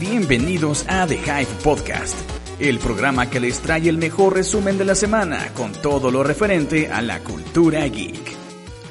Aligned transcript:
Bienvenidos 0.00 0.84
a 0.88 1.08
The 1.08 1.16
Hive 1.16 1.48
Podcast, 1.64 2.16
el 2.60 2.78
programa 2.78 3.28
que 3.28 3.40
les 3.40 3.58
trae 3.58 3.88
el 3.88 3.98
mejor 3.98 4.36
resumen 4.36 4.78
de 4.78 4.84
la 4.84 4.94
semana 4.94 5.52
con 5.54 5.72
todo 5.72 6.12
lo 6.12 6.22
referente 6.22 6.86
a 6.86 7.02
la 7.02 7.18
cultura 7.18 7.84
geek. 7.84 8.36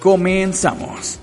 Comenzamos. 0.02 1.22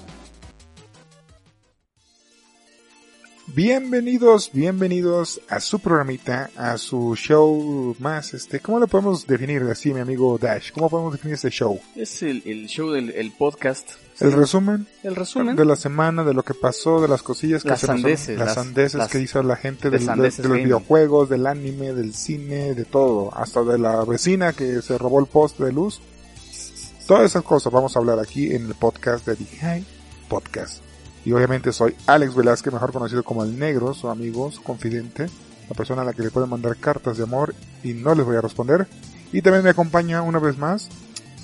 Bienvenidos, 3.49 4.51
bienvenidos 4.55 5.43
a 5.51 5.61
su 5.61 5.79
programita, 5.79 6.51
a 6.57 6.79
su 6.79 7.15
show 7.15 7.95
más, 7.99 8.33
este, 8.33 8.61
¿cómo 8.61 8.79
lo 8.81 8.87
podemos 8.87 9.27
definir 9.27 9.65
así, 9.65 9.93
mi 9.93 10.01
amigo 10.01 10.39
Dash? 10.39 10.73
¿Cómo 10.73 10.89
podemos 10.89 11.13
definir 11.13 11.35
este 11.35 11.51
show? 11.51 11.79
Es 11.95 12.23
el, 12.23 12.43
el 12.47 12.69
show 12.69 12.91
del 12.91 13.11
el 13.11 13.33
podcast. 13.33 13.91
¿El 14.25 14.33
resumen? 14.33 14.87
El 15.03 15.17
resumen. 15.17 15.57
De 15.57 15.65
la 15.65 15.77
semana, 15.77 16.25
de 16.25 16.35
lo 16.35 16.43
que 16.43 16.55
pasó, 16.55 17.01
de 17.01 17.09
las 17.09 17.23
cosillas 17.23 17.63
que 17.63 17.69
Las 17.71 17.81
se 17.81 17.87
nos- 17.89 18.03
las 18.03 18.29
las- 18.29 18.55
sandeces 18.55 18.95
las- 18.95 19.11
que 19.11 19.21
hizo 19.21 19.43
la 19.43 19.57
gente 19.57 19.91
de 19.91 19.99
del- 19.99 20.07
de, 20.07 20.49
los 20.49 20.53
videojuegos, 20.53 21.29
del 21.29 21.47
anime, 21.47 21.93
del 21.93 22.15
cine, 22.15 22.75
de 22.75 22.85
todo, 22.85 23.31
hasta 23.37 23.63
de 23.63 23.79
la 23.79 24.05
vecina 24.05 24.53
que 24.53 24.81
se 24.83 24.97
robó 24.99 25.21
el 25.21 25.27
poste 25.27 25.65
de 25.65 25.73
luz. 25.73 26.01
Todas 27.07 27.25
esas 27.25 27.43
cosas 27.43 27.73
vamos 27.73 27.95
a 27.97 27.99
hablar 27.99 28.19
aquí 28.19 28.53
en 28.55 28.67
el 28.67 28.75
podcast 28.75 29.27
de 29.27 29.37
The 29.37 29.57
High 29.59 29.85
Podcast. 30.29 30.83
Y 31.25 31.33
obviamente 31.33 31.73
soy 31.73 31.95
Alex 32.07 32.35
Velázquez, 32.35 32.73
mejor 32.73 32.93
conocido 32.93 33.23
como 33.23 33.45
el 33.45 33.59
negro, 33.59 33.93
su 33.95 34.09
amigo, 34.09 34.51
su 34.51 34.63
confidente, 34.63 35.27
la 35.69 35.75
persona 35.77 36.03
a 36.03 36.05
la 36.05 36.13
que 36.13 36.23
le 36.23 36.31
pueden 36.31 36.51
mandar 36.51 36.77
cartas 36.77 37.17
de 37.17 37.23
amor 37.25 37.55
y 37.83 37.93
no 37.95 38.15
les 38.15 38.25
voy 38.25 38.37
a 38.37 38.41
responder. 38.41 38.87
Y 39.33 39.43
también 39.43 39.65
me 39.65 39.71
acompaña 39.71 40.23
una 40.23 40.39
vez 40.39 40.57
más 40.59 40.89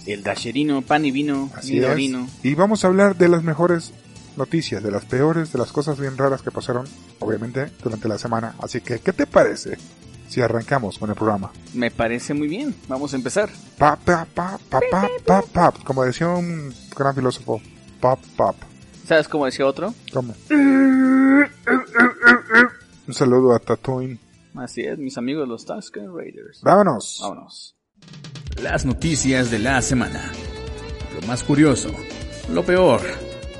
El 0.06 0.22
dasherino, 0.22 0.82
pan 0.82 1.04
y 1.04 1.10
vino, 1.10 1.50
Así 1.54 1.78
es. 1.78 1.98
Y 2.42 2.54
vamos 2.54 2.84
a 2.84 2.88
hablar 2.88 3.16
de 3.16 3.28
las 3.28 3.42
mejores 3.42 3.92
noticias, 4.36 4.82
de 4.82 4.90
las 4.90 5.04
peores, 5.04 5.52
de 5.52 5.58
las 5.58 5.72
cosas 5.72 5.98
bien 6.00 6.16
raras 6.16 6.42
que 6.42 6.50
pasaron, 6.50 6.86
obviamente, 7.18 7.70
durante 7.82 8.08
la 8.08 8.18
semana. 8.18 8.54
Así 8.60 8.80
que, 8.80 9.00
¿qué 9.00 9.12
te 9.12 9.26
parece 9.26 9.76
si 10.28 10.40
arrancamos 10.40 10.98
con 10.98 11.10
el 11.10 11.16
programa? 11.16 11.52
Me 11.74 11.90
parece 11.90 12.34
muy 12.34 12.48
bien. 12.48 12.74
Vamos 12.88 13.12
a 13.12 13.16
empezar. 13.16 13.50
Pa, 13.78 13.96
pa, 13.96 14.26
pa, 14.34 14.58
pa, 14.68 14.80
pa, 14.90 15.08
pa, 15.24 15.42
pa. 15.42 15.72
Como 15.84 16.04
decía 16.04 16.28
un 16.28 16.72
gran 16.96 17.14
filósofo, 17.14 17.60
pop, 18.00 18.18
pop. 18.36 18.56
¿Sabes 19.06 19.28
cómo 19.28 19.44
decía 19.46 19.66
otro? 19.66 19.94
¿Cómo? 20.12 20.34
Un 23.06 23.14
saludo 23.14 23.54
a 23.54 23.58
Tatooine. 23.58 24.18
Así 24.54 24.82
es, 24.82 24.98
mis 24.98 25.16
amigos 25.18 25.48
los 25.48 25.64
Tusken 25.64 26.14
Raiders. 26.16 26.60
Vámonos. 26.62 27.18
Vámonos. 27.20 27.76
Las 28.62 28.84
noticias 28.84 29.50
de 29.50 29.58
la 29.58 29.80
semana. 29.80 30.30
Lo 31.18 31.26
más 31.26 31.42
curioso, 31.42 31.90
lo 32.52 32.62
peor 32.62 33.00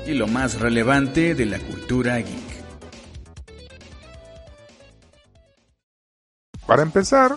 y 0.05 0.13
lo 0.13 0.27
más 0.27 0.59
relevante 0.59 1.33
de 1.33 1.45
la 1.47 1.57
cultura 1.57 2.17
geek. 2.17 2.51
Para 6.67 6.83
empezar, 6.83 7.35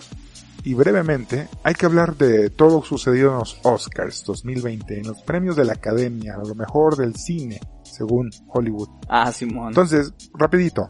y 0.63 0.75
brevemente, 0.75 1.47
hay 1.63 1.73
que 1.73 1.87
hablar 1.87 2.15
de 2.15 2.51
todo 2.51 2.79
lo 2.79 2.85
sucedido 2.85 3.31
en 3.31 3.39
los 3.39 3.59
Oscars 3.63 4.23
2020, 4.25 4.99
en 4.99 5.07
los 5.07 5.21
premios 5.23 5.55
de 5.55 5.65
la 5.65 5.73
Academia, 5.73 6.35
a 6.35 6.47
lo 6.47 6.53
mejor 6.53 6.95
del 6.95 7.15
cine, 7.15 7.59
según 7.83 8.29
Hollywood. 8.47 8.89
Ah, 9.09 9.31
Simón. 9.31 9.69
Entonces, 9.69 10.13
rapidito, 10.35 10.87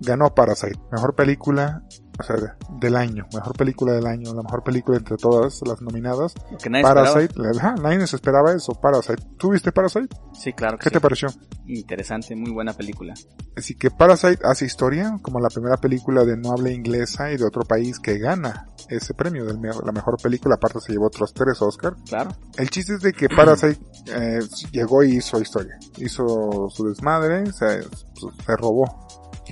ganó 0.00 0.34
Parasite, 0.34 0.78
mejor 0.90 1.14
película, 1.14 1.82
o 2.18 2.22
sea, 2.22 2.56
del 2.80 2.96
año, 2.96 3.26
mejor 3.32 3.56
película 3.56 3.92
del 3.92 4.06
año, 4.06 4.34
la 4.34 4.42
mejor 4.42 4.64
película 4.64 4.98
entre 4.98 5.16
todas 5.16 5.60
las 5.66 5.80
nominadas. 5.80 6.34
Que 6.62 6.68
nadie 6.68 6.82
Parasite, 6.82 7.34
ajá, 7.56 7.74
nadie 7.76 8.06
se 8.06 8.16
esperaba 8.16 8.52
eso, 8.52 8.72
Parasite. 8.74 9.22
¿Tú 9.38 9.50
viste 9.52 9.70
Parasite? 9.72 10.04
esperaba. 10.04 10.34
Sí, 10.34 10.52
claro 10.52 10.78
que 10.78 10.84
¿Qué 10.84 10.90
sí. 10.90 10.94
te 10.94 11.00
pareció? 11.00 11.28
Interesante, 11.66 12.34
muy 12.34 12.50
buena 12.50 12.72
película. 12.72 13.14
Así 13.56 13.74
que 13.74 13.90
Parasite 13.90 14.40
hace 14.44 14.64
historia 14.66 15.18
como 15.22 15.40
la 15.40 15.48
primera 15.48 15.76
película 15.76 16.24
de 16.24 16.36
no 16.36 16.52
habla 16.52 16.70
inglesa 16.70 17.30
y 17.30 17.36
de 17.36 17.44
otro 17.44 17.62
país 17.62 17.98
que 17.98 18.18
gana 18.18 18.68
ese 18.88 19.14
premio 19.14 19.44
de 19.44 19.54
la 19.54 19.92
mejor 19.92 20.20
película. 20.20 20.56
Aparte 20.56 20.80
se 20.80 20.92
llevó 20.92 21.06
otros 21.06 21.32
tres 21.32 21.60
Oscar. 21.62 21.94
Claro. 22.08 22.30
El 22.56 22.70
chiste 22.70 22.94
es 22.94 23.00
de 23.02 23.12
que 23.12 23.28
Parasite 23.28 23.78
eh, 24.14 24.40
llegó 24.72 25.02
y 25.04 25.16
hizo 25.16 25.40
historia. 25.40 25.78
Hizo 25.98 26.68
su 26.70 26.88
desmadre, 26.88 27.52
se, 27.52 27.82
se 27.82 28.56
robó. 28.56 29.06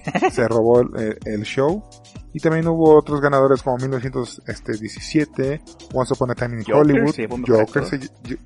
se 0.33 0.49
robó 0.49 0.81
el, 0.81 1.19
el 1.25 1.43
show. 1.43 1.83
Y 2.37 2.39
también 2.39 2.69
hubo 2.69 2.95
otros 2.99 3.23
ganadores 3.23 3.63
como 3.63 3.79
1917, 3.79 5.63
Once 5.95 6.13
Upon 6.13 6.33
a 6.33 6.35
Time 6.35 6.57
in 6.59 6.65
Joker 6.65 6.75
Hollywood. 6.83 7.15
se 7.15 7.27
Joker, 7.27 7.87
se, 7.87 7.99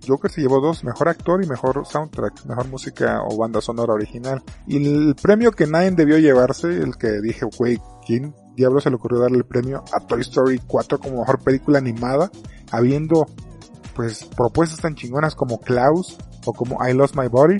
Joker 0.07 0.31
se 0.31 0.41
llevó 0.43 0.61
dos, 0.61 0.85
mejor 0.85 1.09
actor 1.09 1.43
y 1.43 1.49
mejor 1.49 1.85
soundtrack, 1.85 2.45
mejor 2.47 2.69
música 2.69 3.21
o 3.29 3.37
banda 3.37 3.61
sonora 3.61 3.93
original. 3.93 4.45
Y 4.69 4.77
el 4.77 5.17
premio 5.21 5.51
que 5.51 5.67
nadie 5.67 5.91
debió 5.91 6.19
llevarse, 6.19 6.69
el 6.69 6.97
que 6.99 7.21
dije, 7.21 7.45
güey, 7.59 7.81
¿quién 8.07 8.33
diablo 8.55 8.81
se 8.81 8.91
le 8.91 8.95
ocurrió 8.95 9.19
darle 9.19 9.39
el 9.39 9.45
premio 9.45 9.83
a 9.93 9.99
Toy 10.07 10.21
Story 10.21 10.61
4 10.69 11.01
como 11.01 11.19
mejor 11.23 11.41
película 11.41 11.79
animada? 11.79 12.31
Habiendo, 12.71 13.27
pues, 13.97 14.25
propuestas 14.37 14.79
tan 14.79 14.95
chingonas 14.95 15.35
como 15.35 15.59
Klaus 15.59 16.17
o 16.45 16.53
como 16.53 16.79
I 16.89 16.93
Lost 16.93 17.17
My 17.17 17.27
Body. 17.27 17.57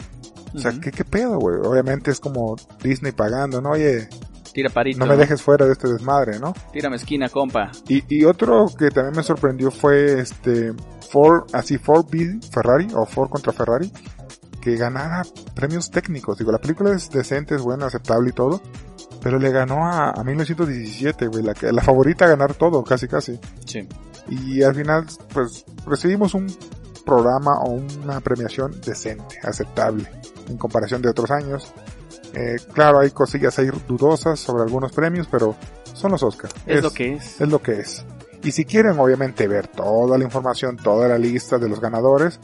O 0.55 0.59
sea, 0.61 0.71
Ujú. 0.71 0.81
¿qué, 0.81 0.93
qué 0.93 1.05
pedo, 1.05 1.41
güey? 1.41 1.57
Obviamente 1.57 2.13
es 2.13 2.21
como 2.21 2.55
Disney 2.85 3.11
pagando, 3.11 3.61
¿no? 3.61 3.71
Oye, 3.71 4.09
Tira 4.53 4.71
parito. 4.71 4.99
no 4.99 5.07
me 5.07 5.17
dejes 5.17 5.43
fuera 5.43 5.67
de 5.67 5.73
este 5.73 5.89
desmadre, 5.89 6.39
¿no? 6.39 6.55
Tírame 6.73 6.97
esquina, 6.97 7.29
compa. 7.29 7.71
Y, 7.89 8.03
y 8.09 8.25
otro 8.25 8.67
que 8.77 8.91
también 8.91 9.17
me 9.17 9.23
sorprendió 9.23 9.71
fue 9.71 10.21
este 10.21 10.73
Ford, 11.11 11.45
así 11.53 11.79
Ford 11.79 12.07
v 12.11 12.41
Ferrari 12.53 12.89
o 12.95 13.07
Ford 13.07 13.29
contra 13.31 13.53
Ferrari, 13.53 13.93
que 14.61 14.77
ganara 14.77 15.23
premios 15.55 15.91
técnicos. 15.91 16.39
Digo, 16.39 16.53
la 16.53 16.59
película 16.59 16.93
es 16.93 17.11
decente, 17.11 17.55
es 17.55 17.63
buena, 17.63 17.87
aceptable 17.87 18.31
y 18.31 18.33
todo, 18.33 18.61
pero 19.23 19.39
le 19.39 19.51
ganó 19.51 19.87
a, 19.87 20.11
a 20.11 20.25
1917, 20.25 21.27
güey, 21.27 21.43
la, 21.43 21.55
la 21.73 21.83
favorita 21.83 22.25
a 22.25 22.29
ganar 22.29 22.55
todo, 22.55 22.83
casi 22.85 23.09
casi. 23.09 23.39
Sí. 23.65 23.87
Y 24.29 24.63
al 24.63 24.75
final, 24.75 25.07
pues, 25.33 25.65
recibimos 25.87 26.35
un 26.35 26.47
programa 27.05 27.59
o 27.61 27.71
una 27.71 28.21
premiación 28.21 28.81
decente, 28.81 29.41
aceptable, 29.43 30.09
en 30.49 30.57
comparación 30.57 31.03
de 31.03 31.09
otros 31.09 31.31
años. 31.31 31.73
Eh, 32.35 32.57
claro, 32.73 33.01
hay 33.01 33.11
cosillas 33.11 33.59
ahí 33.59 33.69
dudosas 33.89 34.39
sobre 34.39 34.63
algunos 34.63 34.93
premios, 34.93 35.27
pero 35.31 35.57
son 35.95 36.13
los 36.13 36.23
Oscars. 36.23 36.55
Es, 36.67 36.83
lo 36.83 36.93
que 36.93 37.15
es. 37.15 37.41
Es 37.41 37.49
lo 37.49 37.61
que 37.61 37.73
es. 37.81 38.05
Y 38.43 38.53
si 38.53 38.65
quieren 38.65 38.99
obviamente 38.99 39.47
ver 39.49 39.67
toda 39.67 40.17
la 40.17 40.25
información, 40.25 40.77
toda 40.77 41.09
la 41.09 41.19
lista 41.19 41.59
de 41.59 41.69
los 41.69 41.81
ganadores, 41.81 42.41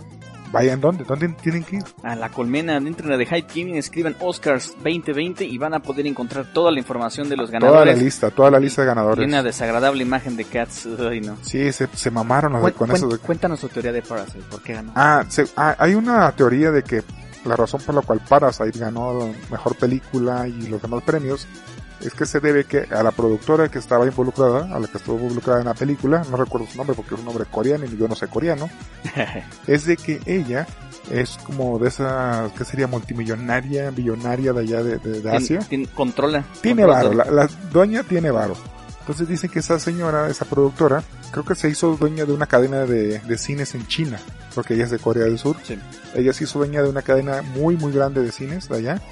vayan 0.52 0.80
donde, 0.80 1.04
¿dónde 1.04 1.28
tienen 1.40 1.64
que 1.64 1.76
ir? 1.76 1.84
A 2.02 2.14
la 2.14 2.28
colmena, 2.28 2.78
dentro 2.78 3.16
de 3.16 3.24
Hype 3.24 3.46
Gaming, 3.54 3.76
escriban 3.76 4.14
Oscars 4.20 4.72
2020 4.84 5.44
y 5.44 5.56
van 5.56 5.72
a 5.74 5.80
poder 5.80 6.06
encontrar 6.06 6.52
toda 6.52 6.70
la 6.70 6.78
información 6.78 7.28
de 7.28 7.36
los 7.36 7.48
Toda 7.50 7.60
la 7.60 7.66
ganadores. 7.68 8.02
lista, 8.02 8.30
toda 8.30 8.50
la 8.50 8.60
lista 8.60 8.82
de 8.82 8.86
Y 8.86 8.88
ganadores. 8.88 9.26
una 9.26 9.42
desagradable 9.42 10.02
imagen 10.02 10.36
de 10.36 10.44
Cats. 10.44 10.86
Ay, 11.00 11.20
no. 11.22 11.36
Sí, 11.42 11.72
se, 11.72 11.88
se 11.94 12.10
mamaron 12.10 12.52
con 12.60 12.72
cuen- 12.90 12.94
eso. 12.94 13.08
de- 13.08 13.18
Cuéntanos 13.18 13.60
tu 13.60 13.68
teoría 13.68 13.92
de 13.92 14.02
Parasite, 14.02 14.44
¿por 14.50 14.60
qué 14.62 14.74
ganó? 14.74 14.92
Ah, 14.94 15.24
se- 15.28 15.46
ah, 15.56 15.76
hay 15.78 15.94
una 15.94 16.30
teoría 16.32 16.70
de 16.70 16.82
que 16.82 17.02
la 17.46 17.56
razón 17.56 17.80
por 17.80 17.94
la 17.94 18.02
cual 18.02 18.20
Parasite 18.28 18.78
ganó 18.78 19.18
la 19.18 19.26
mejor 19.50 19.76
película 19.76 20.46
y 20.48 20.66
los 20.68 20.80
demás 20.82 21.02
premios 21.04 21.46
es 22.00 22.12
que 22.12 22.26
se 22.26 22.40
debe 22.40 22.64
que 22.64 22.80
a 22.94 23.02
la 23.02 23.10
productora 23.10 23.68
que 23.70 23.78
estaba 23.78 24.04
involucrada, 24.06 24.74
a 24.74 24.78
la 24.78 24.86
que 24.86 24.98
estuvo 24.98 25.18
involucrada 25.18 25.60
en 25.60 25.66
la 25.66 25.74
película, 25.74 26.22
no 26.30 26.36
recuerdo 26.36 26.66
su 26.70 26.76
nombre 26.76 26.94
porque 26.94 27.14
es 27.14 27.20
un 27.20 27.26
nombre 27.26 27.46
coreano 27.50 27.86
y 27.86 27.96
yo 27.96 28.06
no 28.06 28.14
sé 28.14 28.28
coreano, 28.28 28.68
es 29.66 29.86
de 29.86 29.96
que 29.96 30.20
ella 30.26 30.66
es 31.10 31.38
como 31.44 31.78
de 31.78 31.88
esa, 31.88 32.50
que 32.56 32.64
sería 32.64 32.86
multimillonaria, 32.86 33.90
billonaria 33.90 34.52
de 34.52 34.60
allá 34.60 34.82
de, 34.82 34.98
de- 34.98 35.20
de 35.22 35.30
Asia. 35.36 35.60
Tien- 35.60 35.88
controla. 35.94 36.44
Tiene 36.60 36.82
controla 36.84 37.08
varo, 37.08 37.14
la, 37.14 37.42
la 37.44 37.48
dueña 37.72 38.02
tiene 38.02 38.30
varo. 38.30 38.54
Entonces 39.00 39.28
dicen 39.28 39.50
que 39.50 39.60
esa 39.60 39.78
señora, 39.78 40.28
esa 40.28 40.44
productora, 40.44 41.02
creo 41.30 41.44
que 41.44 41.54
se 41.54 41.68
hizo 41.68 41.96
dueña 41.96 42.24
de 42.24 42.32
una 42.32 42.46
cadena 42.46 42.80
de, 42.86 43.20
de 43.20 43.38
cines 43.38 43.74
en 43.76 43.86
China, 43.86 44.18
porque 44.56 44.74
ella 44.74 44.84
es 44.84 44.90
de 44.90 44.98
Corea 44.98 45.24
del 45.24 45.38
Sur. 45.38 45.56
Sí. 45.62 45.78
Ella 46.14 46.32
hizo 46.32 46.58
dueña 46.58 46.82
de 46.82 46.88
una 46.88 47.02
cadena 47.02 47.42
muy 47.42 47.76
muy 47.76 47.92
grande 47.92 48.22
de 48.22 48.32
cines 48.32 48.68
de 48.68 48.76
allá. 48.76 49.02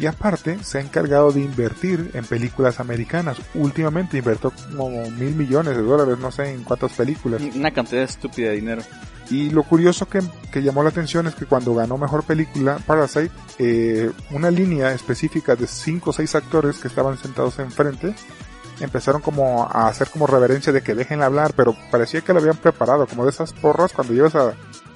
Y 0.00 0.06
aparte, 0.06 0.62
se 0.62 0.78
ha 0.78 0.80
encargado 0.80 1.32
de 1.32 1.40
invertir 1.40 2.12
en 2.14 2.24
películas 2.24 2.78
americanas. 2.78 3.36
Últimamente 3.54 4.16
invirtió 4.16 4.52
como 4.52 4.88
mil 5.10 5.34
millones 5.34 5.76
de 5.76 5.82
dólares, 5.82 6.18
no 6.20 6.30
sé 6.30 6.54
en 6.54 6.62
cuántas 6.62 6.92
películas. 6.92 7.42
Una 7.54 7.72
cantidad 7.72 8.04
estúpida 8.04 8.50
de 8.50 8.54
dinero. 8.54 8.82
Y 9.28 9.50
lo 9.50 9.64
curioso 9.64 10.06
que, 10.08 10.20
que 10.52 10.62
llamó 10.62 10.84
la 10.84 10.90
atención 10.90 11.26
es 11.26 11.34
que 11.34 11.46
cuando 11.46 11.74
ganó 11.74 11.98
mejor 11.98 12.22
película, 12.22 12.78
Parasite, 12.86 13.30
eh, 13.58 14.10
una 14.30 14.50
línea 14.50 14.92
específica 14.92 15.56
de 15.56 15.66
cinco 15.66 16.10
o 16.10 16.12
seis 16.12 16.34
actores 16.36 16.78
que 16.78 16.88
estaban 16.88 17.18
sentados 17.18 17.58
enfrente 17.58 18.14
empezaron 18.80 19.20
como 19.20 19.64
a 19.64 19.88
hacer 19.88 20.08
como 20.10 20.26
reverencia 20.26 20.72
de 20.72 20.82
que 20.82 20.94
dejen 20.94 21.22
hablar, 21.22 21.52
pero 21.56 21.76
parecía 21.90 22.20
que 22.20 22.32
lo 22.32 22.40
habían 22.40 22.56
preparado, 22.56 23.06
como 23.06 23.24
de 23.24 23.30
esas 23.30 23.52
porras 23.52 23.92
cuando 23.92 24.14
llevas 24.14 24.34
a, 24.34 24.52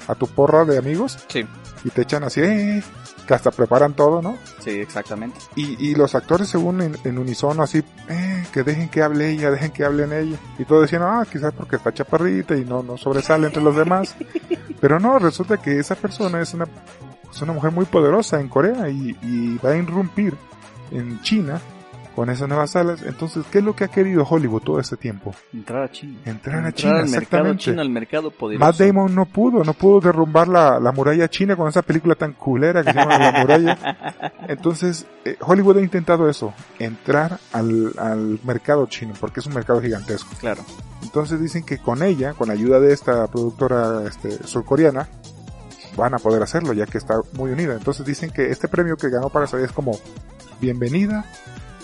a 0.08 0.14
tu 0.14 0.26
porra 0.26 0.64
de 0.64 0.78
amigos 0.78 1.18
Sí, 1.28 1.46
y 1.84 1.90
te 1.90 2.02
echan 2.02 2.24
así, 2.24 2.40
eh, 2.40 2.82
que 3.26 3.34
hasta 3.34 3.50
preparan 3.50 3.94
todo, 3.94 4.22
¿no? 4.22 4.36
sí, 4.60 4.70
exactamente. 4.70 5.38
Y, 5.56 5.90
y 5.90 5.94
los 5.94 6.14
actores 6.14 6.48
según 6.48 6.80
en, 6.80 6.96
en 7.04 7.18
unisono 7.18 7.62
así, 7.62 7.82
eh, 8.08 8.44
que 8.52 8.62
dejen 8.62 8.88
que 8.88 9.02
hable 9.02 9.30
ella, 9.30 9.50
dejen 9.50 9.70
que 9.70 9.84
hablen 9.84 10.12
ella. 10.12 10.36
Y 10.58 10.64
todos 10.64 10.82
decían, 10.82 11.02
ah, 11.02 11.24
quizás 11.30 11.52
porque 11.52 11.76
está 11.76 11.92
chaparrita 11.92 12.56
y 12.56 12.64
no, 12.64 12.82
no 12.82 12.96
sobresale 12.96 13.46
entre 13.46 13.62
los 13.62 13.76
demás. 13.76 14.14
Pero 14.80 14.98
no, 14.98 15.18
resulta 15.18 15.58
que 15.58 15.78
esa 15.78 15.94
persona 15.94 16.40
es 16.40 16.54
una, 16.54 16.66
es 17.32 17.42
una 17.42 17.52
mujer 17.52 17.70
muy 17.70 17.84
poderosa 17.84 18.40
en 18.40 18.48
Corea 18.48 18.88
y, 18.88 19.16
y 19.22 19.58
va 19.58 19.70
a 19.70 19.76
irrumpir 19.76 20.36
en 20.90 21.20
China 21.22 21.60
con 22.14 22.30
esas 22.30 22.48
nuevas 22.48 22.70
salas. 22.70 23.02
Entonces, 23.02 23.44
¿qué 23.50 23.58
es 23.58 23.64
lo 23.64 23.74
que 23.74 23.84
ha 23.84 23.88
querido 23.88 24.26
Hollywood 24.28 24.62
todo 24.62 24.80
este 24.80 24.96
tiempo? 24.96 25.34
Entrar 25.52 25.84
a 25.84 25.90
China. 25.90 26.18
Entrar 26.24 26.64
a 26.64 26.72
China, 26.72 27.00
al 27.00 27.08
mercado 27.08 27.54
chino, 27.54 27.80
al 27.80 27.90
mercado 27.90 28.30
poderoso. 28.30 28.64
Matt 28.64 28.76
Damon 28.76 29.14
no 29.14 29.26
pudo, 29.26 29.64
no 29.64 29.74
pudo 29.74 30.00
derrumbar 30.00 30.48
la, 30.48 30.78
la 30.80 30.92
muralla 30.92 31.28
china 31.28 31.56
con 31.56 31.68
esa 31.68 31.82
película 31.82 32.14
tan 32.14 32.32
culera 32.32 32.82
que 32.82 32.92
se 32.92 32.98
llama 32.98 33.18
La 33.18 33.40
muralla. 33.40 34.32
Entonces, 34.48 35.06
eh, 35.24 35.36
Hollywood 35.40 35.78
ha 35.78 35.82
intentado 35.82 36.28
eso, 36.28 36.54
entrar 36.78 37.38
al, 37.52 37.92
al 37.98 38.38
mercado 38.44 38.86
chino, 38.86 39.14
porque 39.18 39.40
es 39.40 39.46
un 39.46 39.54
mercado 39.54 39.80
gigantesco. 39.80 40.30
Claro. 40.38 40.62
Entonces 41.02 41.40
dicen 41.40 41.64
que 41.64 41.78
con 41.78 42.02
ella, 42.02 42.34
con 42.34 42.48
la 42.48 42.54
ayuda 42.54 42.80
de 42.80 42.92
esta 42.92 43.26
productora 43.26 44.04
este, 44.06 44.46
surcoreana, 44.46 45.08
van 45.96 46.14
a 46.14 46.18
poder 46.18 46.42
hacerlo, 46.42 46.72
ya 46.72 46.86
que 46.86 46.98
está 46.98 47.20
muy 47.32 47.50
unida. 47.50 47.74
Entonces 47.74 48.06
dicen 48.06 48.30
que 48.30 48.50
este 48.50 48.68
premio 48.68 48.96
que 48.96 49.10
ganó 49.10 49.28
Parasite 49.28 49.64
es 49.64 49.72
como 49.72 49.98
bienvenida 50.60 51.24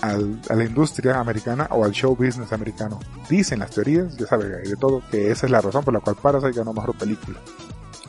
al- 0.00 0.40
a 0.48 0.54
la 0.54 0.64
industria 0.64 1.18
americana 1.18 1.66
o 1.70 1.84
al 1.84 1.92
show 1.92 2.14
business 2.16 2.52
americano. 2.52 2.98
Dicen 3.28 3.58
las 3.60 3.70
teorías, 3.70 4.16
ya 4.16 4.26
saben, 4.26 4.52
hay 4.54 4.68
de 4.70 4.76
todo, 4.76 5.02
que 5.10 5.30
esa 5.30 5.46
es 5.46 5.52
la 5.52 5.60
razón 5.60 5.84
por 5.84 5.94
la 5.94 6.00
cual 6.00 6.16
Parasite 6.20 6.52
ganó 6.52 6.72
mejor 6.72 6.96
película. 6.96 7.38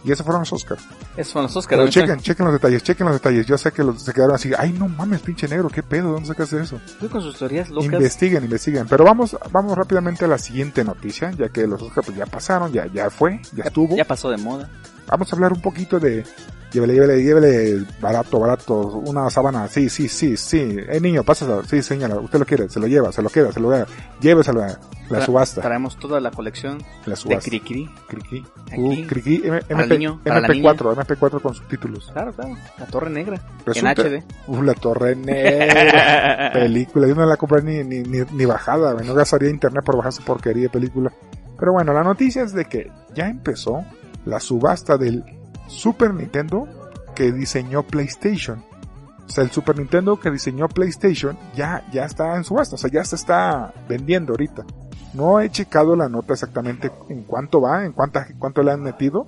Y 0.01 0.13
esos 0.13 0.25
fueron 0.25 0.44
los 0.44 0.53
Oscars. 0.53 0.81
Esos 1.18 1.33
son 1.33 1.44
los 1.44 1.56
Oscars. 1.57 1.77
Pero 1.77 1.91
chequen, 1.91 2.19
chequen 2.21 2.45
los 2.45 2.53
detalles, 2.53 2.81
chequen 2.83 3.06
los 3.06 3.15
detalles. 3.15 3.45
Yo 3.45 3.57
sé 3.57 3.74
que 3.74 3.83
los, 3.83 4.01
se 4.01 4.13
quedaron 4.13 4.33
así, 4.33 4.51
ay 4.57 4.71
no 4.71 4.88
mames, 4.88 5.19
pinche 5.19 5.45
negro, 5.50 5.68
qué 5.68 5.83
pedo, 5.83 6.13
¿dónde 6.13 6.27
sacaste 6.30 6.62
eso? 6.62 6.80
Tú 7.01 7.09
con 7.09 7.21
sus 7.21 7.38
teorías 7.38 7.69
locas. 7.69 7.92
Investiguen, 7.92 8.45
investiguen. 8.45 8.88
Pero 8.88 9.03
vamos, 9.03 9.35
vamos 9.51 9.77
rápidamente 9.77 10.24
a 10.24 10.30
la 10.30 10.38
siguiente 10.38 10.85
noticia, 10.85 11.31
ya 11.31 11.50
que 11.50 11.68
los 11.68 11.81
Oscars 11.81 12.06
pues, 12.07 12.18
ya 12.18 12.25
pasaron, 12.25 12.71
ya, 12.71 12.85
ya 12.88 13.09
fue, 13.09 13.42
ya 13.53 13.65
estuvo. 13.65 13.97
Ya 13.97 14.06
pasó 14.06 14.30
de 14.30 14.38
moda. 14.38 14.69
Vamos 15.09 15.31
a 15.31 15.35
hablar 15.35 15.53
un 15.53 15.61
poquito 15.61 16.00
de, 16.00 16.23
llévele, 16.71 16.94
llévele, 16.94 17.23
llévele, 17.23 17.85
barato, 18.00 18.39
barato, 18.39 18.79
una 19.06 19.29
sábana, 19.29 19.67
sí, 19.67 19.89
sí, 19.89 20.07
sí, 20.07 20.38
sí. 20.38 20.77
Eh, 20.88 21.00
niño, 21.01 21.23
pásalo, 21.23 21.63
sí, 21.63 21.81
señala, 21.81 22.15
usted 22.19 22.39
lo 22.39 22.45
quiere, 22.45 22.69
se 22.69 22.79
lo 22.79 22.88
lleva, 22.88 23.11
se 23.11 23.21
lo 23.21 23.29
queda, 23.29 23.51
se 23.51 23.59
lo 23.59 23.69
da, 23.69 23.85
lléveselo 24.21 24.63
a 24.63 24.77
la 25.09 25.25
subasta, 25.25 25.61
Traemos 25.61 25.97
toda 25.97 26.19
la 26.19 26.29
colección 26.29 26.77
la 27.06 27.11
de 27.11 27.15
subasta. 27.15 27.50
Cricri. 27.50 27.89
Criqui. 28.07 28.45
Aquí. 28.67 28.79
Uh, 28.79 28.91
el 28.91 29.63
MP, 29.69 29.97
niño, 29.97 30.21
para 30.23 30.41
la 30.41 30.47
MP4, 30.47 30.95
MP4 30.95 31.41
con 31.41 31.56
subtítulos. 31.56 32.11
Claro, 32.13 32.31
claro. 32.33 32.56
La 32.77 32.85
Torre 32.85 33.09
Negra. 33.09 33.41
Resulta- 33.65 34.01
En 34.07 34.21
HD. 34.21 34.23
Uh, 34.45 34.61
la 34.61 34.73
torre 34.75 35.15
negra. 35.15 36.51
película. 36.53 37.07
Yo 37.07 37.15
no 37.15 37.25
la 37.25 37.38
compré 37.38 37.63
ni, 37.63 37.83
ni, 37.83 38.03
ni, 38.03 38.19
ni 38.31 38.45
bajada, 38.45 38.94
no 38.94 39.13
gastaría 39.15 39.50
internet 39.50 39.83
por 39.83 39.97
bajar 39.97 40.11
esa 40.11 40.23
porquería 40.23 40.63
de 40.63 40.69
película. 40.69 41.11
Pero 41.57 41.73
bueno, 41.73 41.91
la 41.91 42.03
noticia 42.03 42.44
es 42.44 42.53
de 42.53 42.65
que 42.65 42.91
ya 43.15 43.27
empezó 43.27 43.83
la 44.29 44.39
subasta 44.39 44.97
del 44.97 45.23
Super 45.67 46.13
Nintendo 46.13 46.67
que 47.15 47.31
diseñó 47.31 47.83
PlayStation. 47.83 48.63
O 49.25 49.29
sea, 49.29 49.43
el 49.43 49.51
Super 49.51 49.77
Nintendo 49.77 50.19
que 50.19 50.31
diseñó 50.31 50.67
PlayStation 50.67 51.37
ya, 51.55 51.83
ya 51.91 52.05
está 52.05 52.35
en 52.35 52.43
subasta, 52.43 52.75
o 52.75 52.77
sea, 52.77 52.89
ya 52.89 53.03
se 53.03 53.15
está 53.15 53.73
vendiendo 53.87 54.33
ahorita. 54.33 54.65
No 55.13 55.39
he 55.39 55.49
checado 55.49 55.95
la 55.95 56.09
nota 56.09 56.33
exactamente 56.33 56.91
en 57.09 57.23
cuánto 57.23 57.61
va, 57.61 57.85
en 57.85 57.93
cuánta, 57.93 58.27
cuánto 58.37 58.63
le 58.63 58.71
han 58.71 58.81
metido, 58.81 59.27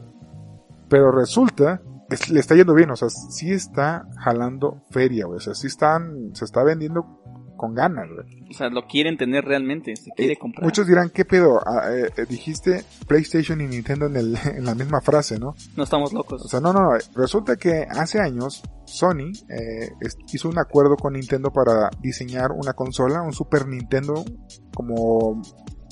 pero 0.90 1.12
resulta 1.12 1.82
que 2.10 2.34
le 2.34 2.40
está 2.40 2.56
yendo 2.56 2.74
bien, 2.74 2.92
o 2.92 2.96
sea, 2.96 3.10
sí 3.10 3.52
está 3.52 4.08
jalando 4.18 4.82
feria, 4.90 5.28
o 5.28 5.40
sea, 5.40 5.54
sí 5.54 5.68
están, 5.68 6.32
se 6.34 6.46
está 6.46 6.64
vendiendo 6.64 7.21
con 7.62 7.76
ganas, 7.76 8.08
güey. 8.10 8.50
O 8.50 8.54
sea, 8.56 8.70
lo 8.70 8.88
quieren 8.88 9.18
tener 9.18 9.46
realmente. 9.46 9.96
Se 9.96 10.10
quiere 10.16 10.34
Eh, 10.34 10.38
comprar. 10.40 10.64
Muchos 10.66 10.88
dirán, 10.88 11.12
¿qué 11.12 11.26
pedo? 11.26 11.60
Ah, 11.64 11.92
eh, 11.94 12.10
eh, 12.18 12.26
dijiste 12.28 12.84
PlayStation 13.08 13.62
y 13.62 13.68
Nintendo 13.68 14.08
en, 14.08 14.16
el, 14.16 14.36
en 14.58 14.66
la 14.66 14.74
misma 14.74 15.00
frase, 15.02 15.38
¿no? 15.38 15.54
No 15.78 15.84
estamos 15.84 16.12
locos. 16.12 16.44
O 16.44 16.48
sea, 16.48 16.60
no, 16.60 16.74
no, 16.74 16.82
no. 16.82 16.98
Resulta 17.16 17.56
que 17.58 17.86
hace 17.88 18.20
años 18.20 18.64
Sony 18.86 19.32
eh, 19.48 19.92
hizo 20.34 20.50
un 20.50 20.58
acuerdo 20.58 20.96
con 20.96 21.14
Nintendo 21.14 21.52
para 21.52 21.92
diseñar 22.02 22.52
una 22.52 22.74
consola, 22.74 23.22
un 23.22 23.32
Super 23.34 23.68
Nintendo 23.68 24.26
como 24.74 25.40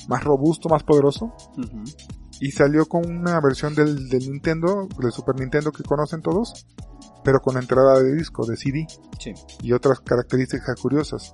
más 0.08 0.24
robusto, 0.24 0.70
más 0.70 0.82
poderoso. 0.82 1.26
Ujú. 1.56 1.84
Y 2.42 2.52
salió 2.52 2.88
con 2.88 3.06
una 3.06 3.40
versión 3.42 3.76
del, 3.76 4.10
del 4.10 4.22
Nintendo, 4.32 4.88
del 5.00 5.12
Super 5.12 5.36
Nintendo 5.40 5.72
que 5.72 5.84
conocen 5.84 6.22
todos, 6.22 6.66
pero 7.24 7.42
con 7.42 7.58
entrada 7.58 8.00
de 8.02 8.16
disco, 8.16 8.46
de 8.48 8.56
CD 8.56 8.88
Sí. 9.20 9.34
y 9.62 9.74
otras 9.74 10.00
características 10.00 10.80
curiosas. 10.82 11.34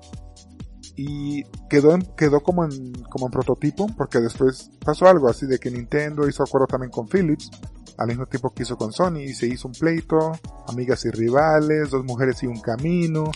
Y 0.98 1.44
quedó, 1.70 1.94
en- 1.94 2.08
quedó 2.16 2.42
como 2.42 2.64
en, 2.66 2.94
como 3.10 3.26
en 3.28 3.32
prototipo, 3.32 3.88
porque 3.98 4.20
después 4.20 4.70
pasó 4.84 5.08
algo 5.08 5.28
así 5.28 5.46
de 5.46 5.60
que 5.60 5.70
Nintendo 5.72 6.28
hizo 6.28 6.44
acuerdo 6.44 6.68
también 6.68 6.92
con 6.92 7.08
Philips, 7.08 7.50
al 7.98 8.08
mismo 8.08 8.26
tiempo 8.26 8.54
que 8.54 8.64
hizo 8.64 8.78
con 8.78 8.92
Sony, 8.94 9.20
y 9.20 9.34
se 9.34 9.48
hizo 9.48 9.68
un 9.68 9.74
pleito, 9.74 10.34
amigas 10.68 11.04
y 11.06 11.10
rivales, 11.12 11.90
dos 11.92 12.04
mujeres 12.06 12.42
y 12.44 12.48
un 12.48 12.60
camino. 12.62 13.32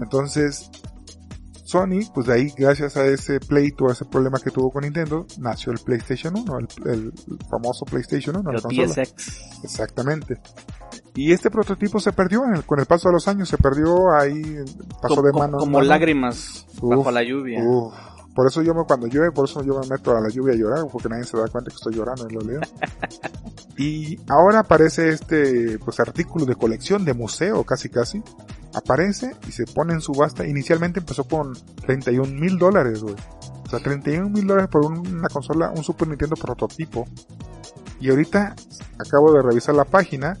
Entonces, 0.00 0.70
Sony, 1.66 2.00
pues 2.14 2.26
de 2.28 2.34
ahí, 2.34 2.52
gracias 2.56 2.96
a 2.96 3.04
ese 3.06 3.40
pleito, 3.40 3.88
a 3.88 3.92
ese 3.92 4.04
problema 4.04 4.38
que 4.38 4.50
tuvo 4.50 4.70
con 4.70 4.84
Nintendo, 4.84 5.26
nació 5.38 5.72
el 5.72 5.78
PlayStation 5.80 6.34
1, 6.36 6.58
el, 6.58 6.68
el 6.90 7.12
famoso 7.50 7.84
PlayStation 7.84 8.36
1, 8.36 8.44
la 8.50 8.52
Los 8.52 8.62
consola. 8.62 8.88
PSX. 9.04 9.64
Exactamente. 9.64 10.40
Y 11.16 11.32
este 11.32 11.50
prototipo 11.50 11.98
se 11.98 12.12
perdió 12.12 12.44
en 12.44 12.54
el- 12.56 12.64
con 12.64 12.78
el 12.78 12.86
paso 12.86 13.08
de 13.08 13.14
los 13.14 13.26
años, 13.26 13.48
se 13.48 13.58
perdió 13.58 14.12
ahí, 14.14 14.42
pasó 15.02 15.16
Como, 15.16 15.22
de 15.26 15.32
mano. 15.32 15.58
como 15.58 15.72
mano. 15.78 15.84
lágrimas 15.88 16.66
Uf, 16.80 16.90
bajo 16.96 17.10
la 17.10 17.22
lluvia. 17.24 17.62
Uf. 17.64 17.92
Por 18.34 18.46
eso 18.46 18.60
yo 18.62 18.74
me, 18.74 18.84
cuando 18.84 19.06
llueve, 19.06 19.32
por 19.32 19.46
eso 19.48 19.62
yo 19.64 19.80
me 19.80 19.88
meto 19.88 20.14
a 20.14 20.20
la 20.20 20.28
lluvia 20.28 20.52
a 20.52 20.56
llorar, 20.58 20.84
porque 20.92 21.08
nadie 21.08 21.24
se 21.24 21.38
da 21.38 21.48
cuenta 21.48 21.70
que 21.70 21.76
estoy 21.76 21.94
llorando 21.94 22.28
y 22.28 22.34
lo 22.34 22.40
leo. 22.42 22.60
y 23.78 24.18
ahora 24.28 24.60
aparece 24.60 25.08
este, 25.08 25.78
pues, 25.78 25.98
artículo 26.00 26.44
de 26.44 26.54
colección, 26.54 27.04
de 27.04 27.14
museo, 27.14 27.64
casi 27.64 27.88
casi. 27.88 28.22
Aparece 28.74 29.34
y 29.48 29.52
se 29.52 29.64
pone 29.66 29.94
en 29.94 30.00
subasta. 30.00 30.46
Inicialmente 30.46 31.00
empezó 31.00 31.24
con 31.24 31.54
31 31.86 32.32
mil 32.38 32.58
dólares, 32.58 33.02
güey. 33.02 33.14
O 33.64 33.68
sea, 33.70 33.78
31 33.80 34.28
mil 34.30 34.46
dólares 34.46 34.68
por 34.70 34.84
un- 34.84 35.06
una 35.06 35.28
consola, 35.28 35.70
un 35.74 35.82
Super 35.82 36.08
Nintendo 36.08 36.36
prototipo. 36.36 37.06
Y 38.00 38.10
ahorita 38.10 38.54
acabo 38.98 39.32
de 39.32 39.42
revisar 39.42 39.74
la 39.74 39.84
página. 39.84 40.38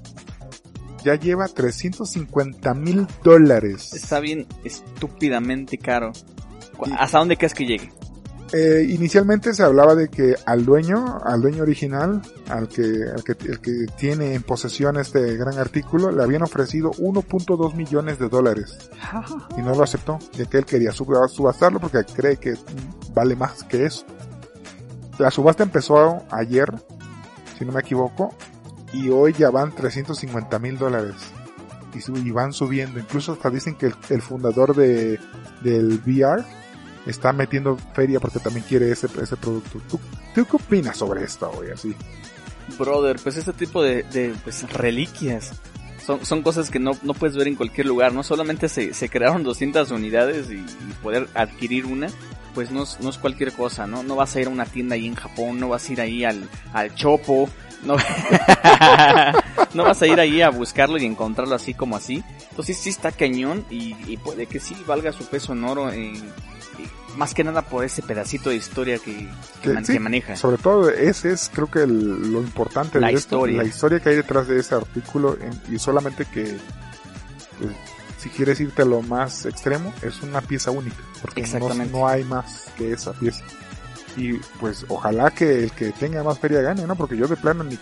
Ya 1.02 1.14
lleva 1.14 1.46
350 1.48 2.74
mil 2.74 3.06
dólares. 3.22 3.92
Está 3.94 4.20
bien 4.20 4.46
estúpidamente 4.64 5.78
caro. 5.78 6.12
¿Hasta 6.98 7.18
dónde 7.18 7.36
crees 7.36 7.54
que 7.54 7.64
llegue? 7.64 7.92
Eh, 8.52 8.86
inicialmente 8.90 9.52
se 9.54 9.64
hablaba 9.64 9.96
de 9.96 10.08
que 10.08 10.36
al 10.46 10.64
dueño, 10.64 11.18
al 11.24 11.40
dueño 11.40 11.62
original, 11.64 12.22
al 12.48 12.68
que, 12.68 12.82
al 13.12 13.24
que, 13.24 13.32
el 13.44 13.60
que 13.60 13.86
tiene 13.98 14.34
en 14.34 14.42
posesión 14.44 14.96
este 14.98 15.36
gran 15.36 15.58
artículo, 15.58 16.12
le 16.12 16.22
habían 16.22 16.42
ofrecido 16.42 16.92
1.2 16.92 17.74
millones 17.74 18.20
de 18.20 18.28
dólares 18.28 18.78
y 19.58 19.62
no 19.62 19.74
lo 19.74 19.82
aceptó, 19.82 20.18
ya 20.34 20.44
que 20.46 20.58
él 20.58 20.64
quería 20.64 20.92
sub- 20.92 21.28
subastarlo 21.28 21.80
porque 21.80 22.04
cree 22.04 22.36
que 22.36 22.54
vale 23.12 23.34
más 23.34 23.64
que 23.64 23.86
eso. 23.86 24.06
La 25.18 25.30
subasta 25.32 25.64
empezó 25.64 26.22
ayer, 26.30 26.72
si 27.58 27.64
no 27.64 27.72
me 27.72 27.80
equivoco, 27.80 28.32
y 28.92 29.08
hoy 29.08 29.32
ya 29.32 29.50
van 29.50 29.74
350 29.74 30.58
mil 30.60 30.78
dólares. 30.78 31.16
Y 32.14 32.30
van 32.30 32.52
subiendo, 32.52 33.00
incluso 33.00 33.32
hasta 33.32 33.48
dicen 33.50 33.74
que 33.74 33.86
el, 33.86 33.94
el 34.10 34.20
fundador 34.22 34.76
de, 34.76 35.18
del 35.62 36.00
VR 36.06 36.44
está 37.06 37.32
metiendo 37.32 37.76
feria 37.94 38.20
porque 38.20 38.38
también 38.38 38.64
quiere 38.66 38.90
ese, 38.90 39.08
ese 39.20 39.36
producto. 39.36 39.80
¿Tú, 39.88 40.00
tú 40.34 40.44
qué 40.44 40.56
opinas 40.56 40.96
sobre 40.96 41.24
esto, 41.24 41.50
güey? 41.50 41.70
Así. 41.70 41.94
Brother, 42.78 43.16
pues 43.22 43.36
este 43.36 43.52
tipo 43.52 43.82
de, 43.82 44.02
de, 44.04 44.34
pues, 44.42 44.70
reliquias 44.72 45.52
son, 46.06 46.24
son 46.24 46.42
cosas 46.42 46.70
que 46.70 46.78
no, 46.78 46.92
no 47.02 47.14
puedes 47.14 47.36
ver 47.36 47.48
en 47.48 47.56
cualquier 47.56 47.86
lugar. 47.86 48.12
No 48.12 48.22
solamente 48.22 48.68
se, 48.68 48.94
se 48.94 49.08
crearon 49.08 49.42
200 49.42 49.90
unidades 49.90 50.50
y, 50.50 50.64
poder 51.02 51.28
adquirir 51.34 51.86
una, 51.86 52.08
pues 52.54 52.70
no 52.70 52.84
es, 52.84 52.98
no 53.00 53.10
es 53.10 53.18
cualquier 53.18 53.52
cosa, 53.52 53.86
¿no? 53.86 54.02
No 54.02 54.16
vas 54.16 54.34
a 54.36 54.40
ir 54.40 54.46
a 54.46 54.50
una 54.50 54.64
tienda 54.64 54.94
ahí 54.94 55.06
en 55.06 55.14
Japón, 55.14 55.58
no 55.60 55.68
vas 55.68 55.88
a 55.88 55.92
ir 55.92 56.00
ahí 56.00 56.24
al, 56.24 56.48
al 56.72 56.94
Chopo, 56.94 57.48
no, 57.82 57.96
no 59.74 59.84
vas 59.84 60.00
a 60.00 60.06
ir 60.06 60.18
ahí 60.20 60.42
a 60.42 60.50
buscarlo 60.50 60.96
y 60.98 61.04
encontrarlo 61.04 61.54
así 61.54 61.74
como 61.74 61.96
así. 61.96 62.22
Entonces 62.50 62.78
sí 62.78 62.90
está 62.90 63.12
cañón 63.12 63.64
y, 63.70 64.16
puede 64.18 64.46
que 64.46 64.60
sí 64.60 64.76
valga 64.86 65.12
su 65.12 65.24
peso 65.26 65.52
en 65.52 65.64
oro 65.64 65.90
en, 65.92 66.14
más 67.16 67.34
que 67.34 67.42
nada 67.44 67.62
por 67.62 67.84
ese 67.84 68.02
pedacito 68.02 68.50
de 68.50 68.56
historia 68.56 68.98
que, 68.98 69.12
que, 69.62 69.68
Que 69.68 69.72
man- 69.72 69.84
sí, 69.84 69.94
que 69.94 70.00
maneja. 70.00 70.36
Sobre 70.36 70.58
todo 70.58 70.90
ese 70.90 71.32
es 71.32 71.50
creo 71.52 71.70
que 71.70 71.80
el- 71.82 72.32
lo 72.32 72.40
importante 72.40 73.00
La 73.00 73.08
de 73.08 73.14
esto, 73.14 73.36
historia. 73.36 73.62
la 73.62 73.68
historia 73.68 74.00
que 74.00 74.08
hay 74.10 74.16
detrás 74.16 74.46
de 74.48 74.58
ese 74.60 74.74
artículo 74.74 75.36
en- 75.40 75.74
y 75.74 75.78
solamente 75.78 76.24
que 76.26 76.56
pues, 77.58 77.72
si 78.18 78.28
quieres 78.30 78.60
irte 78.60 78.82
a 78.82 78.84
lo 78.84 79.02
más 79.02 79.46
extremo 79.46 79.92
es 80.02 80.22
una 80.22 80.40
pieza 80.40 80.70
única 80.70 80.96
porque 81.22 81.42
no, 81.58 81.72
no 81.86 82.08
hay 82.08 82.24
más 82.24 82.66
que 82.76 82.92
esa 82.92 83.12
pieza 83.12 83.42
y 84.16 84.34
pues 84.60 84.84
ojalá 84.88 85.30
que 85.30 85.64
el 85.64 85.72
que 85.72 85.92
tenga 85.92 86.22
más 86.24 86.38
feria 86.38 86.60
gane 86.60 86.86
no 86.86 86.96
porque 86.96 87.16
yo 87.16 87.26
de 87.28 87.36
plano 87.36 87.62
ni 87.64 87.76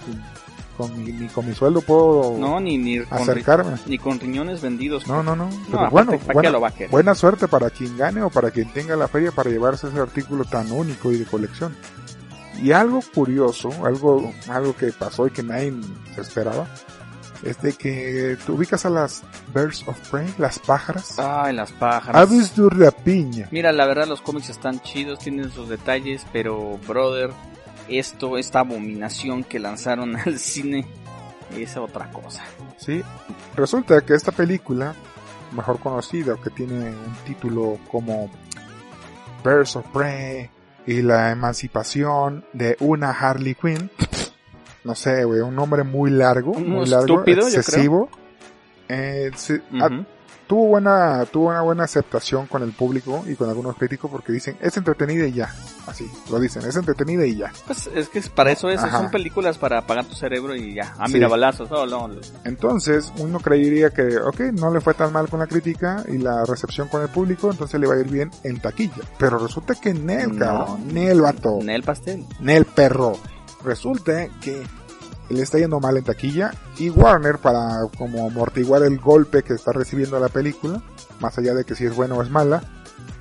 con, 0.76 1.02
mi, 1.02 1.12
ni 1.12 1.28
con 1.28 1.46
mi 1.46 1.54
sueldo 1.54 1.80
puedo 1.80 2.36
No, 2.38 2.60
ni, 2.60 2.76
ni, 2.78 3.00
con, 3.00 3.18
acercarme 3.18 3.76
ni 3.86 3.98
con 3.98 4.18
riñones 4.20 4.60
vendidos. 4.60 5.06
no 5.06 5.22
no 5.22 5.34
no 5.34 5.48
pero 5.70 5.78
aparte, 5.80 5.90
bueno 5.90 6.10
¿para 6.12 6.18
qué 6.26 6.32
buena, 6.32 6.50
lo 6.50 6.60
va 6.60 6.68
a 6.68 6.88
buena 6.90 7.14
suerte 7.14 7.48
para 7.48 7.70
quien 7.70 7.96
gane 7.96 8.22
o 8.22 8.30
para 8.30 8.50
quien 8.50 8.72
tenga 8.72 8.96
la 8.96 9.08
feria 9.08 9.32
para 9.32 9.50
llevarse 9.50 9.88
ese 9.88 9.98
artículo 9.98 10.44
tan 10.44 10.70
único 10.70 11.10
y 11.12 11.18
de 11.18 11.24
colección. 11.24 11.74
Y 12.62 12.70
algo 12.72 13.00
curioso, 13.14 13.70
algo, 13.84 14.32
algo 14.48 14.76
que 14.76 14.92
pasó 14.92 15.26
y 15.26 15.30
que 15.30 15.42
nadie 15.42 15.72
se 16.14 16.20
esperaba, 16.20 16.68
es 17.42 17.60
de 17.60 17.72
que 17.72 18.38
tú 18.46 18.54
ubicas 18.54 18.86
a 18.86 18.90
las 18.90 19.22
Birds 19.52 19.82
of 19.88 19.98
Prey, 20.08 20.32
las 20.38 20.60
pájaras, 20.60 21.18
Ay, 21.18 21.52
las 21.54 21.72
pájaras. 21.72 22.22
aves 22.22 22.54
de 22.56 22.68
rapiña. 22.70 23.48
Mira, 23.50 23.72
la 23.72 23.86
verdad 23.86 24.06
los 24.06 24.20
cómics 24.22 24.50
están 24.50 24.80
chidos, 24.80 25.18
tienen 25.18 25.50
sus 25.50 25.68
detalles, 25.68 26.24
pero 26.32 26.78
brother, 26.86 27.30
esto, 27.88 28.38
esta 28.38 28.60
abominación 28.60 29.44
que 29.44 29.58
lanzaron 29.58 30.16
al 30.24 30.38
cine 30.38 30.86
es 31.56 31.76
otra 31.76 32.10
cosa. 32.10 32.42
Sí, 32.78 33.02
resulta 33.56 34.00
que 34.00 34.14
esta 34.14 34.32
película, 34.32 34.94
mejor 35.52 35.78
conocida, 35.78 36.36
que 36.42 36.50
tiene 36.50 36.90
un 36.90 37.14
título 37.24 37.78
como 37.90 38.30
Birds 39.44 39.76
of 39.76 39.86
Prey 39.92 40.50
y 40.86 41.02
la 41.02 41.30
emancipación 41.30 42.44
de 42.52 42.76
una 42.80 43.10
Harley 43.10 43.54
Quinn, 43.54 43.90
no 44.84 44.94
sé, 44.94 45.24
güey, 45.24 45.40
un 45.40 45.54
nombre 45.54 45.82
muy 45.82 46.10
largo, 46.10 46.54
Muy 46.54 46.86
largo, 46.86 47.06
estúpido, 47.06 47.40
yo 47.40 47.46
creo. 47.48 47.58
excesivo. 47.60 48.08
Eh, 48.88 49.30
sí. 49.34 49.54
Tuvo 50.46 50.66
buena, 50.68 51.24
tuvo 51.26 51.48
una 51.48 51.62
buena 51.62 51.84
aceptación 51.84 52.46
con 52.46 52.62
el 52.62 52.72
público 52.72 53.24
y 53.26 53.34
con 53.34 53.48
algunos 53.48 53.76
críticos 53.76 54.10
porque 54.10 54.32
dicen 54.32 54.56
es 54.60 54.76
entretenida 54.76 55.26
y 55.26 55.32
ya, 55.32 55.54
así 55.86 56.10
lo 56.30 56.38
dicen, 56.38 56.62
es 56.66 56.76
entretenida 56.76 57.26
y 57.26 57.36
ya. 57.36 57.52
Pues 57.66 57.88
es 57.94 58.08
que 58.08 58.18
es- 58.18 58.28
para 58.28 58.52
eso 58.52 58.68
es, 58.70 58.80
Ajá. 58.80 58.98
son 58.98 59.10
películas 59.10 59.58
para 59.58 59.78
apagar 59.78 60.04
tu 60.04 60.14
cerebro 60.14 60.54
y 60.54 60.74
ya. 60.74 60.94
Ah, 60.98 61.06
Sí. 61.06 61.14
mira, 61.14 61.28
balazos, 61.28 61.70
oh, 61.72 61.86
no, 61.86 62.08
no. 62.08 62.20
Entonces, 62.44 63.12
uno 63.18 63.40
creería 63.40 63.90
que, 63.90 64.18
ok, 64.18 64.40
no 64.52 64.72
le 64.72 64.80
fue 64.80 64.94
tan 64.94 65.12
mal 65.12 65.28
con 65.28 65.40
la 65.40 65.46
crítica 65.46 66.04
y 66.08 66.18
la 66.18 66.44
recepción 66.44 66.88
con 66.88 67.02
el 67.02 67.08
público, 67.08 67.50
entonces 67.50 67.80
le 67.80 67.86
va 67.86 67.94
a 67.94 68.00
ir 68.00 68.08
bien 68.10 68.30
en 68.42 68.60
taquilla. 68.60 69.02
Pero 69.18 69.38
resulta 69.38 69.74
que 69.74 69.94
Nel, 69.94 70.32
No. 70.38 70.44
cabrón, 70.44 70.88
Nel 70.94 71.20
vato, 71.20 71.58
Nel 71.62 71.82
pastel. 71.82 72.24
Nel 72.40 72.64
perro. 72.64 73.14
Resulta 73.64 74.28
que 74.40 74.62
le 75.30 75.42
está 75.42 75.58
yendo 75.58 75.80
mal 75.80 75.96
en 75.96 76.04
taquilla 76.04 76.52
y 76.78 76.90
Warner, 76.90 77.38
para 77.38 77.86
como 77.96 78.26
amortiguar 78.26 78.82
el 78.82 78.98
golpe 78.98 79.42
que 79.42 79.54
está 79.54 79.72
recibiendo 79.72 80.18
la 80.20 80.28
película, 80.28 80.82
más 81.20 81.36
allá 81.38 81.54
de 81.54 81.64
que 81.64 81.74
si 81.74 81.84
es 81.86 81.94
buena 81.94 82.14
o 82.14 82.22
es 82.22 82.30
mala, 82.30 82.62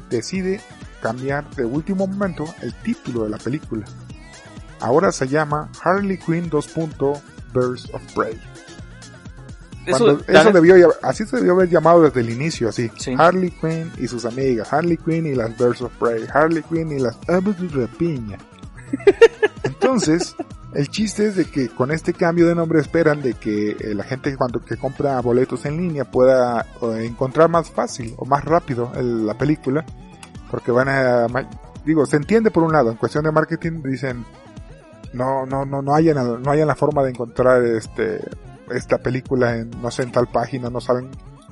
decide 0.09 0.61
cambiar 1.01 1.49
de 1.55 1.65
último 1.65 2.07
momento 2.07 2.45
el 2.61 2.73
título 2.75 3.23
de 3.23 3.29
la 3.29 3.37
película. 3.37 3.85
Ahora 4.79 5.11
se 5.11 5.27
llama 5.27 5.69
Harley 5.81 6.17
Quinn 6.17 6.49
2. 6.49 6.69
Birds 7.53 7.89
of 7.93 8.01
Prey. 8.13 8.39
Eso, 9.85 10.05
Cuando- 10.05 10.23
eso 10.27 10.51
debió, 10.51 10.93
así 11.01 11.25
se 11.25 11.35
debió 11.37 11.51
haber 11.53 11.69
llamado 11.69 12.01
desde 12.03 12.21
el 12.21 12.29
inicio, 12.29 12.69
así. 12.69 12.89
Sí. 12.97 13.13
Harley 13.17 13.51
Quinn 13.51 13.91
y 13.97 14.07
sus 14.07 14.25
amigas, 14.25 14.71
Harley 14.73 14.97
Quinn 14.97 15.25
y 15.27 15.35
las 15.35 15.55
Birds 15.57 15.81
of 15.81 15.91
Prey, 15.99 16.25
Harley 16.33 16.63
Quinn 16.63 16.91
y 16.91 16.99
las 16.99 17.17
Aves 17.27 17.59
de 17.59 17.67
Rapiña. 17.85 18.37
Entonces, 19.63 20.35
el 20.75 20.89
chiste 20.89 21.25
es 21.27 21.35
de 21.35 21.45
que 21.45 21.69
con 21.69 21.91
este 21.91 22.13
cambio 22.13 22.47
de 22.47 22.55
nombre 22.55 22.79
esperan 22.79 23.21
de 23.21 23.33
que 23.33 23.71
eh, 23.71 23.93
la 23.95 24.03
gente 24.03 24.35
cuando 24.37 24.59
que 24.63 24.77
compra 24.77 25.19
boletos 25.21 25.65
en 25.65 25.77
línea 25.77 26.05
pueda 26.05 26.65
encontrar 27.01 27.49
más 27.49 27.69
fácil 27.69 28.13
o 28.17 28.25
más 28.25 28.43
rápido 28.43 28.91
la 28.95 29.33
película, 29.37 29.85
porque 30.51 30.71
van 30.71 30.89
a, 30.89 31.27
digo, 31.85 32.05
se 32.05 32.17
entiende 32.17 32.51
por 32.51 32.63
un 32.63 32.71
lado, 32.73 32.91
en 32.91 32.97
cuestión 32.97 33.23
de 33.23 33.31
marketing 33.31 33.81
dicen 33.83 34.25
no, 35.13 35.45
no, 35.45 35.63
no, 35.65 35.81
no 35.81 35.93
hayan, 35.93 36.41
no 36.41 36.51
hayan 36.51 36.67
la 36.67 36.75
forma 36.75 37.03
de 37.03 37.11
encontrar 37.11 37.63
este, 37.63 38.19
esta 38.71 38.97
película 38.97 39.55
en, 39.57 39.69
no 39.81 39.91
sé, 39.91 40.01
en 40.03 40.11
tal 40.11 40.27
página, 40.27 40.69
no 40.71 40.81
saben 40.81 41.09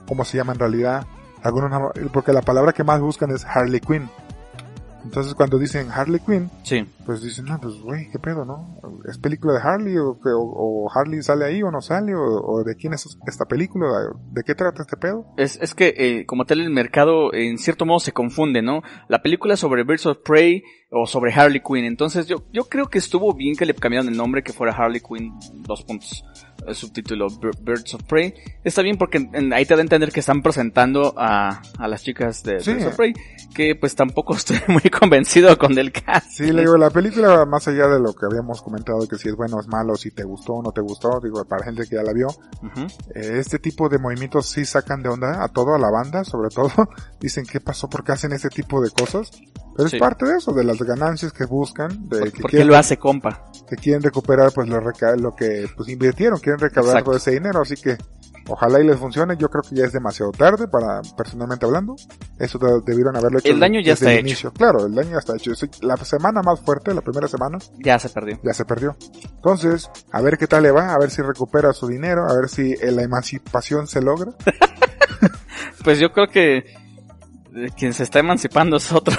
cómo 0.08 0.26
se 0.26 0.38
llama 0.38 0.54
en 0.54 0.60
realidad. 0.60 1.06
Algunos, 1.44 1.70
no- 1.70 1.92
porque 2.12 2.34
la 2.34 2.42
palabra 2.42 2.74
que 2.74 2.84
más 2.84 3.00
buscan 3.00 3.30
es 3.32 3.46
Harley 3.46 3.80
Quinn. 3.80 4.10
Entonces 5.04 5.34
cuando 5.36 5.58
dicen 5.58 5.90
Harley 5.92 6.20
Quinn, 6.20 6.50
Sí. 6.64 6.88
Pues 7.06 7.22
dicen, 7.22 7.46
no, 7.46 7.60
pues 7.60 7.76
güey, 7.82 8.10
qué 8.12 8.20
pedo, 8.20 8.46
¿no? 8.46 8.80
¿Es 9.10 9.18
película 9.18 9.54
de 9.54 9.60
Harley 9.62 9.98
o, 9.98 10.12
o- 10.12 10.86
o 10.86 10.90
Harley 10.94 11.22
sale 11.22 11.46
ahí 11.46 11.64
o 11.64 11.72
no 11.72 11.82
sale? 11.82 12.16
O, 12.16 12.22
o 12.22 12.64
de 12.64 12.76
quién 12.76 12.94
es 12.94 13.18
esta 13.28 13.46
película? 13.46 13.88
¿De 14.32 14.44
qué 14.44 14.56
trata 14.56 14.82
este 14.84 14.98
pedo? 14.98 15.26
Es, 15.38 15.58
es 15.62 15.74
que 15.76 15.94
eh, 15.98 16.26
como 16.26 16.46
tal 16.46 16.60
el 16.62 16.70
mercado 16.70 17.34
en 17.34 17.58
cierto 17.58 17.86
modo 17.86 18.00
se 18.00 18.12
confunde, 18.12 18.62
¿no? 18.62 18.82
La 19.08 19.22
película 19.22 19.56
sobre 19.56 19.84
Birds 19.84 20.06
of 20.06 20.18
Prey 20.24 20.64
o 20.92 21.06
sobre 21.08 21.32
Harley 21.34 21.62
Quinn. 21.66 21.86
Entonces 21.86 22.28
yo, 22.28 22.44
yo 22.52 22.66
creo 22.66 22.88
que 22.88 22.98
estuvo 22.98 23.34
bien 23.34 23.56
que 23.56 23.66
le 23.66 23.74
cambiaran 23.74 24.10
el 24.10 24.18
nombre, 24.18 24.44
que 24.44 24.52
fuera 24.54 24.74
Harley 24.74 25.00
Quinn, 25.02 25.34
dos 25.64 25.84
puntos, 25.84 26.24
el 26.68 26.76
subtítulo 26.76 27.28
Bir- 27.30 27.58
Birds 27.62 27.94
of 27.96 28.04
Prey. 28.04 28.34
Está 28.64 28.82
bien 28.82 28.98
porque 28.98 29.18
en- 29.34 29.54
ahí 29.54 29.66
te 29.66 29.74
da 29.74 29.80
a 29.80 29.84
entender 29.84 30.12
que 30.12 30.20
están 30.20 30.42
presentando 30.42 31.14
a, 31.18 31.62
a 31.80 31.88
las 31.88 32.04
chicas 32.04 32.44
de 32.44 32.60
Sí. 32.60 32.74
Birds 32.74 32.88
of 32.88 32.96
Prey, 32.98 33.14
que 33.56 33.76
pues 33.76 33.96
tampoco 33.96 34.34
estoy 34.36 34.58
muy 34.68 34.82
convencido 34.92 35.58
con 35.58 35.78
el 35.78 35.94
cast. 35.94 36.30
Sí, 36.32 36.52
le 36.52 36.62
digo, 36.62 36.78
la 36.78 36.90
película, 36.92 37.46
más 37.46 37.68
allá 37.68 37.88
de 37.88 38.00
lo 38.00 38.14
que 38.14 38.26
habíamos 38.26 38.62
comentado, 38.62 39.08
que 39.08 39.18
si 39.18 39.30
es 39.30 39.36
bueno 39.36 39.58
o 39.58 39.60
es 39.62 39.68
malo, 39.68 39.96
si 39.96 40.12
te 40.12 40.24
gustó 40.24 40.54
o 40.54 40.64
no 40.64 40.72
te 40.72 40.82
gustó, 40.82 41.20
digo, 41.20 41.44
para 41.46 41.64
gente 41.66 41.84
que 41.88 41.96
ya 41.96 42.04
la 42.04 42.14
vio, 42.14 42.28
eh, 43.16 43.38
este 43.40 43.60
tipo 43.60 43.90
de 43.90 43.98
movimientos 43.98 44.48
sí 44.48 44.66
sacan 44.66 45.02
de 45.02 45.10
onda 45.10 45.44
a 45.44 45.48
todo, 45.50 45.74
a 45.76 45.80
la 45.80 45.90
banda, 45.90 46.24
sobre 46.24 46.50
todo. 46.50 46.70
Dicen, 47.20 47.46
¿qué 47.46 47.60
pasó? 47.60 47.90
¿Por 47.90 48.04
qué 48.04 48.12
hacen 48.12 48.32
este 48.34 48.50
tipo 48.50 48.82
de 48.82 48.90
cosas? 48.92 49.32
Pero 49.76 49.88
Sí. 49.90 49.96
es 49.96 50.00
parte 50.02 50.26
de 50.26 50.38
eso, 50.38 50.52
de 50.54 50.64
las 50.66 50.78
ganancias 50.80 51.32
que 51.32 51.46
buscan, 51.46 52.10
de 52.10 52.20
¿Por, 52.20 52.32
que, 52.32 52.42
por 52.42 52.52
qué 52.52 52.58
quieren, 52.58 52.68
lo 52.68 52.78
hace 52.78 52.98
compa? 52.98 53.46
que 53.70 53.76
quieren 53.78 54.02
recuperar 54.04 54.52
pues 54.54 54.68
lo, 54.68 54.80
lo 54.82 55.36
que 55.36 55.70
pues 55.78 55.88
invirtieron, 55.90 56.40
quieren 56.40 56.60
recaudar 56.60 57.04
todo 57.04 57.16
ese 57.16 57.32
dinero, 57.32 57.62
así 57.62 57.76
que 57.76 57.98
ojalá 58.48 58.80
y 58.80 58.86
les 58.86 58.98
funcione, 58.98 59.36
yo 59.38 59.50
creo 59.50 59.62
que 59.62 59.76
ya 59.76 59.86
es 59.86 59.92
demasiado 59.94 60.32
tarde 60.32 60.68
para, 60.68 61.02
personalmente 61.18 61.66
hablando, 61.66 61.96
eso 62.40 62.58
de- 62.58 62.82
debieron 62.86 63.16
haberlo 63.16 63.40
hecho 63.40 63.52
El 63.52 63.60
daño 63.60 63.80
ya 63.82 63.92
desde 63.92 64.06
está 64.06 64.12
el 64.12 64.18
hecho. 64.20 64.28
inicio. 64.28 64.54
Claro, 64.54 64.86
el 64.86 64.96
daño 64.96 65.12
ya 65.12 65.18
está 65.20 65.36
hecho. 65.36 65.52
La 65.82 65.98
semana 65.98 66.42
más 66.42 66.60
fuerte, 66.62 66.94
la 66.94 67.02
primera 67.02 67.28
semana, 67.28 67.58
Ya 67.80 67.98
se 68.00 68.10
perdió. 68.10 68.40
ya 68.44 68.54
se 68.54 68.66
perdió. 68.66 68.96
Entonces, 69.36 69.90
a 70.12 70.22
ver 70.22 70.38
qué 70.38 70.48
tal 70.48 70.64
le 70.64 70.72
va, 70.72 70.94
a 70.94 71.00
ver 71.00 71.10
si 71.12 71.22
recupera 71.22 71.74
su 71.74 71.88
dinero, 71.88 72.28
a 72.30 72.34
ver 72.36 72.50
si 72.50 72.74
eh, 72.74 72.92
la 72.92 73.04
emancipación 73.04 73.88
se 73.88 74.02
logra. 74.02 74.32
Pues 75.84 76.00
yo 76.00 76.12
creo 76.12 76.28
que 76.28 76.58
eh, 76.58 77.70
quien 77.76 77.94
se 77.94 78.04
está 78.04 78.20
emancipando 78.20 78.78
es 78.78 78.92
otro. 78.92 79.16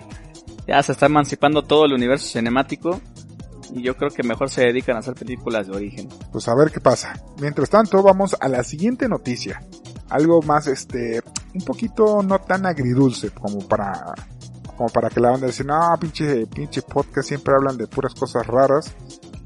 ya 0.68 0.82
se 0.82 0.92
está 0.92 1.06
emancipando 1.06 1.62
todo 1.62 1.84
el 1.84 1.92
universo 1.92 2.26
cinemático. 2.26 3.00
Y 3.72 3.82
yo 3.82 3.96
creo 3.96 4.10
que 4.10 4.22
mejor 4.22 4.50
se 4.50 4.62
dedican 4.62 4.96
a 4.96 5.00
hacer 5.00 5.14
películas 5.14 5.66
de 5.66 5.76
origen. 5.76 6.08
Pues 6.32 6.48
a 6.48 6.54
ver 6.54 6.70
qué 6.70 6.80
pasa. 6.80 7.14
Mientras 7.40 7.70
tanto, 7.70 8.02
vamos 8.02 8.36
a 8.40 8.48
la 8.48 8.64
siguiente 8.64 9.08
noticia. 9.08 9.62
Algo 10.08 10.42
más, 10.42 10.66
este, 10.66 11.22
un 11.54 11.62
poquito 11.62 12.22
no 12.22 12.40
tan 12.40 12.66
agridulce 12.66 13.30
como 13.30 13.60
para, 13.68 14.14
como 14.76 14.88
para 14.88 15.08
que 15.08 15.20
la 15.20 15.30
banda 15.30 15.46
dice, 15.46 15.62
no, 15.62 15.80
pinche, 16.00 16.46
pinche 16.46 16.82
podcast 16.82 17.28
siempre 17.28 17.54
hablan 17.54 17.76
de 17.76 17.86
puras 17.86 18.14
cosas 18.14 18.46
raras. 18.46 18.92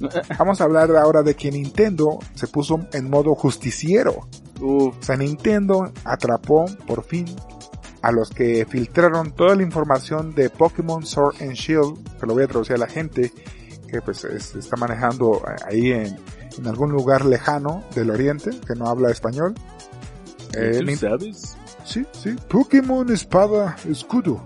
Vamos 0.39 0.61
a 0.61 0.65
hablar 0.65 0.91
ahora 0.97 1.23
de 1.23 1.35
que 1.35 1.51
Nintendo 1.51 2.19
se 2.35 2.47
puso 2.47 2.87
en 2.93 3.11
modo 3.11 3.35
justiciero. 3.35 4.27
Uf, 4.61 4.97
O 4.99 5.03
sea, 5.03 5.17
Nintendo 5.17 5.93
atrapó 6.05 6.65
por 6.87 7.05
fin 7.05 7.27
a 8.01 8.13
los 8.13 8.29
que 8.29 8.67
filtraron 8.69 9.33
toda 9.33 9.57
la 9.57 9.63
información 9.63 10.35
de 10.35 10.51
Pokémon 10.51 11.07
Sword 11.07 11.37
and 11.41 11.53
Shield, 11.53 12.19
que 12.21 12.27
lo 12.27 12.35
voy 12.35 12.45
a 12.45 12.49
traducir 12.49 12.77
a 12.77 12.79
la 12.79 12.87
gente 12.87 13.33
que 13.95 14.03
pues 14.03 14.25
es- 14.25 14.57
está 14.57 14.77
manejando 14.77 15.41
ahí 15.67 15.93
en, 15.93 16.17
en 16.59 16.67
algún 16.67 16.91
lugar 16.91 17.25
lejano 17.25 17.85
del 17.95 18.11
oriente, 18.11 18.51
que 18.67 18.75
no 18.75 18.87
habla 18.89 19.11
español. 19.13 19.55
Eh, 20.53 20.81
Nin- 20.83 20.97
sabes? 20.99 21.57
Sí, 21.85 22.05
sí. 22.13 22.35
Pokémon 22.49 23.09
Espada 23.13 23.77
Escudo. 23.89 24.45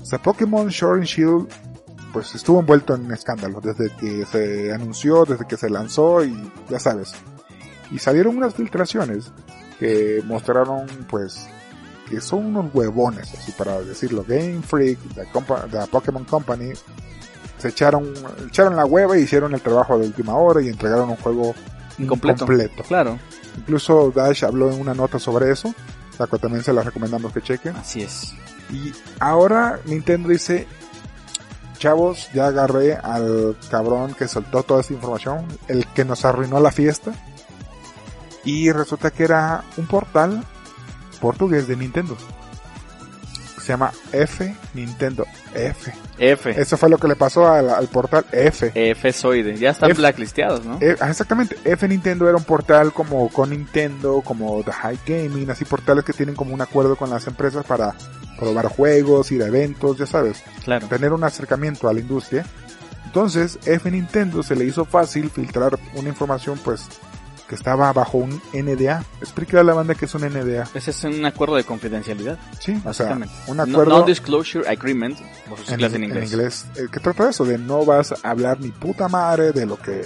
O 0.00 0.04
sea, 0.04 0.22
Pokémon 0.22 0.70
Sword 0.70 0.98
and 0.98 1.04
Shield 1.06 1.48
pues 2.12 2.32
estuvo 2.34 2.60
envuelto 2.60 2.94
en 2.94 3.10
escándalo 3.10 3.60
desde 3.60 3.90
que 3.96 4.24
se 4.24 4.72
anunció, 4.72 5.24
desde 5.24 5.46
que 5.46 5.56
se 5.56 5.68
lanzó 5.68 6.24
y 6.24 6.50
ya 6.70 6.78
sabes. 6.78 7.12
Y 7.90 7.98
salieron 7.98 8.36
unas 8.36 8.54
filtraciones 8.54 9.32
que 9.80 10.22
mostraron 10.26 10.86
pues 11.10 11.48
que 12.08 12.20
son 12.20 12.46
unos 12.46 12.72
huevones, 12.72 13.34
así 13.34 13.50
para 13.52 13.80
decirlo. 13.80 14.24
Game 14.26 14.62
Freak, 14.62 14.98
la 15.72 15.86
Pokémon 15.86 16.24
Company, 16.24 16.72
se 17.66 17.72
echaron, 17.72 18.12
echaron 18.48 18.76
la 18.76 18.84
hueva 18.84 19.18
y 19.18 19.22
hicieron 19.22 19.54
el 19.54 19.60
trabajo 19.60 19.98
de 19.98 20.06
última 20.06 20.34
hora 20.36 20.62
y 20.62 20.68
entregaron 20.68 21.10
un 21.10 21.16
juego 21.16 21.54
Incompleto. 21.98 22.44
incompleto. 22.44 22.82
Claro, 22.84 23.18
Incluso 23.56 24.12
Dash 24.14 24.44
habló 24.44 24.70
en 24.70 24.80
una 24.80 24.92
nota 24.94 25.18
sobre 25.18 25.50
eso, 25.50 25.74
la 26.18 26.26
cual 26.26 26.40
también 26.40 26.62
se 26.62 26.72
la 26.72 26.82
recomendamos 26.82 27.32
que 27.32 27.40
chequen. 27.40 27.74
así 27.76 28.02
es. 28.02 28.34
Y 28.70 28.92
ahora 29.18 29.78
Nintendo 29.86 30.28
dice, 30.28 30.66
chavos, 31.78 32.28
ya 32.34 32.48
agarré 32.48 32.94
al 32.96 33.56
cabrón 33.70 34.14
que 34.14 34.28
soltó 34.28 34.62
toda 34.62 34.80
esta 34.82 34.92
información, 34.92 35.46
el 35.68 35.86
que 35.86 36.04
nos 36.04 36.24
arruinó 36.24 36.60
la 36.60 36.70
fiesta. 36.70 37.12
Y 38.44 38.70
resulta 38.72 39.10
que 39.10 39.24
era 39.24 39.64
un 39.76 39.86
portal 39.86 40.44
portugués 41.20 41.66
de 41.66 41.76
Nintendo. 41.76 42.16
Se 43.66 43.72
llama 43.72 43.90
F 44.12 44.54
Nintendo. 44.74 45.26
F. 45.52 45.92
F. 46.18 46.50
Eso 46.60 46.76
fue 46.76 46.88
lo 46.88 46.98
que 46.98 47.08
le 47.08 47.16
pasó 47.16 47.48
al, 47.48 47.68
al 47.68 47.88
portal 47.88 48.24
F. 48.30 48.70
F 48.72 49.12
Soide. 49.12 49.56
Ya 49.56 49.70
están 49.70 49.90
F. 49.90 49.98
blacklisteados, 49.98 50.64
¿no? 50.64 50.78
Eh, 50.80 50.94
ah, 51.00 51.10
exactamente, 51.10 51.56
F 51.64 51.88
Nintendo 51.88 52.28
era 52.28 52.36
un 52.38 52.44
portal 52.44 52.92
como 52.92 53.28
con 53.28 53.50
Nintendo, 53.50 54.20
como 54.24 54.62
The 54.62 54.70
High 54.70 55.00
Gaming, 55.04 55.50
así 55.50 55.64
portales 55.64 56.04
que 56.04 56.12
tienen 56.12 56.36
como 56.36 56.54
un 56.54 56.60
acuerdo 56.60 56.94
con 56.94 57.10
las 57.10 57.26
empresas 57.26 57.64
para 57.66 57.92
probar 58.38 58.68
juegos, 58.68 59.32
ir 59.32 59.42
a 59.42 59.46
eventos, 59.46 59.98
ya 59.98 60.06
sabes, 60.06 60.44
Claro. 60.64 60.86
tener 60.86 61.12
un 61.12 61.24
acercamiento 61.24 61.88
a 61.88 61.92
la 61.92 61.98
industria. 61.98 62.46
Entonces, 63.04 63.58
F 63.66 63.90
Nintendo 63.90 64.44
se 64.44 64.54
le 64.54 64.64
hizo 64.64 64.84
fácil 64.84 65.28
filtrar 65.30 65.76
una 65.94 66.08
información 66.08 66.56
pues 66.64 66.86
que 67.48 67.54
estaba 67.54 67.92
bajo 67.92 68.18
un 68.18 68.40
NDA. 68.52 69.04
Explícale 69.20 69.60
a 69.60 69.64
la 69.64 69.74
banda 69.74 69.94
que 69.94 70.06
es 70.06 70.14
un 70.14 70.22
NDA. 70.22 70.68
Ese 70.74 70.90
es 70.90 71.04
un 71.04 71.24
acuerdo 71.24 71.54
de 71.56 71.64
confidencialidad, 71.64 72.38
Sí, 72.58 72.80
o 72.84 72.92
sea, 72.92 73.16
un 73.46 73.56
No- 73.56 73.62
acuerdo 73.62 73.98
Non-disclosure 73.98 74.68
agreement, 74.68 75.16
por 75.48 75.58
sus 75.58 75.68
siglas 75.68 75.92
en, 75.94 76.04
inglés. 76.04 76.66
eh, 76.76 76.86
que 76.90 76.98
trata 77.00 77.24
de 77.24 77.30
eso, 77.30 77.44
de 77.44 77.58
no 77.58 77.84
vas 77.84 78.12
a 78.24 78.30
hablar 78.30 78.60
ni 78.60 78.68
puta 78.70 79.08
madre 79.08 79.52
de 79.52 79.64
lo 79.66 79.76
que 79.78 80.04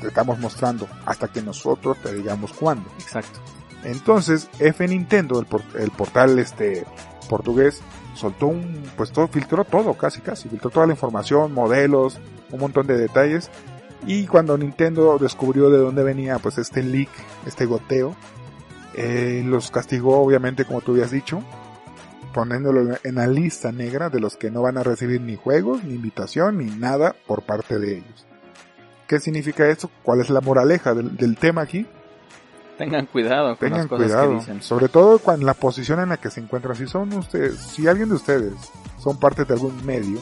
te 0.00 0.08
estamos 0.08 0.38
mostrando 0.38 0.86
hasta 1.06 1.28
que 1.28 1.40
nosotros 1.42 1.96
te 2.02 2.12
digamos 2.14 2.52
cuándo. 2.52 2.88
Exacto. 3.00 3.40
Entonces, 3.84 4.48
F 4.58 4.86
Nintendo, 4.86 5.38
el, 5.40 5.46
por- 5.46 5.62
el 5.78 5.90
portal 5.90 6.38
este 6.38 6.84
portugués, 7.28 7.80
soltó 8.14 8.46
un, 8.48 8.82
pues 8.96 9.12
todo, 9.12 9.28
filtró 9.28 9.64
todo, 9.64 9.94
casi 9.94 10.20
casi, 10.20 10.48
filtró 10.48 10.70
toda 10.70 10.86
la 10.86 10.92
información, 10.92 11.52
modelos, 11.52 12.18
un 12.50 12.60
montón 12.60 12.86
de 12.86 12.96
detalles. 12.98 13.50
Y 14.06 14.26
cuando 14.26 14.56
Nintendo 14.56 15.18
descubrió 15.18 15.70
de 15.70 15.78
dónde 15.78 16.02
venía, 16.04 16.38
pues 16.38 16.58
este 16.58 16.82
leak, 16.82 17.08
este 17.46 17.66
goteo, 17.66 18.14
eh, 18.94 19.42
los 19.44 19.70
castigó, 19.70 20.18
obviamente, 20.20 20.64
como 20.64 20.80
tú 20.80 20.92
habías 20.92 21.10
dicho, 21.10 21.42
poniéndolo 22.32 22.96
en 23.02 23.14
la 23.16 23.26
lista 23.26 23.72
negra 23.72 24.08
de 24.10 24.20
los 24.20 24.36
que 24.36 24.50
no 24.50 24.62
van 24.62 24.78
a 24.78 24.82
recibir 24.82 25.20
ni 25.20 25.36
juegos, 25.36 25.82
ni 25.84 25.94
invitación, 25.94 26.58
ni 26.58 26.66
nada 26.66 27.14
por 27.26 27.42
parte 27.42 27.78
de 27.78 27.98
ellos. 27.98 28.26
¿Qué 29.06 29.18
significa 29.20 29.66
esto? 29.68 29.90
¿Cuál 30.02 30.20
es 30.20 30.30
la 30.30 30.40
moraleja 30.40 30.94
del- 30.94 31.16
del 31.16 31.36
tema 31.36 31.62
aquí? 31.62 31.86
Tengan 32.76 33.06
cuidado 33.06 33.48
con 33.56 33.58
Tengan 33.58 33.78
las 33.80 33.86
cosas 33.88 34.06
cuidado, 34.06 34.28
que 34.30 34.34
dicen. 34.36 34.62
sobre 34.62 34.88
todo 34.88 35.18
cuando 35.18 35.46
la 35.46 35.54
posición 35.54 35.98
en 36.00 36.10
la 36.10 36.16
que 36.18 36.30
se 36.30 36.40
encuentran. 36.40 36.76
Si 36.76 36.86
son 36.86 37.12
ustedes, 37.14 37.56
si 37.58 37.88
alguien 37.88 38.08
de 38.10 38.14
ustedes 38.14 38.52
son 38.98 39.18
parte 39.18 39.44
de 39.44 39.54
algún 39.54 39.84
medio, 39.84 40.20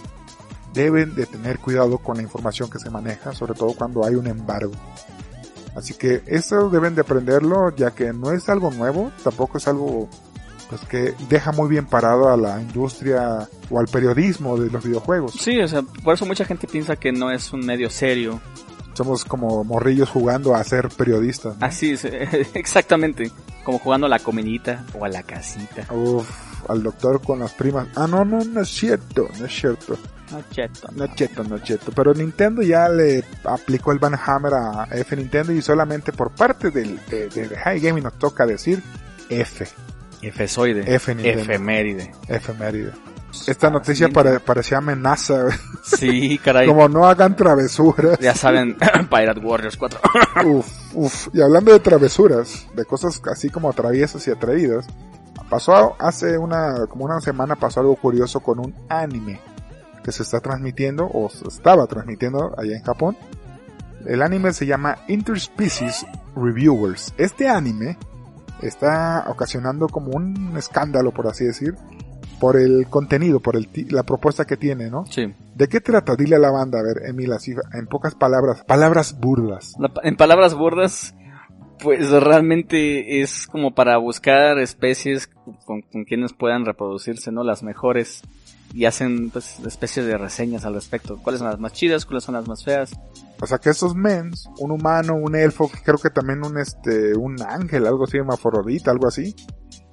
deben 0.77 1.15
de 1.15 1.27
tener 1.27 1.59
cuidado 1.59 1.99
con 1.99 2.19
la 2.19 2.23
información 2.23 2.71
que 2.71 2.79
se 2.79 2.91
maneja, 2.91 3.33
sobre 3.33 3.55
todo 3.55 3.73
cuando 3.73 4.05
hay 4.05 4.15
un 4.15 4.27
embargo. 4.27 4.73
Así 5.75 5.95
que 5.95 6.23
esto 6.27 6.71
deben 6.71 6.95
de 6.95 7.01
aprenderlo, 7.01 7.75
ya 7.75 7.91
que 7.91 8.13
no 8.13 8.31
es 8.31 8.49
algo 8.49 8.71
nuevo, 8.71 9.11
tampoco 9.25 9.59
es 9.59 9.67
algo 9.67 10.09
pues 10.69 10.81
que 10.83 11.15
deja 11.29 11.53
muy 11.53 11.69
bien 11.69 11.87
parado 11.87 12.29
a 12.29 12.37
la 12.37 12.61
industria 12.61 13.49
o 13.71 13.79
al 13.79 13.87
periodismo 13.87 14.57
de 14.57 14.71
los 14.71 14.85
videojuegos. 14.85 15.33
Sí, 15.33 15.59
o 15.61 15.69
sea, 15.69 15.83
por 15.83 16.15
eso 16.15 16.27
mucha 16.27 16.45
gente 16.45 16.67
piensa 16.67 16.97
que 16.97 17.13
no 17.13 17.31
es 17.31 17.53
un 17.53 17.61
medio 17.61 17.89
serio. 17.89 18.41
Somos 18.95 19.25
como 19.25 19.63
morrillos 19.65 20.09
jugando 20.09 20.55
a 20.55 20.65
ser 20.65 20.89
periodistas. 20.89 21.57
¿no? 21.59 21.67
Así 21.67 21.93
es, 21.93 22.05
exactamente. 22.55 23.31
Como 23.65 23.79
jugando 23.79 24.07
a 24.07 24.11
la 24.11 24.19
comidita 24.19 24.85
o 24.99 25.05
a 25.05 25.09
la 25.09 25.23
casita. 25.23 25.93
Uf, 25.93 26.29
al 26.69 26.83
doctor 26.83 27.23
con 27.23 27.39
las 27.39 27.53
primas. 27.53 27.89
Ah, 27.95 28.07
no, 28.07 28.25
no, 28.25 28.39
no 28.45 28.61
es 28.63 28.69
cierto, 28.69 29.29
no 29.39 29.47
es 29.47 29.53
cierto. 29.53 29.97
No, 30.31 30.43
cheto. 30.51 30.89
No 30.95 31.07
cheto, 31.15 31.45
no 31.45 31.59
cheto. 31.59 31.93
Pero 31.93 32.13
Nintendo 32.15 32.63
ya 32.63 32.89
le 32.89 33.25
aplicó 33.45 33.93
el 33.93 33.99
Banhammer 33.99 34.55
a 34.55 34.89
F 34.91 35.15
Nintendo 35.17 35.53
y 35.53 35.63
solamente 35.63 36.13
por 36.13 36.31
parte 36.33 36.71
del, 36.71 36.99
de, 37.07 37.29
de, 37.29 37.49
de 37.49 37.57
High 37.57 37.81
Gaming 37.81 38.03
nos 38.05 38.19
toca 38.19 38.45
decir 38.47 38.83
F. 39.31 39.67
Efesoide. 40.23 40.83
F 40.95 41.15
Nintendo. 41.15 41.43
Efeméride. 41.43 42.13
Efeméride. 42.29 42.93
Esta 43.47 43.69
noticia 43.71 44.09
pare- 44.09 44.41
parecía 44.41 44.79
amenaza. 44.79 45.45
Sí, 45.85 46.39
caray. 46.43 46.67
Como 46.67 46.89
no 46.89 47.07
hagan 47.07 47.37
travesuras. 47.37 48.19
Ya 48.19 48.35
saben, 48.35 48.77
Pirate 49.11 49.41
Warriors 49.41 49.77
4. 49.77 50.01
Uf, 50.47 50.67
uf. 50.95 51.29
Y 51.35 51.41
hablando 51.43 51.73
de 51.73 51.81
travesuras, 51.81 52.67
de 52.75 52.85
cosas 52.87 53.21
así 53.31 53.51
como 53.51 53.73
traviesas 53.75 54.27
y 54.27 54.31
atrevidas, 54.31 54.87
pasó 55.51 55.95
hace 55.99 56.39
una, 56.39 56.87
como 56.89 57.05
una 57.05 57.21
semana 57.21 57.55
pasó 57.57 57.81
algo 57.81 57.95
curioso 57.97 58.41
con 58.41 58.59
un 58.59 58.75
anime 58.89 59.39
que 60.07 60.13
se 60.13 60.23
está 60.23 60.39
transmitiendo 60.41 61.11
o 61.13 61.29
se 61.29 61.49
estaba 61.49 61.85
transmitiendo 61.89 62.55
allá 62.57 62.77
en 62.77 62.83
Japón. 62.85 63.17
El 64.07 64.23
anime 64.23 64.53
se 64.53 64.65
llama 64.65 64.99
Interspecies 65.09 66.07
Reviewers. 66.37 67.13
Este 67.19 67.49
anime 67.49 67.99
está 68.63 69.25
ocasionando 69.29 69.89
como 69.89 70.13
un 70.13 70.57
escándalo, 70.57 71.11
por 71.11 71.27
así 71.27 71.45
decir, 71.45 71.75
por 72.39 72.57
el 72.57 72.87
contenido, 72.89 73.41
por 73.41 73.57
el 73.57 73.69
la 73.91 74.05
propuesta 74.05 74.45
que 74.45 74.57
tiene, 74.57 74.91
¿no? 74.91 75.07
Sí. 75.07 75.35
¿De 75.57 75.67
qué 75.67 75.81
trata? 75.81 76.15
Dile 76.15 76.37
a 76.37 76.39
la 76.39 76.53
banda, 76.53 76.79
a 76.79 76.83
ver, 76.85 77.09
Emil, 77.09 77.33
así, 77.33 77.55
en 77.73 77.89
pocas 77.89 78.15
palabras, 78.15 78.63
palabras 78.65 79.19
burdas. 79.19 79.75
La- 79.81 79.91
en 80.05 80.15
palabras 80.17 80.55
burdas, 80.55 81.17
pues 81.83 82.09
realmente 82.13 83.23
es 83.23 83.49
como 83.49 83.75
para 83.75 83.97
buscar 83.99 84.59
especies 84.61 85.27
con, 85.65 85.83
con 85.83 86.05
quienes 86.05 86.33
puedan 86.33 86.65
reproducirse, 86.65 87.33
¿no? 87.33 87.43
Las 87.43 87.65
mejores. 87.65 88.23
Y 88.75 88.85
hacen 88.85 89.31
pues 89.31 89.59
especies 89.61 90.05
de 90.07 90.19
reseñas 90.19 90.65
al 90.65 90.75
respecto. 90.75 91.19
¿Cuáles 91.23 91.39
son 91.41 91.49
las 91.49 91.59
más 91.59 91.73
chidas? 91.73 92.05
¿Cuáles 92.05 92.25
son 92.25 92.35
las 92.35 92.47
más 92.47 92.63
feas? 92.65 92.91
O 93.41 93.47
sea 93.47 93.59
que 93.59 93.71
estos 93.71 93.95
mens, 93.95 94.49
un 94.59 94.71
humano, 94.71 95.15
un 95.15 95.35
elfo, 95.35 95.71
creo 95.85 95.97
que 95.99 96.11
también 96.11 96.45
un 96.45 96.59
este, 96.59 97.17
un 97.17 97.37
ángel, 97.43 97.87
algo 97.87 98.05
así, 98.05 98.17
hermafrodita, 98.19 98.91
algo 98.91 99.07
así, 99.09 99.35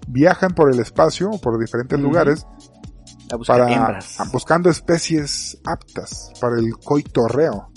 viajan 0.07 0.51
por 0.53 0.73
el 0.73 0.79
espacio, 0.79 1.29
por 1.41 1.59
diferentes 1.59 1.99
lugares, 1.99 2.45
A 3.31 3.36
buscar 3.38 3.59
para 3.59 3.73
hembras. 3.73 4.19
a- 4.19 4.25
buscando 4.31 4.69
especies 4.69 5.57
aptas 5.65 6.31
para 6.41 6.57
el 6.57 6.73
coitorreo. 6.83 7.69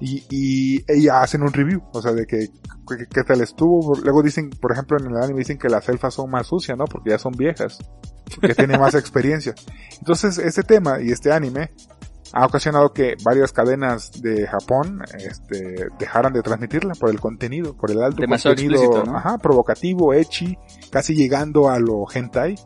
Y, 0.00 0.24
y 0.30 0.84
ellas 0.90 1.16
hacen 1.16 1.42
un 1.42 1.52
review, 1.52 1.82
o 1.92 2.00
sea, 2.00 2.12
de 2.12 2.26
que, 2.26 2.48
que, 2.98 3.06
que 3.06 3.24
tal 3.24 3.40
estuvo. 3.40 3.94
Luego 3.96 4.22
dicen, 4.22 4.50
por 4.50 4.72
ejemplo, 4.72 4.98
en 4.98 5.06
el 5.06 5.16
anime 5.16 5.40
dicen 5.40 5.58
que 5.58 5.68
las 5.68 5.88
elfas 5.88 6.14
son 6.14 6.30
más 6.30 6.46
sucias, 6.46 6.76
¿no? 6.76 6.84
Porque 6.84 7.10
ya 7.10 7.18
son 7.18 7.32
viejas, 7.32 7.78
que 8.40 8.54
tienen 8.54 8.80
más 8.80 8.94
experiencia. 8.96 9.54
Entonces, 9.98 10.38
este 10.38 10.62
tema 10.62 11.00
y 11.00 11.10
este 11.10 11.32
anime 11.32 11.70
ha 12.32 12.46
ocasionado 12.46 12.92
que 12.92 13.16
varias 13.24 13.52
cadenas 13.52 14.12
de 14.22 14.46
Japón 14.46 15.02
este, 15.18 15.88
dejaran 15.98 16.32
de 16.32 16.42
transmitirla 16.42 16.94
por 16.94 17.10
el 17.10 17.20
contenido, 17.20 17.76
por 17.76 17.90
el 17.90 18.02
alto 18.02 18.20
Demasiado 18.20 18.56
contenido 18.56 19.04
¿no? 19.04 19.16
ajá, 19.16 19.38
provocativo, 19.38 20.14
echi, 20.14 20.56
casi 20.90 21.14
llegando 21.14 21.68
a 21.68 21.78
lo 21.78 22.04
hentai. 22.12 22.56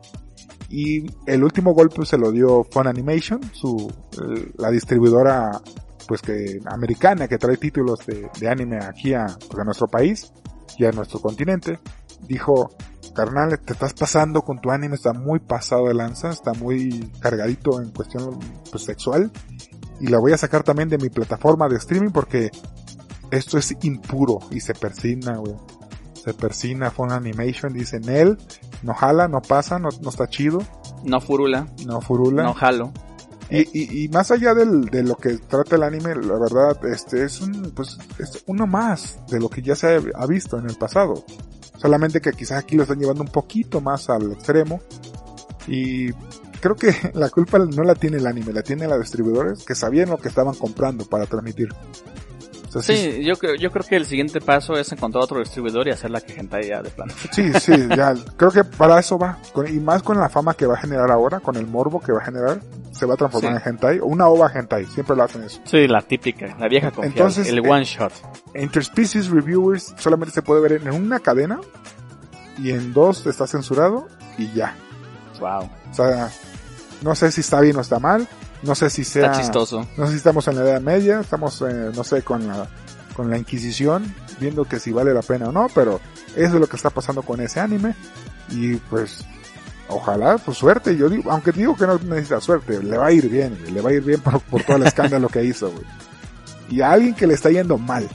Y 0.69 1.07
el 1.27 1.45
último 1.45 1.73
golpe 1.73 2.05
se 2.05 2.19
lo 2.19 2.33
dio 2.33 2.65
Fun 2.65 2.87
Animation, 2.87 3.41
su, 3.53 3.93
eh, 4.13 4.53
la 4.59 4.71
distribuidora 4.71 5.61
pues 6.07 6.21
que 6.23 6.61
americana 6.67 7.29
que 7.29 7.39
trae 7.39 7.57
títulos 7.57 8.07
de, 8.07 8.29
de 8.39 8.49
anime 8.49 8.79
aquí 8.85 9.15
a, 9.15 9.27
pues, 9.27 9.59
a 9.59 9.65
nuestro 9.65 9.87
país 9.87 10.33
y 10.79 10.85
a 10.85 10.93
nuestro 10.93 11.21
continente. 11.21 11.79
Dijo, 12.27 12.71
carnal, 13.15 13.59
te 13.61 13.73
estás 13.75 13.93
pasando 13.95 14.43
con 14.43 14.61
tu 14.61 14.71
anime, 14.71 14.95
está 14.95 15.13
muy 15.13 15.39
pasado 15.41 15.89
de 15.89 15.95
lanza, 15.95 16.31
está 16.31 16.53
muy 16.55 17.11
cargadito 17.21 17.81
en 17.81 17.91
cuestión 17.91 18.39
pues, 18.71 18.85
sexual. 18.85 19.31
Y 20.01 20.09
la 20.09 20.19
voy 20.19 20.33
a 20.33 20.39
sacar 20.39 20.63
también 20.63 20.89
de 20.89 20.99
mi 20.99 21.09
plataforma 21.09 21.69
de 21.69 21.77
streaming 21.77 22.11
porque 22.11 22.51
esto 23.31 23.59
es 23.59 23.75
impuro 23.83 24.41
y 24.51 24.61
se 24.61 24.75
persina, 24.75 25.37
güey. 25.37 25.55
Se 26.15 26.33
persina 26.33 26.91
Fun 26.91 27.13
Animation, 27.13 27.75
dice 27.75 27.99
él, 28.07 28.39
no 28.83 28.95
jala, 28.95 29.29
no 29.29 29.43
pasa, 29.43 29.79
no, 29.79 29.91
no 30.01 30.09
está 30.09 30.27
chido, 30.27 30.61
No 31.05 31.21
furula, 31.21 31.67
no 31.87 32.01
furula. 32.01 32.43
no 32.45 32.55
jalo. 32.55 32.93
Y, 33.51 33.59
y, 33.73 34.05
y 34.05 34.09
más 34.09 34.31
allá 34.31 34.55
de 34.55 35.03
lo 35.03 35.17
que 35.17 35.37
trata 35.39 35.77
el 35.77 35.83
anime, 35.83 36.15
la 36.15 36.39
verdad, 36.39 36.79
este 36.87 37.25
es 37.25 37.41
un, 37.41 37.73
pues, 37.75 37.99
es 38.19 38.43
uno 38.47 38.67
más 38.67 39.19
de 39.29 39.39
lo 39.39 39.49
que 39.49 39.63
ya 39.63 39.77
se 39.77 39.95
ha, 39.95 40.01
ha 40.15 40.27
visto 40.27 40.59
en 40.59 40.69
el 40.69 40.77
pasado. 40.77 41.25
Solamente 41.77 42.21
que 42.21 42.33
quizás 42.33 42.63
aquí 42.63 42.77
lo 42.77 42.83
están 42.83 42.99
llevando 42.99 43.23
un 43.23 43.29
poquito 43.29 43.81
más 43.81 44.09
al 44.09 44.33
extremo. 44.33 44.81
Y 45.67 46.13
creo 46.61 46.77
que 46.77 46.95
la 47.15 47.29
culpa 47.29 47.59
no 47.59 47.83
la 47.85 47.95
tiene 47.95 48.17
el 48.17 48.27
anime, 48.27 48.53
la 48.53 48.63
tienen 48.63 48.89
los 48.89 49.01
distribuidores 49.01 49.65
que 49.65 49.75
sabían 49.75 50.09
lo 50.09 50.19
que 50.19 50.29
estaban 50.29 50.55
comprando 50.55 51.05
para 51.05 51.27
transmitir. 51.27 51.69
Entonces, 52.75 53.15
Sí, 53.17 53.25
yo, 53.25 53.37
creo- 53.37 53.55
yo 53.55 53.71
creo 53.71 53.85
que 53.87 53.97
el 53.97 54.05
siguiente 54.07 54.41
paso 54.41 54.75
es 54.75 54.91
encontrar 54.91 55.23
otro 55.25 55.39
distribuidor 55.39 55.87
y 55.87 55.93
hacer 55.93 56.11
la 56.11 56.21
que 56.21 56.33
hentai 56.35 56.67
ya 56.69 56.83
de 56.83 56.91
plano. 56.91 57.13
Sí, 57.31 57.53
sí, 57.61 57.73
ya, 57.97 58.15
creo 58.37 58.51
que 58.51 58.65
para 58.65 58.99
eso 58.99 59.17
va. 59.19 59.39
Y 59.69 59.79
más 59.79 60.03
con 60.03 60.19
la 60.19 60.29
fama 60.29 60.55
que 60.55 60.67
va 60.67 60.75
a 60.75 60.79
generar 60.79 61.11
ahora, 61.11 61.39
con 61.41 61.55
el 61.57 61.67
morbo 61.67 62.01
que 62.01 62.13
va 62.13 62.21
a 62.21 62.25
generar, 62.25 62.61
se 62.93 63.07
va 63.07 63.15
a 63.15 63.17
transformar 63.17 63.53
Sí. 63.55 63.63
en 63.63 63.69
hentai, 63.75 63.99
o 64.01 64.07
una 64.07 64.27
ova 64.29 64.51
hentai, 64.53 64.87
siempre 64.87 65.15
lo 65.17 65.23
hacen 65.23 65.43
eso. 65.45 65.61
Sí, 65.65 65.87
la 65.87 66.03
típica, 66.03 66.57
la 66.59 66.69
vieja 66.69 66.91
confiable, 66.91 67.17
Entonces, 67.19 67.49
el 67.49 67.59
eh, 67.59 67.69
one 67.69 67.85
shot. 67.85 68.13
Interspecies 68.55 69.29
Reviewers 69.31 69.95
solamente 69.99 70.33
se 70.35 70.43
puede 70.43 70.61
ver 70.61 70.73
en 70.73 70.91
una 70.91 71.21
cadena, 71.21 71.61
y 72.59 72.71
en 72.71 72.93
dos 72.93 73.27
está 73.27 73.47
censurado, 73.47 74.09
y 74.39 74.53
ya. 74.53 74.77
Wow, 75.41 75.69
O 75.91 75.95
sea, 75.95 76.31
no 77.03 77.15
sé 77.15 77.31
si 77.33 77.41
está 77.41 77.61
bien 77.61 77.77
o 77.77 77.81
está 77.81 77.99
mal, 77.99 78.29
no 78.65 78.75
sé 78.75 78.91
si 78.91 79.05
sea... 79.05 79.27
está 79.27 79.41
chistoso. 79.41 79.87
No 79.97 80.07
sé 80.07 80.13
si 80.13 80.19
estamos 80.19 80.47
en 80.49 80.57
la 80.57 80.63
Edad 80.63 80.81
Media, 80.81 81.21
estamos, 81.21 81.63
eh, 81.63 81.91
no 81.95 82.05
sé, 82.05 82.23
con 82.23 82.47
la, 82.47 82.69
con 83.15 83.31
la 83.31 83.39
Inquisición, 83.39 84.15
viendo 84.41 84.65
que 84.65 84.81
si 84.81 84.93
vale 84.93 85.15
la 85.15 85.23
pena 85.23 85.49
o 85.49 85.53
no, 85.53 85.69
pero 85.75 86.01
eso 86.37 86.55
es 86.55 86.61
lo 86.61 86.67
que 86.67 86.77
está 86.77 86.91
pasando 86.91 87.23
con 87.23 87.41
ese 87.41 87.61
anime. 87.61 87.95
Y 88.51 88.77
pues, 88.77 89.25
ojalá, 89.89 90.39
pues 90.39 90.59
suerte. 90.59 90.97
Yo 90.97 91.09
digo, 91.09 91.31
aunque 91.31 91.53
digo 91.53 91.77
que 91.77 91.87
no 91.87 91.99
necesita 91.99 92.41
suerte, 92.41 92.83
le 92.83 92.99
va 92.99 93.07
a 93.07 93.13
ir 93.13 93.29
bien, 93.29 93.57
güey, 93.61 93.73
le 93.73 93.81
va 93.81 93.91
a 93.91 93.93
ir 93.93 94.03
bien 94.03 94.21
por, 94.21 94.41
por 94.41 94.63
todo 94.63 94.77
el 94.77 94.87
escándalo 94.87 95.29
que 95.29 95.45
hizo, 95.45 95.71
güey. 95.71 95.85
Y 96.71 96.81
a 96.81 96.93
alguien 96.93 97.15
que 97.15 97.27
le 97.27 97.35
está 97.35 97.51
yendo 97.51 97.79
mal, 97.79 98.09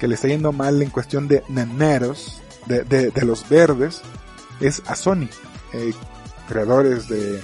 que 0.00 0.08
le 0.08 0.14
está 0.14 0.28
yendo 0.28 0.52
mal 0.52 0.80
en 0.82 0.90
cuestión 0.90 1.28
de 1.28 1.44
neneros, 1.48 2.40
de, 2.66 2.84
de, 2.84 3.10
de 3.10 3.24
los 3.24 3.48
verdes, 3.48 4.02
es 4.60 4.82
a 4.86 4.94
Sony, 4.94 5.28
eh, 5.72 5.92
creadores 6.48 7.08
de 7.08 7.40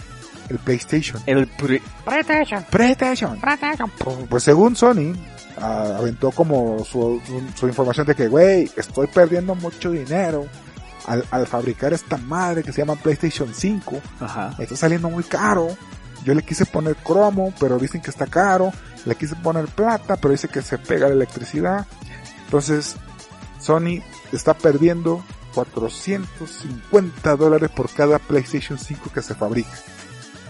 el 0.51 0.59
PlayStation. 0.59 1.23
El 1.27 1.47
pri- 1.47 1.83
PlayStation. 2.71 3.39
Pues 4.29 4.43
según 4.45 4.77
Sony, 4.77 5.15
ah, 5.61 5.97
aventó 5.99 6.31
como 6.31 6.79
su, 6.85 7.21
su- 7.27 7.43
su 7.59 7.67
información 7.69 8.07
de 8.07 8.15
que, 8.15 8.29
güey, 8.29 8.71
estoy 8.77 9.07
perdiendo 9.09 9.55
mucho 9.55 9.91
dinero 9.91 10.47
al, 11.07 11.25
al 11.31 11.47
fabricar 11.47 11.93
esta 11.93 12.17
madre 12.17 12.63
que 12.63 12.73
se 12.73 12.83
llama 12.83 12.97
PlayStation 12.97 13.53
5. 13.55 14.01
Ajá. 14.21 14.55
Está 14.59 14.77
saliendo 14.77 15.09
muy 15.11 15.25
caro. 15.25 15.69
Yo 16.25 16.35
le 16.35 16.43
quise 16.43 16.67
poner 16.67 16.97
cromo, 16.97 17.55
pero 17.61 17.79
dicen 17.79 18.01
que 18.03 18.11
está 18.11 18.27
caro. 18.27 18.73
Le 19.05 19.15
quise 19.15 19.37
poner 19.37 19.67
plata, 19.67 20.17
pero 20.17 20.33
dice 20.33 20.49
que 20.49 20.61
se 20.63 20.77
pega 20.79 21.07
la 21.09 21.15
electricidad. 21.15 21.87
Entonces, 22.45 22.97
Sony 23.61 24.03
está 24.33 24.55
perdiendo 24.55 25.23
450 25.55 27.37
dólares 27.37 27.71
por 27.71 27.89
cada 27.91 28.19
PlayStation 28.19 28.79
5 28.79 29.11
que 29.13 29.23
se 29.23 29.35
fabrica. 29.35 29.71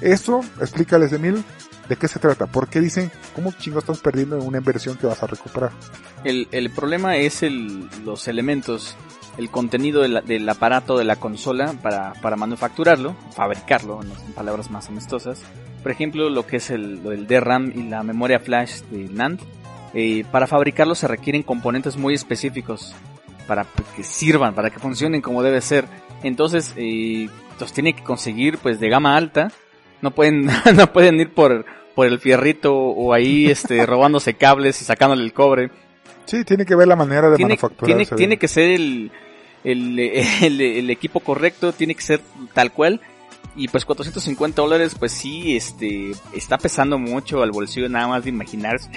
Eso, 0.00 0.40
explícales 0.60 1.12
Emil, 1.12 1.44
de 1.88 1.96
qué 1.96 2.08
se 2.08 2.18
trata. 2.18 2.46
¿Por 2.46 2.68
qué 2.68 2.80
dicen, 2.80 3.10
cómo 3.34 3.52
chingo 3.52 3.78
estás 3.78 3.98
perdiendo 4.00 4.36
en 4.38 4.46
una 4.46 4.58
inversión 4.58 4.96
que 4.96 5.06
vas 5.06 5.22
a 5.22 5.26
recuperar? 5.26 5.70
El, 6.24 6.48
el 6.52 6.70
problema 6.70 7.16
es 7.16 7.42
el, 7.42 7.88
los 8.04 8.28
elementos, 8.28 8.96
el 9.38 9.50
contenido 9.50 10.02
del, 10.02 10.22
del 10.26 10.48
aparato 10.48 10.98
de 10.98 11.04
la 11.04 11.16
consola 11.16 11.74
para, 11.82 12.12
para 12.14 12.36
manufacturarlo, 12.36 13.16
fabricarlo, 13.34 14.00
en, 14.02 14.32
palabras 14.32 14.70
más 14.70 14.88
amistosas. 14.88 15.42
Por 15.82 15.92
ejemplo, 15.92 16.28
lo 16.28 16.46
que 16.46 16.56
es 16.56 16.70
el, 16.70 17.02
del 17.02 17.26
DRAM 17.26 17.72
y 17.74 17.84
la 17.84 18.02
memoria 18.02 18.40
flash 18.40 18.80
de 18.90 19.08
NAND. 19.08 19.40
Eh, 19.94 20.24
para 20.30 20.46
fabricarlo 20.46 20.94
se 20.94 21.08
requieren 21.08 21.42
componentes 21.42 21.96
muy 21.96 22.12
específicos 22.12 22.94
para 23.46 23.64
que 23.96 24.04
sirvan, 24.04 24.54
para 24.54 24.68
que 24.68 24.78
funcionen 24.78 25.22
como 25.22 25.42
debe 25.42 25.62
ser. 25.62 25.86
Entonces, 26.22 26.74
eh, 26.76 27.28
los 27.58 27.72
tiene 27.72 27.94
que 27.94 28.04
conseguir 28.04 28.58
pues 28.58 28.78
de 28.78 28.88
gama 28.90 29.16
alta. 29.16 29.50
No 30.02 30.10
pueden, 30.12 30.46
no 30.76 30.92
pueden 30.92 31.20
ir 31.20 31.32
por, 31.34 31.64
por 31.94 32.06
el 32.06 32.18
fierrito 32.18 32.74
o 32.74 33.12
ahí 33.12 33.50
este 33.50 33.84
robándose 33.86 34.34
cables 34.34 34.80
y 34.82 34.84
sacándole 34.84 35.22
el 35.24 35.32
cobre 35.32 35.70
Sí, 36.26 36.44
tiene 36.44 36.66
que 36.66 36.74
ver 36.76 36.86
la 36.86 36.94
manera 36.96 37.30
de 37.30 37.36
tiene, 37.36 37.50
manufacturar. 37.54 37.96
tiene, 37.96 38.04
tiene 38.16 38.36
que 38.36 38.48
ser 38.48 38.68
el, 38.70 39.10
el, 39.64 39.98
el- 40.42 40.60
el 40.60 40.90
equipo 40.90 41.20
correcto, 41.20 41.72
tiene 41.72 41.94
que 41.94 42.02
ser 42.02 42.20
tal 42.52 42.70
cual. 42.72 43.00
Y 43.56 43.66
pues 43.68 43.84
450 43.86 44.60
dólares, 44.62 44.94
pues 44.96 45.10
sí, 45.10 45.56
este, 45.56 46.12
está 46.34 46.58
pesando 46.58 46.98
mucho 46.98 47.42
al 47.42 47.50
bolsillo 47.50 47.88
nada 47.88 48.06
más 48.08 48.24
de 48.24 48.30
imaginarse. 48.30 48.88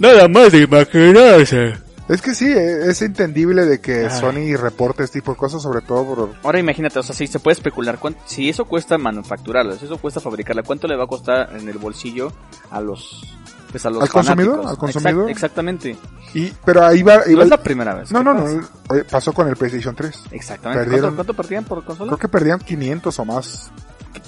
Nada 0.00 0.26
más 0.28 0.50
de 0.52 0.62
imaginarse. 0.62 1.74
Es 2.08 2.20
que 2.20 2.34
sí, 2.34 2.46
eh, 2.52 2.90
es 2.90 3.00
entendible 3.00 3.64
de 3.64 3.80
que 3.80 4.06
Ay. 4.10 4.20
Sony 4.20 4.56
reporte 4.60 5.02
este 5.04 5.20
tipo 5.20 5.32
de 5.32 5.38
cosas, 5.38 5.62
sobre 5.62 5.80
todo 5.80 6.04
por... 6.04 6.30
Ahora 6.42 6.58
imagínate, 6.58 6.98
o 6.98 7.02
sea, 7.02 7.14
si 7.14 7.26
se 7.26 7.38
puede 7.40 7.54
especular, 7.54 7.98
cuánto- 7.98 8.20
si 8.26 8.48
eso 8.50 8.66
cuesta 8.66 8.98
manufacturarla, 8.98 9.76
si 9.76 9.86
eso 9.86 9.96
cuesta 9.96 10.20
fabricarla, 10.20 10.62
¿cuánto 10.62 10.86
le 10.86 10.96
va 10.96 11.04
a 11.04 11.06
costar 11.06 11.56
en 11.56 11.66
el 11.66 11.78
bolsillo 11.78 12.30
a 12.70 12.80
los, 12.82 13.22
pues 13.70 13.86
a 13.86 13.90
los 13.90 14.02
¿Al 14.02 14.08
consumidor? 14.10 14.66
¿Al 14.66 14.76
consumidor? 14.76 15.24
Exact- 15.28 15.30
exactamente. 15.30 15.96
Y, 16.34 16.52
pero 16.64 16.84
ahí 16.84 17.02
va... 17.02 17.14
ahí 17.24 17.32
No 17.32 17.38
va- 17.38 17.44
es 17.44 17.50
la 17.50 17.62
primera 17.62 17.94
vez. 17.94 18.12
no, 18.12 18.22
no, 18.22 18.34
no, 18.34 18.44
pasa. 18.44 18.68
oye, 18.90 19.04
pasó 19.04 19.32
con 19.32 19.48
el 19.48 19.56
PlayStation 19.56 19.94
3. 19.96 20.24
Exactamente. 20.32 20.84
Perdieron- 20.84 21.14
¿Cuánto, 21.14 21.16
cuánto 21.16 21.34
perdían 21.34 21.64
por 21.64 21.84
consola? 21.84 22.08
Creo 22.10 22.18
que 22.18 22.28
perdían 22.28 22.58
500 22.58 23.18
o 23.18 23.24
más. 23.24 23.70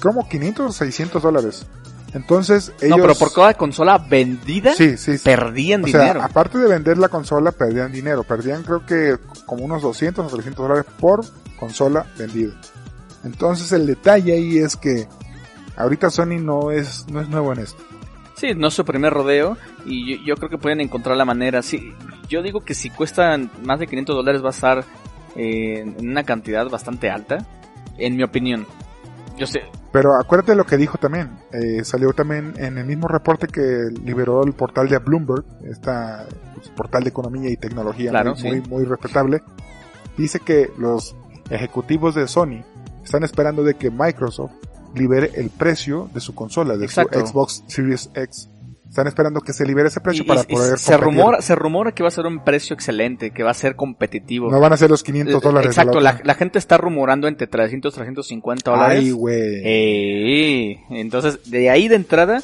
¿Cómo? 0.01 0.27
500 0.27 0.65
o 0.67 0.71
600 0.71 1.21
dólares. 1.21 1.65
Entonces 2.13 2.71
ellos... 2.81 2.97
No, 2.97 3.03
pero 3.03 3.15
por 3.15 3.33
cada 3.33 3.53
consola 3.53 3.97
vendida, 3.97 4.73
Sí, 4.73 4.97
sí, 4.97 5.17
sí. 5.17 5.23
perdían 5.23 5.83
O 5.83 5.87
sea, 5.87 6.01
dinero. 6.01 6.21
aparte 6.23 6.57
de 6.57 6.67
vender 6.67 6.97
la 6.97 7.09
consola, 7.09 7.51
perdían 7.51 7.91
dinero. 7.91 8.23
Perdían 8.23 8.63
creo 8.63 8.85
que 8.85 9.17
como 9.45 9.65
unos 9.65 9.81
200 9.81 10.25
o 10.25 10.29
300 10.35 10.67
dólares 10.67 10.85
por 10.99 11.25
consola 11.59 12.05
vendida. 12.17 12.53
Entonces 13.23 13.71
el 13.73 13.85
detalle 13.85 14.33
ahí 14.33 14.57
es 14.57 14.75
que 14.77 15.07
ahorita 15.75 16.09
Sony 16.09 16.39
no 16.39 16.71
es, 16.71 17.05
no 17.09 17.19
es 17.21 17.27
nuevo 17.29 17.51
en 17.53 17.59
esto. 17.59 17.83
Sí, 18.35 18.53
no 18.55 18.67
es 18.67 18.73
su 18.73 18.85
primer 18.85 19.11
rodeo 19.13 19.57
y 19.85 20.17
yo, 20.17 20.23
yo 20.23 20.35
creo 20.35 20.49
que 20.49 20.57
pueden 20.57 20.79
encontrar 20.79 21.17
la 21.17 21.25
manera. 21.25 21.61
Sí, 21.61 21.91
yo 22.29 22.41
digo 22.41 22.61
que 22.61 22.73
si 22.75 22.89
cuestan 22.89 23.49
más 23.63 23.79
de 23.79 23.87
500 23.87 24.15
dólares 24.15 24.43
va 24.43 24.47
a 24.47 24.51
estar 24.51 24.85
eh, 25.35 25.79
en 25.97 26.07
una 26.09 26.23
cantidad 26.23 26.69
bastante 26.69 27.09
alta, 27.09 27.39
en 27.97 28.15
mi 28.15 28.23
opinión. 28.23 28.65
Yo 29.37 29.45
sé, 29.47 29.63
Pero 29.91 30.15
acuérdate 30.15 30.55
lo 30.55 30.65
que 30.65 30.77
dijo 30.77 30.97
también. 30.97 31.31
Eh, 31.51 31.83
salió 31.83 32.13
también 32.13 32.53
en 32.57 32.77
el 32.77 32.85
mismo 32.85 33.07
reporte 33.07 33.47
que 33.47 33.89
liberó 34.03 34.43
el 34.43 34.53
portal 34.53 34.89
de 34.89 34.97
Bloomberg, 34.97 35.45
esta 35.63 36.25
pues, 36.55 36.69
portal 36.69 37.03
de 37.03 37.09
economía 37.09 37.49
y 37.49 37.57
tecnología 37.57 38.11
Claro, 38.11 38.31
muy, 38.31 38.39
sí. 38.41 38.47
muy, 38.47 38.61
muy 38.61 38.85
respetable. 38.85 39.41
Dice 40.17 40.39
que 40.39 40.71
los 40.77 41.15
ejecutivos 41.49 42.15
de 42.15 42.27
Sony 42.27 42.63
están 43.03 43.23
esperando 43.23 43.63
de 43.63 43.75
que 43.75 43.89
Microsoft 43.89 44.51
libere 44.95 45.31
el 45.35 45.49
precio 45.49 46.09
de 46.13 46.19
su 46.19 46.35
consola, 46.35 46.75
de 46.75 46.85
Exacto. 46.85 47.19
su 47.19 47.27
Xbox 47.27 47.63
Series 47.67 48.09
X. 48.13 48.49
Están 48.89 49.07
esperando 49.07 49.41
que 49.41 49.53
se 49.53 49.65
libere 49.65 49.89
ese 49.89 49.99
precio 50.01 50.23
y- 50.23 50.27
para 50.27 50.41
y- 50.41 50.45
y 50.47 50.55
poder 50.55 50.79
se 50.79 50.93
competir. 50.93 51.03
rumora, 51.17 51.41
se 51.41 51.55
rumora 51.55 51.91
que 51.91 52.03
va 52.03 52.07
a 52.09 52.11
ser 52.11 52.25
un 52.25 52.43
precio 52.43 52.73
excelente, 52.73 53.31
que 53.31 53.43
va 53.43 53.51
a 53.51 53.53
ser 53.53 53.75
competitivo. 53.75 54.49
No 54.49 54.59
van 54.59 54.73
a 54.73 54.77
ser 54.77 54.89
los 54.89 55.03
500 55.03 55.41
dólares. 55.41 55.75
de 55.75 55.81
Exacto, 55.81 55.99
la 55.99 56.19
la, 56.23 56.33
gente 56.35 56.57
está 56.57 56.77
rumorando 56.77 57.27
entre 57.27 57.47
300 57.47 57.93
350 57.93 58.71
dólares. 58.71 58.99
Ay, 58.99 59.11
güey. 59.11 59.61
Eh, 59.63 60.77
entonces, 60.91 61.49
de 61.49 61.69
ahí 61.69 61.87
de 61.87 61.95
entrada, 61.95 62.41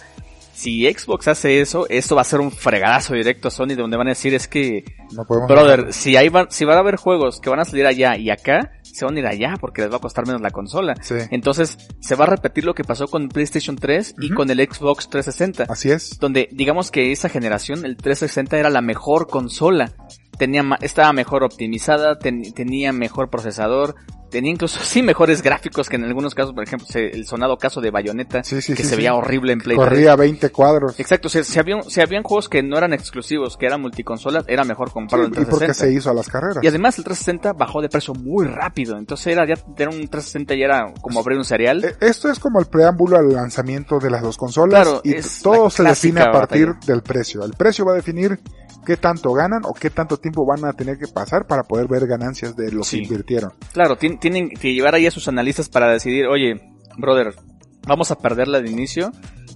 si 0.54 0.86
Xbox 0.92 1.28
hace 1.28 1.62
eso, 1.62 1.88
esto 1.90 2.16
va 2.16 2.22
a 2.22 2.26
ser 2.26 2.40
un 2.40 2.52
fregadazo 2.52 3.14
directo 3.16 3.48
a 3.48 3.52
Sony, 3.52 3.76
donde 3.76 3.98
van 3.98 4.08
a 4.08 4.12
decir 4.12 4.34
es 4.34 4.48
que, 4.48 4.84
no 5.14 5.26
podemos 5.26 5.50
brother, 5.50 5.94
si 5.94 6.16
van, 6.30 6.48
si 6.50 6.66
van 6.66 6.78
a 6.78 6.82
haber 6.82 6.98
juegos 6.98 7.40
que 7.42 7.50
van 7.50 7.60
a 7.60 7.66
salir 7.66 7.86
allá 7.88 8.18
y 8.18 8.30
acá, 8.30 8.72
se 8.94 9.04
van 9.06 9.16
a 9.16 9.20
ir 9.20 9.28
allá 9.28 9.56
porque 9.60 9.82
les 9.82 9.92
va 9.92 9.98
a 9.98 10.00
costar 10.00 10.26
menos 10.26 10.42
la 10.42 10.52
consola. 10.52 10.96
Sí. 11.02 11.16
Entonces, 11.32 11.78
se 12.00 12.16
va 12.16 12.24
a 12.26 12.28
repetir 12.30 12.64
lo 12.64 12.74
que 12.76 12.84
pasó 12.84 13.08
con 13.08 13.28
PlayStation 13.28 13.76
3 13.76 14.16
y 14.22 14.30
con 14.30 14.50
el 14.50 14.60
Xbox 14.60 15.10
360. 15.10 15.66
Así 15.72 15.90
es. 15.92 16.20
Donde, 16.20 16.48
digamos 16.52 16.92
que 16.92 17.12
esa 17.12 17.28
generación, 17.28 17.86
el 17.86 17.98
360 17.98 18.58
era 18.58 18.70
la 18.70 18.82
mejor 18.82 19.28
consola. 19.28 19.92
Tenía, 20.38 20.64
estaba 20.82 21.12
mejor 21.14 21.44
optimizada, 21.44 22.18
ten- 22.20 22.54
tenía 22.54 22.92
mejor 22.94 23.30
procesador, 23.30 23.96
tenía 24.34 24.52
incluso 24.52 24.80
sí 24.84 25.02
mejores 25.02 25.42
gráficos 25.42 25.88
que 25.88 25.96
en 25.96 26.04
algunos 26.04 26.36
casos, 26.36 26.54
por 26.54 26.64
ejemplo, 26.64 26.86
se- 26.90 27.08
el 27.08 27.26
sonado 27.26 27.56
caso 27.58 27.80
de 27.80 27.92
Bayonetta, 27.92 28.44
Sí, 28.44 28.62
sí, 28.62 28.74
que 28.74 28.84
sí, 28.84 28.90
se 28.90 28.96
veía 28.98 29.14
horrible 29.14 29.54
en 29.54 29.60
Play 29.60 29.78
3. 29.78 29.88
Corría 29.90 30.16
20 30.16 30.50
cuadros. 30.50 31.00
Exacto, 31.00 31.30
si, 31.30 31.44
si, 31.44 31.60
había, 31.60 31.82
si 31.84 32.02
habían 32.02 32.24
juegos 32.24 32.50
que 32.50 32.62
no 32.64 32.78
eran 32.78 32.92
exclusivos, 32.94 33.56
que 33.56 33.66
eran 33.68 33.80
multiconsolas, 33.82 34.44
era 34.48 34.64
mejor 34.66 34.92
comprarlo 34.92 35.28
en 35.28 35.32
y 35.34 35.36
porque 35.46 35.68
360. 35.68 35.74
se 35.86 35.94
hizo 35.94 36.10
a 36.10 36.14
las 36.14 36.28
carreras. 36.28 36.64
Y 36.64 36.68
además 36.68 36.98
el 36.98 37.04
360 37.06 37.54
bajó 37.54 37.82
de 37.82 37.90
precio 37.90 38.14
muy 38.16 38.46
rápido, 38.48 38.98
entonces 38.98 39.28
era 39.28 39.46
ya 39.48 39.54
era 39.78 39.90
un 39.92 40.08
360 40.08 40.56
ya 40.56 40.66
era 40.66 40.94
como 41.02 41.20
abrir 41.20 41.38
un 41.38 41.46
cereal. 41.46 41.84
Eh, 41.86 41.96
Esto 42.02 42.30
es 42.30 42.40
como 42.40 42.60
el 42.60 42.66
preámbulo 42.66 43.18
al 43.18 43.32
lanzamiento 43.32 44.00
de 44.00 44.10
las 44.10 44.22
dos 44.24 44.36
consolas 44.38 44.84
Claro, 44.84 45.02
y 45.04 45.16
todo 45.44 45.70
se 45.70 45.84
define 45.84 46.22
a 46.22 46.32
partir 46.32 46.68
batalla. 46.68 46.86
del 46.94 47.02
precio. 47.04 47.44
El 47.46 47.54
precio 47.54 47.86
va 47.86 47.92
a 47.94 47.96
definir 47.96 48.40
qué 48.84 48.98
tanto 48.98 49.32
ganan 49.34 49.62
o 49.66 49.74
qué 49.74 49.90
tanto 49.90 50.18
tiempo 50.18 50.46
van 50.46 50.66
a 50.66 50.74
tener 50.74 50.98
que 50.98 51.08
pasar 51.08 51.46
para 51.48 51.64
poder 51.64 51.88
ver 51.88 52.06
ganancias 52.08 52.56
de 52.56 52.72
lo 52.72 52.84
Sí. 52.84 52.98
que 52.98 53.04
invirtieron. 53.04 53.54
Claro, 53.74 53.98
tien- 53.98 54.20
tienen 54.20 54.50
que 54.50 54.74
llevar 54.74 54.96
ahí 54.96 55.08
a 55.08 55.12
sus 55.12 55.28
analistas 55.28 55.70
para 55.70 55.92
decidir, 55.92 56.28
oye, 56.28 56.62
brother, 56.98 57.34
vamos 57.88 58.12
a 58.12 58.18
perderla 58.18 58.62
de 58.62 58.70
inicio, 58.70 59.12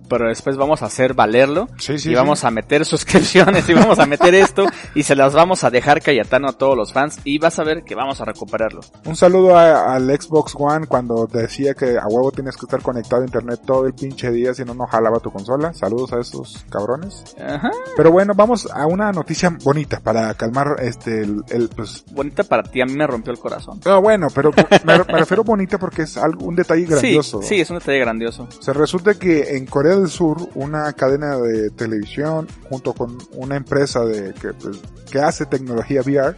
pero 0.10 0.28
después 0.28 0.58
vamos 0.58 0.82
a 0.82 0.86
hacer 0.88 1.13
valerlo 1.13 1.67
Sí, 1.78 1.98
sí, 2.00 2.12
y 2.12 2.15
vamos 2.15 2.43
a 2.43 2.52
meter 2.52 2.86
suscripciones 2.86 3.67
y 3.70 3.74
vamos 3.74 4.00
a 4.00 4.06
meter 4.06 4.36
esto 4.36 4.65
y 4.96 5.04
se 5.04 5.15
las 5.15 5.34
vamos 5.34 5.63
a 5.63 5.70
dejar 5.70 6.02
Cayetano 6.02 6.50
a 6.50 6.54
todos 6.54 6.76
los 6.78 6.93
fans 6.93 7.20
y 7.24 7.38
vas 7.39 7.60
a 7.60 7.63
ver 7.63 7.84
que 7.84 7.96
vamos 7.96 8.22
a 8.22 8.26
recuperarlo. 8.26 8.82
Un 9.06 9.15
saludo 9.15 9.58
a- 9.58 9.93
al 9.96 10.08
Xbox 10.10 10.54
One 10.58 10.88
cuando 10.88 11.28
decía 11.28 11.74
que 11.74 11.98
a 11.98 12.06
huevo 12.08 12.32
tienes 12.32 12.56
que 12.58 12.65
estar 12.65 12.82
conectado 12.82 13.22
a 13.22 13.26
internet 13.26 13.62
todo 13.65 13.86
el 13.86 13.93
pinche 13.93 14.32
día 14.32 14.54
si 14.54 14.63
no 14.63 14.74
no 14.74 14.86
jalaba 14.88 15.20
tu 15.20 15.32
consola. 15.32 15.74
Saludos 15.74 16.13
a 16.13 16.20
esos 16.20 16.65
cabrones. 16.70 17.24
Ajá. 17.39 17.72
Pero 17.96 18.12
bueno, 18.12 18.34
vamos 18.36 18.67
a 18.72 18.86
una 18.88 19.12
noticia 19.12 19.56
bonita 19.63 20.00
para 20.00 20.34
calmar 20.36 20.78
este 20.82 21.22
el, 21.22 21.43
el, 21.50 21.70
pues 21.70 22.04
Bonita 22.12 22.43
para 22.43 22.63
ti, 22.63 22.82
a 22.82 22.86
mí 22.86 22.93
me 22.93 23.08
rompió 23.08 23.32
el 23.34 23.39
corazón. 23.39 23.80
no, 23.86 24.02
bueno, 24.02 24.28
pero 24.34 24.52
me, 24.86 24.93
me 24.98 25.20
refiero 25.20 25.43
bonita 25.43 25.78
porque 25.78 26.04
es 26.04 26.17
algo, 26.17 26.46
un 26.46 26.56
detalle 26.56 26.86
grandioso. 26.86 27.41
Sí, 27.41 27.48
sí, 27.50 27.62
es 27.62 27.70
un 27.70 27.80
detalle 27.80 28.00
grandioso. 28.00 28.48
Se 28.60 28.74
resulta 28.74 29.15
que 29.15 29.56
en 29.58 29.65
Corea 29.65 29.97
del 30.00 30.10
Sur, 30.10 30.50
una 30.56 30.92
cadena 30.94 31.38
de 31.38 31.70
televisión 31.72 32.48
junto 32.70 32.94
con 32.94 33.18
una 33.34 33.56
empresa 33.56 34.06
de 34.06 34.34
que, 34.34 34.54
pues, 34.54 34.80
que 35.10 35.20
hace 35.20 35.46
tecnología 35.46 36.02
VR 36.02 36.36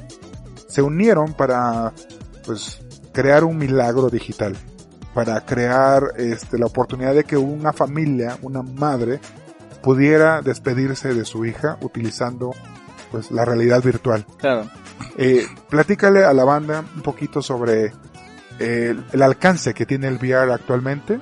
se 0.68 0.82
unieron 0.82 1.34
para 1.34 1.94
pues 2.46 2.80
crear 3.12 3.44
un 3.44 3.58
milagro 3.58 4.10
digital, 4.10 4.56
para 5.14 5.42
crear 5.42 6.14
este 6.18 6.58
la 6.58 6.68
oportunidad 6.68 7.14
de 7.14 7.24
que 7.24 7.38
una 7.38 7.74
familia, 7.74 8.38
una 8.42 8.62
madre 8.62 9.20
pudiera 9.82 10.42
despedirse 10.42 11.14
de 11.14 11.26
su 11.26 11.46
hija 11.46 11.78
utilizando 11.82 12.52
pues 13.12 13.32
la 13.32 13.46
realidad 13.46 13.84
virtual. 13.84 14.26
Claro. 14.38 14.70
Eh, 15.18 15.46
platícale 15.70 16.24
a 16.24 16.34
la 16.34 16.44
banda 16.44 16.84
un 16.96 17.02
poquito 17.02 17.42
sobre 17.42 17.86
eh, 17.86 17.92
el, 18.90 19.04
el 19.12 19.22
alcance 19.22 19.74
que 19.74 19.86
tiene 19.86 20.08
el 20.08 20.18
VR 20.18 20.54
actualmente 20.54 21.20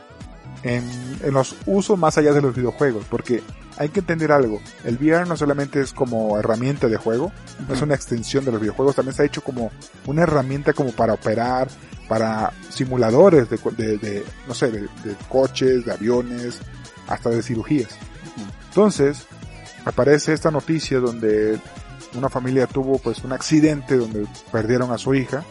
en, 0.68 0.84
en 1.24 1.34
los 1.34 1.56
usos 1.66 1.98
más 1.98 2.18
allá 2.18 2.34
de 2.34 2.42
los 2.42 2.56
videojuegos, 2.56 3.06
porque 3.10 3.42
hay 3.78 3.90
que 3.90 4.00
entender 4.00 4.32
algo, 4.32 4.60
el 4.84 4.98
VR 4.98 5.28
no 5.28 5.38
solamente 5.38 5.80
es 5.82 5.94
como 5.94 6.38
herramienta 6.40 6.88
de 6.88 6.98
juego, 6.98 7.32
no 7.68 7.76
es 7.76 7.82
una 7.82 7.96
extensión 7.96 8.44
de 8.44 8.52
los 8.52 8.60
videojuegos, 8.60 8.96
también 8.96 9.16
se 9.16 9.22
ha 9.22 9.26
hecho 9.26 9.44
como 9.44 9.72
una 10.06 10.24
herramienta 10.24 10.74
como 10.74 10.92
para 10.92 11.14
operar, 11.14 11.68
para 12.08 12.54
simuladores 12.70 13.50
de, 13.50 13.58
de, 13.98 14.26
no 14.48 14.54
sé, 14.54 14.72
de, 14.72 14.82
de 14.82 15.16
coches, 15.30 15.86
de 15.86 15.92
aviones, 15.92 16.60
hasta 17.08 17.30
de 17.30 17.44
cirugías. 17.44 17.90
Entonces, 18.70 19.26
aparece 19.86 20.34
esta 20.34 20.52
noticia 20.52 21.00
donde 21.00 21.60
una 22.16 22.30
familia 22.30 22.68
tuvo 22.68 22.98
pues 23.00 23.24
un 23.24 23.34
accidente 23.34 23.96
donde 23.98 24.26
perdieron 24.52 24.92
a 24.92 24.98
su 24.98 25.14
hija 25.14 25.44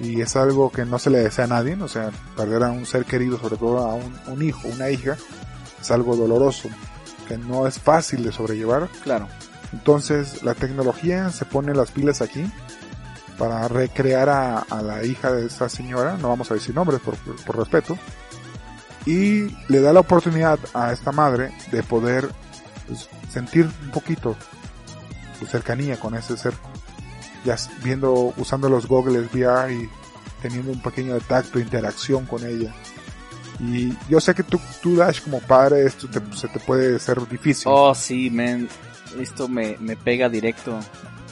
y 0.00 0.20
es 0.20 0.36
algo 0.36 0.70
que 0.70 0.84
no 0.84 0.98
se 0.98 1.10
le 1.10 1.18
desea 1.18 1.44
a 1.46 1.48
nadie, 1.48 1.74
o 1.80 1.88
sea, 1.88 2.10
perder 2.36 2.62
a 2.62 2.70
un 2.70 2.86
ser 2.86 3.04
querido, 3.04 3.38
sobre 3.38 3.56
todo 3.56 3.78
a 3.78 3.94
un, 3.94 4.16
un 4.28 4.42
hijo, 4.42 4.68
una 4.68 4.90
hija, 4.90 5.16
es 5.80 5.90
algo 5.90 6.16
doloroso, 6.16 6.68
que 7.26 7.36
no 7.38 7.66
es 7.66 7.78
fácil 7.78 8.22
de 8.24 8.32
sobrellevar. 8.32 8.88
Claro. 9.02 9.28
Entonces 9.72 10.42
la 10.42 10.54
tecnología 10.54 11.30
se 11.30 11.44
pone 11.44 11.74
las 11.74 11.90
pilas 11.90 12.22
aquí 12.22 12.50
para 13.38 13.68
recrear 13.68 14.28
a, 14.28 14.58
a 14.58 14.82
la 14.82 15.04
hija 15.04 15.32
de 15.32 15.46
esta 15.46 15.68
señora, 15.68 16.16
no 16.16 16.28
vamos 16.28 16.50
a 16.50 16.54
decir 16.54 16.74
nombres 16.74 17.00
por, 17.00 17.16
por- 17.16 17.36
por 17.44 17.56
respeto, 17.58 17.98
y 19.06 19.54
le 19.68 19.80
da 19.80 19.92
la 19.92 20.00
oportunidad 20.00 20.58
a 20.74 20.92
esta 20.92 21.12
madre 21.12 21.52
de 21.70 21.82
poder 21.82 22.28
pues, 22.86 23.08
sentir 23.32 23.68
un 23.84 23.90
poquito 23.90 24.36
de 25.40 25.46
cercanía 25.46 25.98
con 26.00 26.14
ese 26.14 26.36
ser, 26.36 26.52
ya 27.44 27.56
viendo, 27.82 28.32
usando 28.36 28.68
los 28.68 28.86
goggles 28.86 29.32
VR 29.32 29.72
y 29.74 29.88
teniendo 30.42 30.72
un 30.72 30.80
pequeño 30.80 31.18
tacto, 31.20 31.58
interacción 31.58 32.26
con 32.26 32.44
ella. 32.46 32.72
Y 33.60 33.92
yo 34.08 34.20
sé 34.20 34.34
que 34.34 34.44
tú, 34.44 34.60
tú 34.80 34.94
Dash, 34.96 35.20
como 35.22 35.40
padre, 35.40 35.84
esto 35.84 36.08
te- 36.08 36.36
se 36.36 36.46
te 36.48 36.60
puede 36.60 36.98
ser 37.00 37.26
difícil. 37.28 37.64
Oh, 37.74 37.94
sí, 37.94 38.30
man. 38.30 38.68
Esto 39.18 39.48
me, 39.48 39.76
me 39.80 39.96
pega 39.96 40.28
directo. 40.28 40.78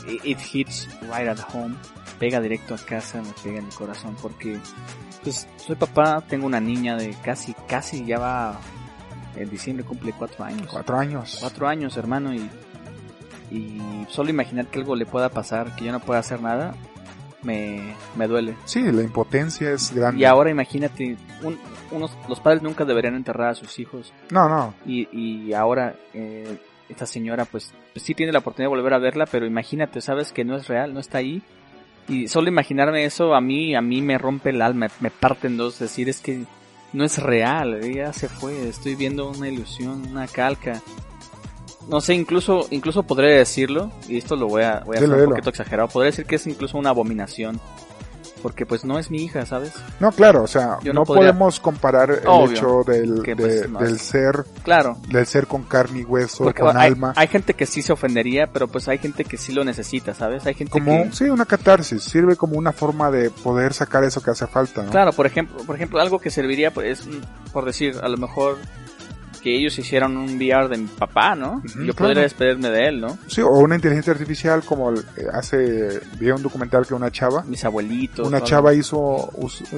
It, 0.08 0.24
it 0.24 0.38
hits 0.52 0.88
right 1.02 1.28
at 1.28 1.38
home. 1.54 1.76
Pega 2.18 2.40
directo 2.40 2.74
a 2.74 2.78
casa, 2.78 3.20
me 3.22 3.32
pega 3.44 3.58
en 3.58 3.66
el 3.66 3.74
corazón 3.74 4.16
porque, 4.20 4.58
pues, 5.22 5.46
soy 5.56 5.76
papá, 5.76 6.20
tengo 6.26 6.46
una 6.46 6.58
niña 6.60 6.96
de 6.96 7.14
casi, 7.22 7.54
casi 7.68 8.04
ya 8.06 8.18
va, 8.18 8.58
en 9.36 9.50
diciembre 9.50 9.84
cumple 9.84 10.12
cuatro 10.16 10.42
años. 10.44 10.66
Cuatro 10.70 10.98
años. 10.98 11.36
Cuatro 11.40 11.68
años, 11.68 11.96
hermano, 11.98 12.32
y, 12.34 12.50
y 13.50 13.80
solo 14.08 14.30
imaginar 14.30 14.66
que 14.66 14.78
algo 14.78 14.96
le 14.96 15.06
pueda 15.06 15.28
pasar, 15.28 15.74
que 15.76 15.84
yo 15.84 15.92
no 15.92 16.00
pueda 16.00 16.20
hacer 16.20 16.40
nada, 16.40 16.74
me, 17.42 17.94
me 18.16 18.26
duele. 18.26 18.54
Sí, 18.64 18.82
la 18.92 19.02
impotencia 19.02 19.70
es 19.72 19.92
grande. 19.94 20.20
Y 20.20 20.24
ahora 20.24 20.50
imagínate, 20.50 21.16
un- 21.42 21.58
unos, 21.92 22.16
los 22.28 22.40
padres 22.40 22.62
nunca 22.62 22.84
deberían 22.84 23.14
enterrar 23.14 23.50
a 23.50 23.54
sus 23.54 23.78
hijos 23.78 24.12
No, 24.30 24.48
no. 24.48 24.74
y, 24.84 25.08
y 25.16 25.52
ahora 25.52 25.94
eh, 26.14 26.58
esta 26.88 27.06
señora 27.06 27.44
pues, 27.44 27.72
pues 27.92 28.04
sí 28.04 28.14
tiene 28.14 28.32
la 28.32 28.40
oportunidad 28.40 28.70
de 28.70 28.76
volver 28.76 28.94
a 28.94 28.98
verla, 28.98 29.26
pero 29.26 29.46
imagínate, 29.46 30.00
sabes 30.00 30.32
que 30.32 30.44
no 30.44 30.56
es 30.56 30.66
real, 30.68 30.92
no 30.94 31.00
está 31.00 31.18
ahí. 31.18 31.42
Y 32.08 32.28
solo 32.28 32.48
imaginarme 32.48 33.04
eso 33.04 33.34
a 33.34 33.40
mí, 33.40 33.74
a 33.74 33.80
mí 33.80 34.00
me 34.02 34.16
rompe 34.18 34.50
el 34.50 34.62
alma, 34.62 34.86
me 35.00 35.10
parte 35.10 35.46
en 35.48 35.56
dos, 35.56 35.78
decir 35.78 36.08
es 36.08 36.20
que 36.20 36.44
no 36.92 37.04
es 37.04 37.20
real, 37.22 37.82
ella 37.84 38.12
se 38.12 38.28
fue, 38.28 38.68
estoy 38.68 38.94
viendo 38.94 39.28
una 39.30 39.48
ilusión, 39.48 40.06
una 40.10 40.26
calca. 40.28 40.80
No 41.88 42.00
sé, 42.00 42.14
incluso, 42.14 42.66
incluso 42.70 43.02
podría 43.04 43.36
decirlo, 43.36 43.92
y 44.08 44.18
esto 44.18 44.34
lo 44.36 44.48
voy 44.48 44.62
a, 44.64 44.80
voy 44.84 44.96
a 44.96 45.00
Dilo, 45.00 45.12
hacer 45.14 45.14
un 45.14 45.16
dilo. 45.20 45.28
poquito 45.30 45.50
exagerado, 45.50 45.88
podría 45.88 46.10
decir 46.10 46.26
que 46.26 46.34
es 46.36 46.46
incluso 46.46 46.78
una 46.78 46.90
abominación. 46.90 47.60
Porque 48.42 48.66
pues 48.66 48.84
no 48.84 48.98
es 48.98 49.10
mi 49.10 49.24
hija, 49.24 49.44
¿sabes? 49.46 49.72
No, 49.98 50.12
claro, 50.12 50.42
o 50.42 50.46
sea, 50.46 50.78
Yo 50.82 50.92
no, 50.92 51.00
no 51.00 51.04
podría- 51.06 51.30
podemos 51.32 51.58
comparar 51.58 52.10
el 52.10 52.20
Obvio, 52.28 52.50
hecho 52.52 52.82
del, 52.86 53.22
que, 53.22 53.34
de- 53.34 53.42
pues, 53.42 53.70
no 53.70 53.78
del 53.80 53.94
es- 53.96 54.02
ser, 54.02 54.44
Claro, 54.62 54.98
del 55.08 55.26
ser 55.26 55.46
con 55.46 55.62
carne 55.64 56.00
y 56.00 56.04
hueso, 56.04 56.44
Porque 56.44 56.60
con 56.60 56.76
hay, 56.76 56.88
alma. 56.92 57.12
hay 57.16 57.26
gente 57.28 57.54
que 57.54 57.66
sí 57.66 57.82
se 57.82 57.92
ofendería, 57.92 58.46
pero 58.52 58.68
pues 58.68 58.86
hay 58.88 58.98
gente 58.98 59.24
que 59.24 59.36
sí 59.36 59.52
lo 59.52 59.64
necesita, 59.64 60.14
¿sabes? 60.14 60.46
Hay 60.46 60.54
gente 60.54 60.70
como, 60.70 61.04
que... 61.04 61.12
sí, 61.12 61.24
una 61.24 61.46
catarsis, 61.46 62.02
sirve 62.04 62.36
como 62.36 62.56
una 62.56 62.72
forma 62.72 63.10
de 63.10 63.30
poder 63.30 63.72
sacar 63.72 64.04
eso 64.04 64.22
que 64.22 64.30
hace 64.30 64.46
falta, 64.46 64.82
¿no? 64.82 64.90
Claro, 64.90 65.12
por 65.12 65.26
ejemplo, 65.26 65.56
por 65.64 65.74
ejemplo, 65.74 65.98
algo 65.98 66.18
que 66.20 66.30
serviría 66.30 66.72
pues 66.72 67.04
mm, 67.06 67.50
por 67.52 67.64
decir, 67.64 67.96
a 68.00 68.08
lo 68.08 68.18
mejor 68.18 68.58
que 69.46 69.56
ellos 69.56 69.78
hicieran 69.78 70.16
un 70.16 70.34
VR 70.38 70.68
de 70.68 70.76
mi 70.76 70.88
papá, 70.88 71.36
¿no? 71.36 71.58
Ujú, 71.58 71.68
Yo 71.84 71.94
claro. 71.94 71.94
podría 71.94 72.22
despedirme 72.24 72.68
de 72.68 72.88
él, 72.88 73.00
¿no? 73.00 73.16
Sí, 73.28 73.42
o 73.42 73.50
una 73.50 73.76
inteligencia 73.76 74.12
artificial 74.12 74.64
como 74.64 74.92
eh, 74.92 74.96
hace, 75.32 76.00
vi 76.18 76.32
un 76.32 76.42
documental 76.42 76.84
que 76.84 76.94
una 76.94 77.12
chava, 77.12 77.44
Mis 77.44 77.64
abuelitos. 77.64 78.26
una 78.26 78.42
chava 78.42 78.74
hizo, 78.74 79.30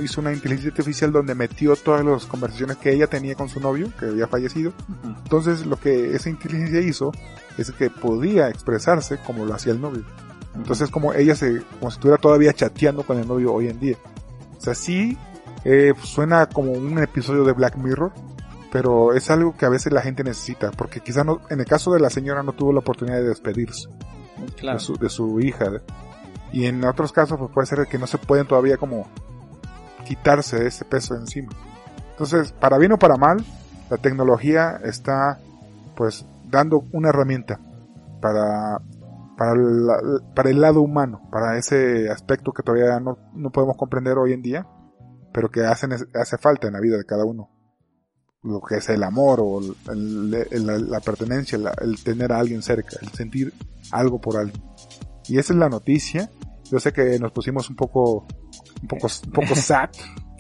hizo 0.02 0.20
una 0.22 0.33
inteligencia 0.33 0.70
artificial 0.70 1.12
donde 1.12 1.35
metió 1.35 1.76
todas 1.76 2.02
las 2.02 2.24
conversaciones 2.24 2.78
que 2.78 2.94
ella 2.94 3.09
tenía 3.09 3.35
con 3.35 3.50
su 3.50 3.61
novio, 3.61 3.92
que 4.00 4.07
había 4.07 4.26
fallecido, 4.26 4.70
Ujú. 4.70 5.14
Entonces 5.22 5.66
lo 5.66 5.76
que 5.78 6.14
esa 6.16 6.31
inteligencia 6.31 6.81
hizo 6.81 7.12
es 7.59 7.70
que 7.72 7.90
podía 7.90 8.48
expresarse 8.48 9.18
como 9.18 9.44
lo 9.44 9.52
hacía 9.52 9.74
el 9.74 9.83
novio. 9.83 10.02
Entonces 10.57 10.88
como 10.88 11.12
ella 11.12 11.35
se, 11.35 11.61
como 11.78 11.90
si 11.90 11.96
estuviera 11.96 12.16
todavía 12.16 12.54
chateando 12.54 13.02
con 13.02 13.18
el 13.18 13.28
novio 13.28 13.52
hoy 13.52 13.68
en 13.68 13.78
día. 13.78 13.98
O 14.57 14.61
sea, 14.62 14.74
sí, 14.74 15.18
eh, 15.66 15.92
suena 16.02 16.46
como 16.46 16.72
un 16.72 16.98
episodio 17.00 17.44
de 17.44 17.52
Black 17.52 17.76
Mirror, 17.76 18.12
pero 18.72 19.14
es 19.14 19.31
algo 19.31 19.57
que 19.57 19.66
a 19.66 19.68
veces 19.70 19.92
la 19.92 20.02
gente 20.02 20.22
necesita, 20.24 20.70
porque 20.72 21.00
quizá 21.00 21.24
no, 21.24 21.40
en 21.50 21.61
el 21.61 21.66
caso 21.66 21.92
de 21.92 22.00
la 22.00 22.11
señora 22.11 22.42
no 22.42 22.52
tuvo 22.52 22.72
la 22.72 22.81
oportunidad 22.81 23.16
de 23.18 23.28
despedirse 23.28 23.88
Claro. 24.57 24.78
de, 24.78 24.85
su, 24.85 24.96
de 24.96 25.09
su 25.09 25.40
hija. 25.40 25.66
Y 26.52 26.66
en 26.66 26.85
otros 26.85 27.12
casos 27.12 27.38
pues 27.38 27.50
puede 27.52 27.66
ser 27.66 27.87
que 27.87 27.98
no 27.98 28.07
se 28.07 28.18
pueden 28.18 28.46
todavía 28.46 28.76
como 28.76 29.07
quitarse 30.07 30.66
ese 30.66 30.85
peso 30.85 31.14
de 31.14 31.20
encima. 31.20 31.50
Entonces, 32.12 32.52
para 32.52 32.78
bien 32.78 32.92
o 32.92 32.98
para 32.98 33.16
mal, 33.16 33.44
la 33.90 33.96
tecnología 33.98 34.81
está 34.85 35.38
pues 35.96 36.24
dando 36.44 36.85
una 36.92 37.09
herramienta 37.11 37.61
para 38.20 38.81
para, 39.37 39.54
la- 39.54 40.00
para 40.35 40.50
el 40.50 40.61
lado 40.61 40.81
humano, 40.81 41.28
para 41.31 41.57
ese 41.59 42.11
aspecto 42.11 42.52
que 42.52 42.64
todavía 42.64 42.98
no, 42.98 43.18
no 43.35 43.50
podemos 43.50 43.76
comprender 43.76 44.18
hoy 44.18 44.33
en 44.33 44.42
día, 44.42 44.66
pero 45.33 45.48
que 45.48 45.61
hace, 45.64 45.87
hace 46.14 46.38
falta 46.38 46.66
en 46.66 46.72
la 46.72 46.81
vida 46.81 46.96
de 46.96 47.04
cada 47.04 47.24
uno. 47.24 47.48
Lo 48.48 48.61
que 48.61 48.76
es 48.76 48.88
el 48.88 49.02
amor 49.02 49.40
o 49.42 49.61
el- 49.61 50.46
el- 50.50 50.66
la, 50.66 50.78
la 50.78 51.00
pertenencia, 51.00 51.58
la- 51.58 51.74
el 51.82 52.02
tener 52.02 52.32
a 52.32 52.38
alguien 52.38 52.62
cerca, 52.62 52.96
el 53.02 53.11
sentir 53.12 53.52
algo 53.92 54.20
por 54.20 54.37
alguien. 54.37 54.62
Y 55.28 55.38
esa 55.38 55.52
es 55.52 55.58
la 55.58 55.68
noticia. 55.68 56.30
Yo 56.70 56.78
sé 56.80 56.92
que 56.92 57.18
nos 57.18 57.32
pusimos 57.32 57.68
un 57.70 57.76
poco, 57.76 58.26
un 58.82 58.88
poco, 58.88 59.06
un 59.26 59.32
poco 59.32 59.54
sad, 59.56 59.90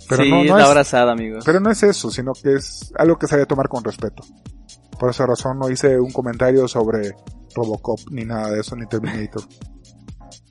pero 0.08 0.22
sí, 0.24 0.30
no, 0.30 0.42
es 0.42 0.48
no 0.50 0.56
la 0.56 0.62
es, 0.64 0.68
abrazada, 0.68 1.12
amigos. 1.12 1.44
pero 1.44 1.60
no 1.60 1.70
es 1.70 1.82
eso, 1.82 2.10
sino 2.10 2.32
que 2.32 2.54
es 2.54 2.92
algo 2.98 3.18
que 3.18 3.26
se 3.26 3.36
debe 3.36 3.46
tomar 3.46 3.68
con 3.68 3.84
respeto. 3.84 4.22
Por 4.98 5.10
esa 5.10 5.26
razón 5.26 5.58
no 5.58 5.70
hice 5.70 5.98
un 6.00 6.10
comentario 6.10 6.66
sobre 6.66 7.12
Robocop 7.54 8.00
ni 8.10 8.24
nada 8.24 8.50
de 8.50 8.60
eso, 8.60 8.74
ni 8.76 8.86
Terminator. 8.86 9.42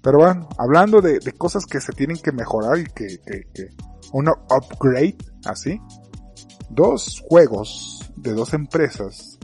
Pero 0.01 0.19
bueno, 0.19 0.47
hablando 0.57 1.01
de, 1.01 1.19
de 1.19 1.31
cosas 1.33 1.65
que 1.65 1.81
se 1.81 1.91
tienen 1.91 2.17
que 2.17 2.31
mejorar 2.31 2.77
y 2.79 2.85
que, 2.85 3.07
que, 3.25 3.41
que 3.53 3.67
una 4.13 4.31
upgrade, 4.31 5.17
así. 5.45 5.79
Dos 6.69 7.23
juegos 7.27 8.11
de 8.15 8.33
dos 8.33 8.53
empresas 8.53 9.37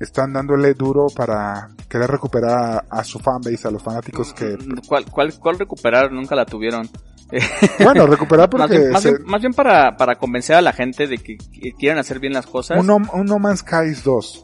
están 0.00 0.32
dándole 0.32 0.74
duro 0.74 1.06
para 1.14 1.68
querer 1.88 2.10
recuperar 2.10 2.84
a, 2.90 2.98
a 3.00 3.04
su 3.04 3.18
fanbase, 3.18 3.66
a 3.66 3.70
los 3.70 3.82
fanáticos 3.82 4.32
que... 4.34 4.56
Mm, 4.56 4.86
¿Cuál, 4.86 5.04
cuál, 5.10 5.38
¿Cuál 5.38 5.58
recuperar? 5.58 6.12
Nunca 6.12 6.34
la 6.34 6.44
tuvieron. 6.44 6.88
Bueno, 7.82 8.06
recuperar 8.06 8.48
más, 8.52 8.68
porque 8.68 8.78
bien, 8.78 8.92
más 8.92 9.02
se- 9.02 9.10
bien- 9.12 9.24
más 9.26 9.40
bien 9.40 9.52
para, 9.52 9.96
para 9.96 10.14
convencer 10.16 10.54
a 10.56 10.62
la 10.62 10.72
gente 10.72 11.06
de 11.08 11.18
que, 11.18 11.36
quieran 11.78 11.98
hacer 11.98 12.20
bien 12.20 12.32
las 12.32 12.46
cosas. 12.46 12.78
un, 12.78 12.86
no, 12.86 12.96
un 12.96 13.24
No 13.26 13.38
Man's 13.38 13.60
Skies 13.60 14.04
2. 14.04 14.42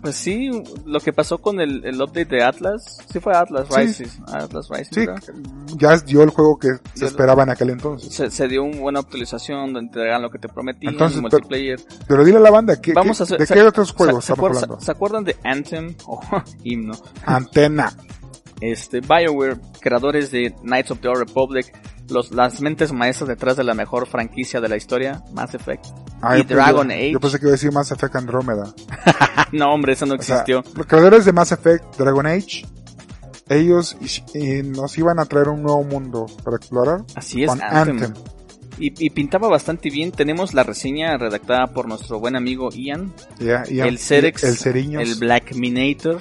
Pues 0.00 0.16
sí, 0.16 0.50
lo 0.86 0.98
que 1.00 1.12
pasó 1.12 1.38
con 1.38 1.60
el, 1.60 1.84
el 1.84 2.00
update 2.00 2.24
de 2.36 2.42
Atlas, 2.42 2.98
sí 3.12 3.20
fue 3.20 3.36
Atlas 3.36 3.66
Sí. 3.70 3.76
Rises, 3.80 4.18
Atlas 4.26 4.68
Rises, 4.70 4.88
Sí, 4.92 5.00
¿verdad? 5.06 5.22
ya 5.76 5.98
dio 5.98 6.22
el 6.22 6.30
juego 6.30 6.58
que 6.58 6.68
se 6.94 7.04
esperaba 7.06 7.42
en 7.42 7.50
aquel 7.50 7.68
entonces. 7.70 8.14
Se, 8.14 8.30
se 8.30 8.48
dio 8.48 8.64
una 8.64 8.80
buena 8.80 9.00
actualización 9.00 9.72
donde 9.74 9.92
te 9.92 10.06
dan 10.06 10.22
lo 10.22 10.30
que 10.30 10.38
te 10.38 10.48
prometían, 10.48 10.94
Entonces, 10.94 11.20
pero- 11.22 11.30
multiplayer. 11.32 11.80
Pero 12.08 12.24
dile 12.24 12.38
a 12.38 12.40
la 12.40 12.50
banda, 12.50 12.80
¿qué, 12.80 12.94
Vamos 12.94 13.18
qué- 13.18 13.22
a 13.22 13.24
hacer- 13.24 13.38
¿de 13.40 13.46
qué 13.46 13.62
otros 13.62 13.92
juegos 13.92 14.24
¿Se, 14.24 14.32
estamos 14.32 14.56
hablando? 14.56 14.80
se 14.80 14.90
acuerdan 14.90 15.24
de 15.24 15.36
Anthem 15.44 15.94
o 16.06 16.20
Himno? 16.64 16.94
Antena. 17.26 17.92
Este, 18.62 19.00
BioWare, 19.00 19.58
creadores 19.80 20.30
de 20.30 20.54
Knights 20.62 20.90
of 20.90 21.00
the 21.00 21.08
Old 21.08 21.18
Republic, 21.20 21.72
los, 22.10 22.30
las 22.32 22.60
mentes 22.60 22.92
maestras 22.92 23.28
detrás 23.28 23.56
de 23.56 23.64
la 23.64 23.74
mejor 23.74 24.06
franquicia 24.06 24.60
de 24.60 24.68
la 24.68 24.76
historia, 24.76 25.22
Mass 25.32 25.54
Effect. 25.54 25.86
Ah, 26.22 26.36
Y 26.38 26.42
yo 26.42 26.54
Dragon 26.56 26.90
Age. 26.90 27.12
Yo 27.12 27.20
pensé 27.20 27.38
que 27.38 27.44
iba 27.46 27.50
a 27.50 27.52
decir 27.52 27.72
Mass 27.72 27.90
Effect 27.92 28.16
Andrómeda. 28.16 28.72
no, 29.52 29.72
hombre, 29.72 29.92
eso 29.94 30.06
no 30.06 30.14
O 30.14 30.22
sea, 30.22 30.36
existió. 30.42 30.62
los 30.76 30.86
creadores 30.86 31.24
de 31.24 31.32
Mass 31.32 31.52
Effect, 31.52 31.96
Dragon 31.96 32.26
Age, 32.26 32.66
ellos 33.48 33.96
y- 34.34 34.62
nos 34.62 34.96
iban 34.98 35.18
a 35.18 35.24
traer 35.24 35.48
un 35.48 35.62
nuevo 35.62 35.82
mundo 35.82 36.26
para 36.44 36.56
explorar 36.56 37.02
Así 37.16 37.42
es, 37.42 37.48
con 37.48 37.60
Anthem. 37.62 38.02
Anthem. 38.04 38.14
Y, 38.78 39.06
y 39.06 39.10
pintaba 39.10 39.48
bastante 39.48 39.90
bien. 39.90 40.10
Tenemos 40.12 40.54
la 40.54 40.62
reseña 40.62 41.16
redactada 41.18 41.66
por 41.66 41.86
nuestro 41.86 42.18
buen 42.18 42.34
amigo 42.36 42.70
Ian, 42.70 43.12
el 43.38 43.98
Cerex, 43.98 44.42
el 44.44 44.56
Ceriños. 44.56 45.02
el 45.02 45.16
Black 45.16 45.54
Minator. 45.54 46.20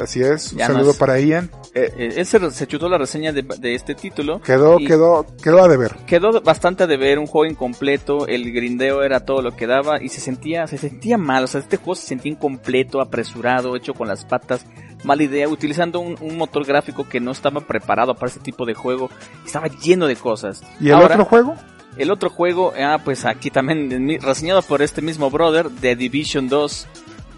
Así 0.00 0.20
es. 0.22 0.52
Un 0.52 0.58
Ya 0.58 0.66
saludo 0.68 0.86
nos- 0.86 0.96
para 0.96 1.20
Ian. 1.20 1.50
Eh, 1.74 1.92
Eh, 1.96 2.14
él 2.16 2.26
se, 2.26 2.50
se 2.50 2.66
chutó 2.66 2.88
la 2.88 2.98
reseña 2.98 3.32
de, 3.32 3.42
de 3.42 3.74
este 3.74 3.94
título. 3.94 4.40
quedó, 4.40 4.78
quedó, 4.78 5.24
quedó 5.42 5.62
a 5.62 5.68
deber. 5.68 5.94
Quedó 6.06 6.40
bastante 6.40 6.86
de 6.86 6.96
ver, 6.96 7.18
un 7.18 7.26
juego 7.26 7.50
incompleto, 7.50 8.26
el 8.26 8.52
grindeo 8.52 9.02
era 9.02 9.20
todo 9.24 9.40
lo 9.40 9.54
que 9.54 9.66
daba 9.66 10.02
y 10.02 10.08
se 10.08 10.20
sentía, 10.20 10.66
se 10.66 10.78
sentía 10.78 11.16
mal, 11.16 11.44
o 11.44 11.46
sea, 11.46 11.60
este 11.60 11.76
juego 11.76 11.94
se 11.94 12.06
sentía 12.06 12.32
incompleto, 12.32 13.00
apresurado, 13.00 13.76
hecho 13.76 13.94
con 13.94 14.08
las 14.08 14.24
patas, 14.24 14.66
mala 15.04 15.22
idea, 15.22 15.48
utilizando 15.48 16.00
un, 16.00 16.16
un 16.20 16.36
motor 16.36 16.64
gráfico 16.66 17.08
que 17.08 17.20
no 17.20 17.30
estaba 17.30 17.60
preparado 17.60 18.14
para 18.14 18.28
este 18.28 18.40
tipo 18.40 18.66
de 18.66 18.74
juego, 18.74 19.08
estaba 19.46 19.68
lleno 19.68 20.06
de 20.06 20.16
cosas. 20.16 20.62
¿Y 20.80 20.88
el 20.88 20.94
Ahora, 20.94 21.14
otro 21.14 21.24
juego? 21.24 21.54
El 21.96 22.10
otro 22.10 22.30
juego, 22.30 22.72
ah, 22.80 22.98
pues 23.04 23.24
aquí 23.24 23.50
también 23.50 24.18
reseñado 24.22 24.62
por 24.62 24.80
este 24.82 25.02
mismo 25.02 25.30
brother, 25.30 25.68
The 25.80 25.96
Division 25.96 26.48
2, 26.48 26.86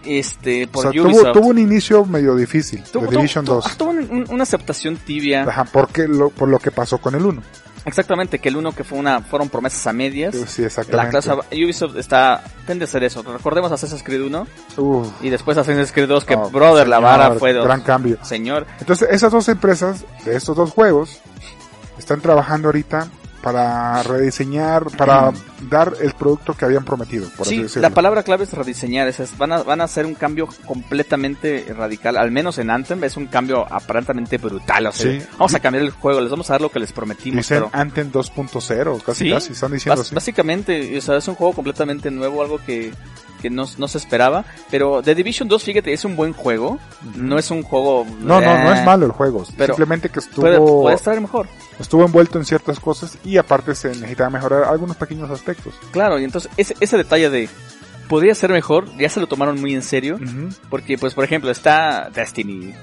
este, 0.04 0.64
O 0.64 0.68
por 0.70 0.82
sea, 0.82 0.90
tuvo, 0.92 1.04
Ubisoft. 1.06 1.32
tuvo 1.32 1.46
un 1.48 1.58
inicio 1.58 2.04
medio 2.04 2.34
difícil. 2.36 2.82
Tuvo- 2.84 3.06
de 3.06 3.16
Division 3.16 3.44
tuvo- 3.44 3.54
2. 3.56 3.76
tuvo 3.76 3.90
un- 3.90 3.98
un- 4.10 4.26
una 4.30 4.42
aceptación 4.42 4.96
tibia. 4.96 5.42
Ajá, 5.44 5.64
porque 5.64 6.06
lo, 6.08 6.30
por 6.30 6.48
lo 6.48 6.58
que 6.58 6.70
pasó 6.70 6.98
con 6.98 7.14
el 7.14 7.24
1. 7.24 7.42
Exactamente, 7.84 8.38
que 8.38 8.48
el 8.48 8.56
uno 8.56 8.72
que 8.72 8.84
fue 8.84 8.96
una, 8.96 9.22
fueron 9.22 9.48
promesas 9.48 9.84
a 9.88 9.92
medias. 9.92 10.36
Sí, 10.46 10.62
La 10.62 10.68
exactamente. 10.68 11.10
clase 11.10 11.32
Ubisoft 11.64 11.96
está, 11.96 12.44
tende 12.64 12.84
a 12.84 12.86
hacer 12.86 13.02
eso. 13.02 13.24
Recordemos 13.24 13.72
Assassin's 13.72 14.04
Creed 14.04 14.22
1 14.22 14.46
Uf, 14.76 15.08
y 15.20 15.30
después 15.30 15.58
Assassin's 15.58 15.90
Creed 15.90 16.06
2 16.06 16.24
que, 16.24 16.36
no, 16.36 16.48
brother, 16.48 16.86
la 16.86 16.98
señor, 16.98 17.10
vara 17.10 17.34
fue 17.34 17.52
de 17.52 17.60
Gran 17.60 17.80
cambio. 17.80 18.18
señor. 18.22 18.68
Entonces, 18.78 19.08
esas 19.10 19.32
dos 19.32 19.48
empresas 19.48 20.04
de 20.24 20.36
estos 20.36 20.56
dos 20.56 20.70
juegos 20.70 21.18
están 21.98 22.20
trabajando 22.20 22.68
ahorita 22.68 23.08
para 23.42 24.02
rediseñar, 24.04 24.84
para 24.96 25.32
dar 25.68 25.94
el 26.00 26.12
producto 26.14 26.54
que 26.54 26.64
habían 26.64 26.84
prometido, 26.84 27.28
por 27.36 27.46
así 27.46 27.56
Sí, 27.56 27.62
decirlo. 27.62 27.82
la 27.88 27.94
palabra 27.94 28.22
clave 28.22 28.44
es 28.44 28.52
rediseñar. 28.52 29.08
Es, 29.08 29.20
es- 29.20 29.36
van, 29.36 29.52
a, 29.52 29.62
van 29.62 29.80
a 29.80 29.84
hacer 29.84 30.06
un 30.06 30.14
cambio 30.14 30.48
completamente 30.66 31.66
radical. 31.76 32.16
Al 32.16 32.30
menos 32.30 32.58
en 32.58 32.70
Anthem 32.70 33.02
es 33.04 33.16
un 33.16 33.26
cambio 33.26 33.66
aparentemente 33.70 34.38
brutal. 34.38 34.86
O 34.86 34.92
sea, 34.92 35.10
Sí. 35.12 35.26
vamos 35.32 35.54
a 35.54 35.60
cambiar 35.60 35.84
el 35.84 35.90
juego, 35.90 36.20
les 36.20 36.30
vamos 36.30 36.48
a 36.50 36.54
dar 36.54 36.60
lo 36.60 36.70
que 36.70 36.78
les 36.78 36.92
prometimos. 36.92 37.38
Dicen 37.38 37.58
pero 37.58 37.70
Anthem 37.72 38.10
2.0, 38.12 39.00
casi 39.04 39.24
Sí, 39.24 39.30
casi, 39.32 39.52
están 39.52 39.72
diciendo 39.72 40.00
así. 40.02 40.14
básicamente, 40.14 40.96
o 40.96 41.00
sea, 41.00 41.16
es 41.16 41.26
un 41.28 41.34
juego 41.34 41.52
completamente 41.52 42.10
nuevo, 42.10 42.42
algo 42.42 42.58
que, 42.64 42.92
que 43.40 43.50
no, 43.50 43.64
no 43.78 43.88
se 43.88 43.98
esperaba. 43.98 44.44
Pero 44.70 45.02
The 45.02 45.14
Division 45.14 45.48
2, 45.48 45.62
fíjate, 45.64 45.92
es 45.92 46.04
un 46.04 46.14
buen 46.16 46.32
juego. 46.32 46.78
No 47.16 47.38
es 47.38 47.50
un 47.50 47.62
juego... 47.62 48.06
No, 48.20 48.40
no, 48.40 48.62
no 48.64 48.72
es 48.72 48.84
malo 48.84 49.06
el 49.06 49.12
juego, 49.12 49.44
pero 49.56 49.74
simplemente 49.74 50.08
que 50.10 50.20
Puede, 50.20 50.54
estuvo, 50.54 50.82
puede 50.82 50.96
estar 50.96 51.20
mejor. 51.20 51.48
Estuvo 51.78 52.04
envuelto 52.04 52.38
en 52.38 52.44
ciertas 52.44 52.78
cosas 52.80 53.18
y 53.24 53.36
aparte 53.36 53.74
se 53.74 53.88
necesitaba 53.88 54.30
mejorar 54.30 54.64
algunos 54.64 54.96
pequeños 54.96 55.30
aspectos. 55.30 55.74
Claro, 55.92 56.18
y 56.18 56.24
entonces 56.24 56.50
ese, 56.56 56.74
ese 56.80 56.96
detalle 56.96 57.30
de 57.30 57.48
podría 58.08 58.34
ser 58.34 58.50
mejor, 58.52 58.86
ya 58.98 59.08
se 59.08 59.20
lo 59.20 59.26
tomaron 59.26 59.60
muy 59.60 59.74
en 59.74 59.82
serio, 59.82 60.18
porque 60.68 60.98
pues 60.98 61.14
por 61.14 61.24
ejemplo 61.24 61.50
está 61.50 62.10
Destiny, 62.14 62.74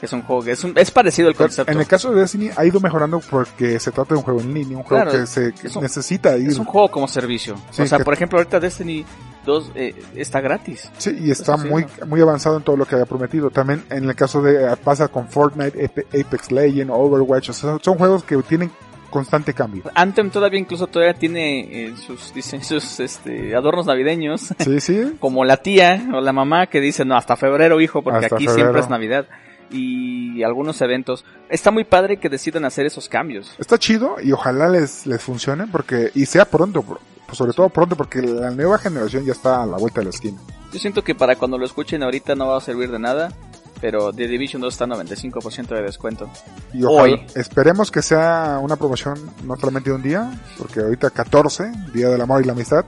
que 0.00 0.06
es 0.06 0.12
un 0.12 0.22
juego 0.22 0.42
que 0.42 0.50
es, 0.52 0.64
un- 0.64 0.76
es 0.76 0.90
parecido 0.90 1.28
al 1.28 1.34
Pero 1.34 1.46
concepto. 1.48 1.70
En 1.72 1.78
el 1.78 1.86
caso 1.86 2.10
de 2.12 2.20
Destiny 2.22 2.50
ha 2.56 2.64
ido 2.64 2.80
mejorando 2.80 3.20
porque 3.20 3.78
se 3.78 3.92
trata 3.92 4.14
de 4.14 4.18
un 4.18 4.24
juego 4.24 4.40
en 4.40 4.52
línea, 4.52 4.76
un 4.76 4.82
juego 4.82 5.04
Claro, 5.04 5.18
que 5.20 5.26
se 5.26 5.52
que 5.52 5.68
es 5.68 5.76
un- 5.76 5.82
necesita 5.82 6.36
ir. 6.36 6.48
Es 6.48 6.58
un 6.58 6.64
juego 6.64 6.90
como 6.90 7.06
servicio. 7.06 7.56
Sí, 7.70 7.82
o 7.82 7.86
sea, 7.86 8.00
por 8.00 8.14
ejemplo, 8.14 8.38
ahorita 8.38 8.58
Destiny 8.58 9.04
2 9.44 9.72
eh, 9.74 9.94
está 10.16 10.40
gratis. 10.40 10.90
Sí, 10.98 11.16
y 11.20 11.30
está 11.30 11.56
sí, 11.58 11.68
muy, 11.68 11.86
muy 12.06 12.20
avanzado 12.20 12.56
en 12.56 12.62
todo 12.62 12.76
lo 12.76 12.86
que 12.86 12.94
había 12.94 13.06
prometido. 13.06 13.50
También 13.50 13.84
en 13.90 14.04
el 14.04 14.14
caso 14.14 14.42
de 14.42 14.64
eh, 14.72 14.76
pasa 14.82 15.08
con 15.08 15.28
Fortnite, 15.28 15.78
Ape- 15.88 16.06
Apex 16.20 16.50
Legends, 16.50 16.92
Overwatch, 16.94 17.50
o 17.50 17.52
sea, 17.52 17.78
son 17.82 17.96
juegos 17.98 18.24
que 18.24 18.36
tienen 18.38 18.70
constante 19.10 19.54
cambio. 19.54 19.84
Anthem 19.94 20.28
todavía 20.30 20.58
incluso 20.58 20.88
todavía 20.88 21.14
tiene 21.14 21.60
eh, 21.86 21.94
sus 21.96 22.34
dicen 22.34 22.64
sus 22.64 22.98
este 22.98 23.54
adornos 23.54 23.86
navideños, 23.86 24.52
Sí, 24.58 24.80
sí. 24.80 25.14
como 25.20 25.44
la 25.44 25.58
tía 25.58 26.08
o 26.12 26.20
la 26.20 26.32
mamá 26.32 26.66
que 26.66 26.80
dice, 26.80 27.04
"No, 27.04 27.16
hasta 27.16 27.36
febrero, 27.36 27.80
hijo, 27.80 28.02
porque 28.02 28.24
Hasta 28.24 28.34
aquí 28.36 28.46
febrero. 28.46 28.64
siempre 28.70 28.80
es 28.82 28.88
Navidad." 28.90 29.26
Y 29.70 30.42
algunos 30.44 30.80
eventos. 30.82 31.24
Está 31.48 31.70
muy 31.70 31.84
padre 31.84 32.18
que 32.18 32.28
decidan 32.28 32.64
hacer 32.64 32.86
esos 32.86 33.08
cambios. 33.08 33.54
Está 33.58 33.78
chido 33.78 34.16
y 34.22 34.30
ojalá 34.30 34.68
les, 34.68 35.06
les 35.06 35.20
funcione 35.22 35.66
porque, 35.66 36.10
y 36.14 36.26
sea 36.26 36.44
pronto, 36.44 36.82
por- 36.82 37.00
pues 37.34 37.38
sobre 37.38 37.52
todo 37.52 37.68
pronto 37.68 37.96
porque 37.96 38.22
la 38.22 38.50
nueva 38.52 38.78
generación 38.78 39.24
ya 39.24 39.32
está 39.32 39.62
a 39.62 39.66
la 39.66 39.76
vuelta 39.76 40.00
de 40.00 40.04
la 40.04 40.10
esquina. 40.10 40.38
Yo 40.72 40.78
siento 40.78 41.02
que 41.02 41.16
para 41.16 41.34
cuando 41.34 41.58
lo 41.58 41.66
escuchen 41.66 42.02
ahorita 42.04 42.36
no 42.36 42.48
va 42.48 42.58
a 42.58 42.60
servir 42.60 42.92
de 42.92 43.00
nada, 43.00 43.32
pero 43.80 44.12
The 44.12 44.28
Division 44.28 44.62
2 44.62 44.72
está 44.72 44.84
a 44.84 44.88
95% 44.88 45.66
de 45.68 45.82
descuento. 45.82 46.30
Y 46.72 46.84
ojalá, 46.84 47.14
Hoy. 47.14 47.26
esperemos 47.34 47.90
que 47.90 48.02
sea 48.02 48.60
una 48.62 48.76
promoción 48.76 49.18
no 49.44 49.56
solamente 49.56 49.90
de 49.90 49.96
un 49.96 50.02
día, 50.02 50.30
porque 50.58 50.80
ahorita 50.80 51.10
14, 51.10 51.72
Día 51.92 52.08
del 52.08 52.20
Amor 52.20 52.42
y 52.42 52.46
la 52.46 52.52
Amistad. 52.52 52.84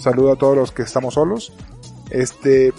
Saludo 0.00 0.32
a 0.32 0.36
todos 0.36 0.56
los 0.56 0.72
que 0.72 0.82
estamos 0.82 1.14
solos. 1.14 1.52
Este, 2.08 2.72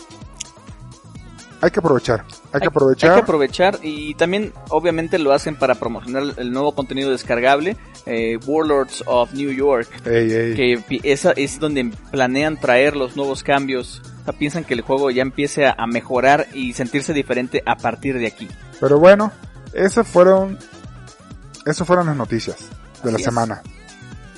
hay 1.63 1.71
que 1.71 1.80
aprovechar, 1.80 2.26
hay 2.52 2.60
que 2.60 2.67
aprovechar. 2.67 3.12
Hay 3.12 3.15
que 3.15 3.23
aprovechar 3.23 3.80
y 3.82 4.15
también 4.15 4.52
obviamente 4.67 5.17
lo 5.17 5.32
hacen 5.32 5.56
para 5.56 5.76
promocionar 5.76 6.23
el 6.36 6.52
nuevo 6.52 6.76
contenido 6.76 7.10
descargable, 7.10 7.78
eh, 8.06 8.38
Warlords 8.45 9.02
of 9.06 9.34
New 9.34 9.49
York, 9.49 9.88
Ey, 10.06 10.30
ey. 10.30 10.56
que 10.56 10.99
esa 11.04 11.32
es 11.32 11.60
donde 11.60 11.89
planean 12.12 12.60
traer 12.60 12.97
los 12.97 13.15
nuevos 13.15 13.43
cambios. 13.43 14.02
O 14.21 14.26
sea, 14.26 14.34
piensan 14.34 14.65
que 14.65 14.73
el 14.73 14.82
juego 14.82 15.10
ya 15.10 15.21
empiece 15.21 15.65
a, 15.65 15.88
mejorar 15.88 16.47
y 16.54 16.73
sentirse 16.73 17.13
diferente 17.13 17.63
a 17.65 17.78
partir 17.78 18.17
de 18.17 18.28
aquí. 18.28 18.49
Pero 18.82 18.99
bueno, 18.99 19.32
esas 19.71 20.06
fueron, 20.06 20.60
esas 21.65 21.88
fueron 21.88 22.08
las 22.08 22.17
noticias 22.17 22.58
de 23.06 23.12
la 23.13 23.17
es. 23.19 23.23
semana. 23.23 23.63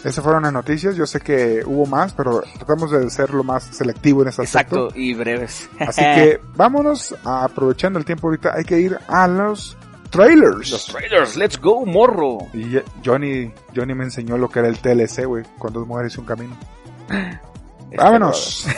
Esas 0.05 0.23
fueron 0.23 0.43
las 0.43 0.53
noticias. 0.53 0.95
Yo 0.95 1.05
sé 1.07 1.19
que 1.19 1.63
hubo 1.65 1.85
más, 1.87 2.13
pero 2.13 2.41
tratamos 2.57 2.91
de 2.91 3.09
ser 3.09 3.31
lo 3.33 3.43
más 3.43 3.63
selectivo 3.63 4.21
en 4.21 4.27
este 4.29 4.43
aspecto. 4.43 4.75
Exacto, 4.85 4.99
y 4.99 5.13
breves. 5.15 5.67
Así 5.79 6.01
que 6.01 6.39
vámonos, 6.55 7.15
a- 7.23 7.43
aprovechando 7.43 7.97
el 7.99 8.05
tiempo 8.05 8.27
ahorita, 8.27 8.53
hay 8.55 8.63
que 8.65 8.79
ir 8.79 8.97
a 9.07 9.27
los 9.27 9.75
trailers. 10.11 10.69
Los 10.71 10.85
trailers, 10.85 11.35
let's 11.35 11.59
go, 11.59 11.85
morro. 11.85 12.37
Y 12.53 12.77
Johnny, 13.03 13.51
Johnny 13.75 13.93
me 13.95 14.03
enseñó 14.05 14.37
lo 14.37 14.47
que 14.49 14.59
era 14.59 14.67
el 14.67 14.77
TLC, 14.77 15.25
güey, 15.25 15.43
con 15.57 15.73
dos 15.73 15.87
mujeres 15.87 16.15
y 16.15 16.19
un 16.19 16.25
camino. 16.27 16.55
Este, 17.09 17.97
Vámonos. 17.97 18.67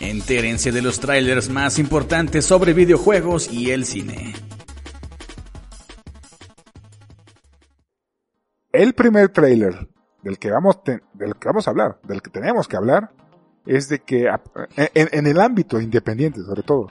Entérense 0.00 0.72
de 0.72 0.82
los 0.82 0.98
trailers 1.00 1.48
más 1.50 1.78
importantes 1.78 2.44
sobre 2.46 2.72
videojuegos 2.72 3.50
y 3.52 3.70
el 3.70 3.84
cine. 3.84 4.34
El 8.72 8.92
primer 8.94 9.30
trailer 9.30 9.88
del 10.22 10.38
que 10.38 10.50
vamos, 10.50 10.82
te- 10.84 11.00
del 11.14 11.34
que 11.36 11.48
vamos 11.48 11.66
a 11.66 11.70
hablar, 11.70 11.98
del 12.06 12.22
que 12.22 12.30
tenemos 12.30 12.68
que 12.68 12.76
hablar, 12.76 13.10
es 13.66 13.88
de 13.88 14.00
que 14.00 14.26
en, 14.76 15.08
en 15.12 15.26
el 15.26 15.40
ámbito 15.40 15.80
independiente, 15.80 16.40
sobre 16.42 16.62
todo, 16.62 16.88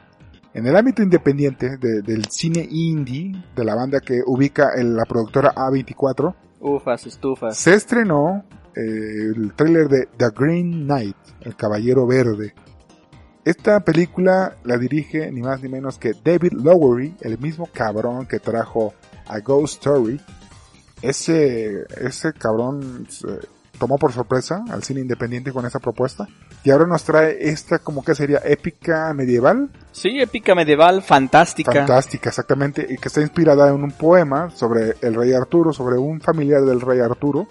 en 0.53 0.65
el 0.67 0.75
ámbito 0.75 1.01
independiente 1.03 1.77
de- 1.77 2.01
del 2.01 2.25
cine 2.25 2.67
indie, 2.69 3.31
de 3.55 3.63
la 3.63 3.75
banda 3.75 3.99
que 4.01 4.21
ubica 4.25 4.71
en 4.75 4.95
la 4.95 5.05
productora 5.05 5.53
A24, 5.55 6.35
Ufas, 6.59 7.05
estufas. 7.07 7.57
se 7.57 7.73
estrenó 7.73 8.43
eh, 8.75 9.31
el 9.35 9.53
tráiler 9.55 9.87
de 9.87 10.07
The 10.17 10.29
Green 10.35 10.83
Knight, 10.85 11.15
El 11.41 11.55
Caballero 11.55 12.05
Verde. 12.05 12.53
Esta 13.45 13.79
película 13.79 14.55
la 14.63 14.77
dirige 14.77 15.31
ni 15.31 15.41
más 15.41 15.61
ni 15.63 15.69
menos 15.69 15.97
que 15.97 16.11
David 16.23 16.51
Lowery, 16.53 17.15
el 17.21 17.39
mismo 17.39 17.67
cabrón 17.71 18.25
que 18.27 18.39
trajo 18.39 18.93
a 19.27 19.39
Ghost 19.39 19.75
Story. 19.85 20.19
Ese, 21.01 21.85
ese 21.97 22.33
cabrón 22.33 23.07
tomó 23.79 23.97
por 23.97 24.11
sorpresa 24.11 24.63
al 24.69 24.83
cine 24.83 24.99
independiente 24.99 25.51
con 25.51 25.65
esta 25.65 25.79
propuesta. 25.79 26.27
Y 26.63 26.71
ahora 26.71 26.85
nos 26.85 27.03
trae 27.03 27.37
esta 27.49 27.79
como 27.79 28.03
que 28.03 28.13
sería 28.13 28.41
épica 28.43 29.11
medieval. 29.13 29.69
Sí, 29.91 30.19
épica 30.19 30.53
medieval, 30.53 31.01
fantástica. 31.01 31.71
Fantástica, 31.71 32.29
exactamente. 32.29 32.85
Y 32.87 32.97
que 32.97 33.07
está 33.07 33.21
inspirada 33.21 33.69
en 33.69 33.81
un 33.81 33.91
poema 33.91 34.49
sobre 34.51 34.95
el 35.01 35.15
rey 35.15 35.33
Arturo, 35.33 35.71
sobre 35.71 35.97
un 35.97 36.19
familiar 36.19 36.61
del 36.63 36.81
rey 36.81 36.99
Arturo 36.99 37.47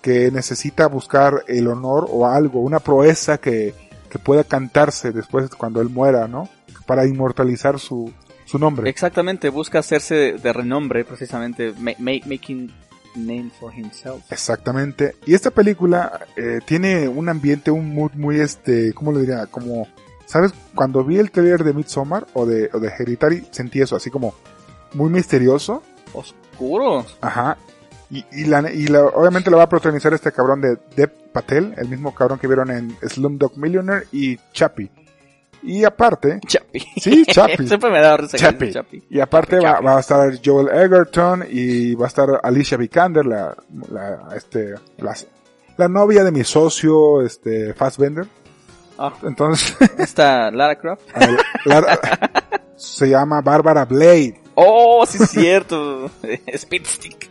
que 0.00 0.30
necesita 0.30 0.86
buscar 0.86 1.44
el 1.46 1.68
honor 1.68 2.06
o 2.10 2.26
algo, 2.26 2.60
una 2.60 2.78
proeza 2.78 3.38
que, 3.38 3.74
que 4.08 4.18
pueda 4.18 4.44
cantarse 4.44 5.12
después 5.12 5.50
cuando 5.50 5.82
él 5.82 5.90
muera, 5.90 6.26
¿no? 6.26 6.48
Para 6.86 7.06
inmortalizar 7.06 7.78
su, 7.78 8.10
su 8.50 8.58
nombre. 8.58 8.88
Exactamente, 8.90 9.48
busca 9.48 9.78
hacerse 9.78 10.32
de 10.42 10.52
renombre 10.52 11.04
precisamente, 11.04 11.72
ma- 11.78 11.92
ma- 11.98 12.20
making 12.26 12.72
name 13.16 13.50
for 13.58 13.72
himself. 13.74 14.30
Exactamente. 14.32 15.14
Y 15.26 15.34
esta 15.34 15.50
película 15.50 16.26
eh, 16.36 16.60
tiene 16.64 17.08
un 17.08 17.28
ambiente, 17.28 17.70
un 17.70 17.94
mood 17.94 18.12
muy 18.14 18.40
este, 18.40 18.92
¿cómo 18.92 19.12
le 19.12 19.20
diría? 19.20 19.46
Como, 19.46 19.88
¿sabes? 20.26 20.52
Cuando 20.74 21.04
vi 21.04 21.18
el 21.18 21.30
trailer 21.30 21.64
de 21.64 21.72
Midsommar 21.72 22.26
o 22.34 22.46
de, 22.46 22.70
o 22.72 22.78
de 22.80 22.88
Hereditary, 22.88 23.46
sentí 23.50 23.80
eso, 23.80 23.96
así 23.96 24.10
como 24.10 24.34
muy 24.94 25.10
misterioso. 25.10 25.82
Oscuro. 26.12 27.04
Ajá. 27.20 27.56
Y, 28.10 28.24
y, 28.32 28.44
la, 28.46 28.68
y 28.72 28.88
la- 28.88 29.04
obviamente 29.06 29.50
la 29.50 29.56
va 29.58 29.62
a 29.64 29.68
protagonizar 29.68 30.12
este 30.12 30.32
cabrón 30.32 30.60
de 30.60 30.76
Dev 30.96 31.12
Patel, 31.32 31.74
el 31.76 31.88
mismo 31.88 32.12
cabrón 32.14 32.38
que 32.40 32.48
vieron 32.48 32.70
en 32.70 32.96
Slumdog 33.08 33.56
Millionaire 33.56 34.06
y 34.12 34.36
Chappie. 34.52 34.90
Y 35.62 35.84
aparte, 35.84 36.40
Chapi. 36.46 36.80
Sí, 37.00 37.24
Chapi. 37.28 37.66
Siempre 37.66 37.90
me 37.90 38.00
da 38.00 38.16
risa 38.16 38.32
que 38.36 38.42
Chapi. 38.44 38.66
dice 38.66 38.78
Chapi. 38.78 39.02
Y 39.10 39.20
aparte 39.20 39.56
va, 39.56 39.72
Chapi. 39.72 39.84
va 39.84 39.96
a 39.96 40.00
estar 40.00 40.32
Joel 40.44 40.68
Egerton 40.68 41.44
y 41.50 41.94
va 41.94 42.06
a 42.06 42.08
estar 42.08 42.28
Alicia 42.42 42.76
Vikander, 42.78 43.26
la, 43.26 43.54
la, 43.90 44.28
este, 44.36 44.74
la, 44.98 45.14
la 45.76 45.88
novia 45.88 46.24
de 46.24 46.32
mi 46.32 46.44
socio, 46.44 47.22
este, 47.22 47.74
Fassbender. 47.74 48.26
Ah, 48.98 49.12
Entonces, 49.22 49.76
está 49.98 50.50
Lara 50.50 50.76
Croft. 50.78 51.02
el- 51.16 51.38
la- 51.64 51.98
se 52.76 53.08
llama 53.10 53.40
Barbara 53.42 53.84
Blade. 53.84 54.40
Oh, 54.54 55.04
sí 55.06 55.18
es 55.22 55.30
cierto. 55.30 56.10
Speed 56.46 56.84
Stick. 56.86 57.28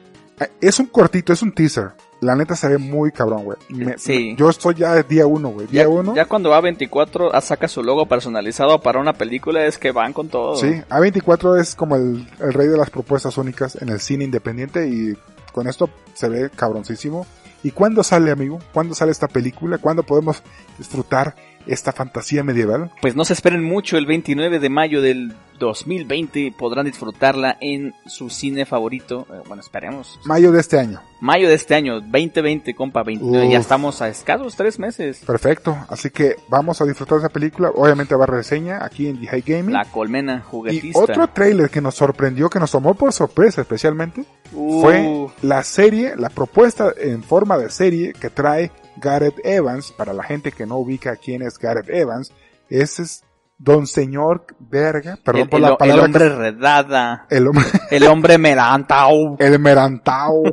Es 0.62 0.80
un 0.80 0.86
cortito, 0.88 1.34
es 1.34 1.42
un 1.42 1.52
teaser. 1.52 1.92
La 2.22 2.36
neta 2.36 2.56
se 2.56 2.68
ve 2.68 2.78
muy 2.78 3.12
cabrón, 3.12 3.46
güey. 3.46 3.58
Sí. 3.98 4.36
Yo 4.38 4.50
estoy 4.50 4.76
ya 4.76 5.02
día 5.04 5.26
uno, 5.26 5.50
güey. 5.50 5.68
Día 5.68 5.84
Ya, 5.84 5.90
uno. 5.90 6.14
ya 6.16 6.26
cuando 6.26 6.52
A24 6.54 7.30
ah, 7.34 7.40
saca 7.42 7.68
su 7.70 7.82
logo 7.82 8.08
personalizado 8.08 8.82
para 8.82 9.00
una 9.00 9.14
película 9.14 9.66
es 9.66 9.78
que 9.78 9.92
van 9.92 10.12
con 10.12 10.28
todo. 10.28 10.56
Sí, 10.58 10.68
A24 10.90 11.60
es 11.62 11.76
como 11.76 11.96
el, 11.96 12.28
el 12.42 12.54
rey 12.54 12.68
de 12.68 12.78
las 12.78 12.90
propuestas 12.90 13.38
únicas 13.38 13.82
en 13.82 13.88
el 13.90 14.02
cine 14.02 14.26
independiente 14.26 14.88
y 14.90 15.18
con 15.54 15.68
esto 15.68 15.90
se 16.14 16.28
ve 16.28 16.50
cabroncísimo. 16.54 17.26
¿Y 17.64 17.72
cuándo 17.72 18.04
sale, 18.04 18.32
amigo? 18.32 18.60
¿Cuándo 18.74 18.96
sale 18.96 19.12
esta 19.12 19.28
película? 19.28 19.78
¿Cuándo 19.78 20.04
podemos 20.04 20.44
disfrutar 20.78 21.36
esta 21.68 21.92
fantasía 21.92 22.44
medieval? 22.44 22.92
Pues 23.02 23.16
no 23.16 23.26
se 23.26 23.34
esperen 23.34 23.64
mucho, 23.64 23.98
el 23.98 24.06
29 24.06 24.60
de 24.60 24.70
mayo 24.70 25.02
del 25.02 25.34
2020 25.60 26.54
podrán 26.58 26.86
disfrutarla 26.86 27.58
en 27.60 27.94
su 28.06 28.30
cine 28.30 28.66
favorito. 28.66 29.28
Eh, 29.30 29.42
bueno, 29.48 29.62
esperemos. 29.62 30.20
Mayo 30.26 30.52
de 30.52 30.62
este 30.62 30.80
año. 30.80 31.02
Mayo 31.22 31.50
de 31.50 31.56
este 31.56 31.76
año, 31.76 32.00
2020, 32.00 32.74
compa, 32.74 33.04
29. 33.04 33.46
Uf. 33.46 33.52
Ya 33.52 33.60
estamos 33.60 34.02
a 34.02 34.08
escasos 34.08 34.56
tres 34.56 34.80
meses. 34.80 35.22
Perfecto. 35.26 35.78
Así 35.90 36.10
que 36.12 36.38
vamos 36.48 36.82
a 36.82 36.86
disfrutar 36.86 37.18
de 37.20 37.26
esa 37.26 37.34
película. 37.34 37.72
Obviamente 37.76 38.16
va 38.16 38.24
a 38.24 38.28
reseña 38.28 38.84
aquí 38.84 39.08
en 39.08 39.20
The 39.20 39.28
High 39.28 39.44
Gaming. 39.46 39.74
La 39.74 39.86
colmena 39.86 40.38
y 40.38 40.50
juguetista. 40.50 41.00
otro 41.00 41.28
trailer 41.28 41.70
que 41.70 41.82
nos 41.82 41.96
sorprendió, 41.96 42.50
que 42.50 42.60
nos 42.60 42.72
tomó 42.72 42.94
por 42.94 43.12
sorpresa 43.12 43.62
especialmente, 43.62 44.24
Uh, 44.52 44.82
fue 44.82 45.28
la 45.44 45.64
serie, 45.64 46.16
la 46.16 46.30
propuesta 46.30 46.92
en 46.98 47.22
forma 47.22 47.58
de 47.58 47.70
serie 47.70 48.14
que 48.14 48.30
trae 48.32 48.72
Gareth 49.00 49.40
Evans. 49.44 49.92
Para 49.92 50.14
la 50.14 50.24
gente 50.24 50.52
que 50.52 50.66
no 50.66 50.78
ubica 50.78 51.16
quién 51.16 51.42
es 51.42 51.58
Gareth 51.58 51.90
Evans, 51.90 52.32
ese 52.70 53.02
es 53.04 53.24
Don 53.58 53.88
Señor 53.88 54.46
Verga, 54.60 55.18
perdón 55.24 55.42
el, 55.44 55.50
por 55.50 55.58
el- 55.58 55.64
la 55.64 55.70
el 55.72 55.78
palabra. 55.78 56.06
hombre 56.06 56.24
que- 56.30 56.36
redada. 56.36 57.26
el 57.30 57.48
hombre, 57.48 57.66
El 57.92 58.08
hombre 58.08 58.38
melantao. 58.38 59.36
el 59.40 59.60
Merantao, 59.60 60.44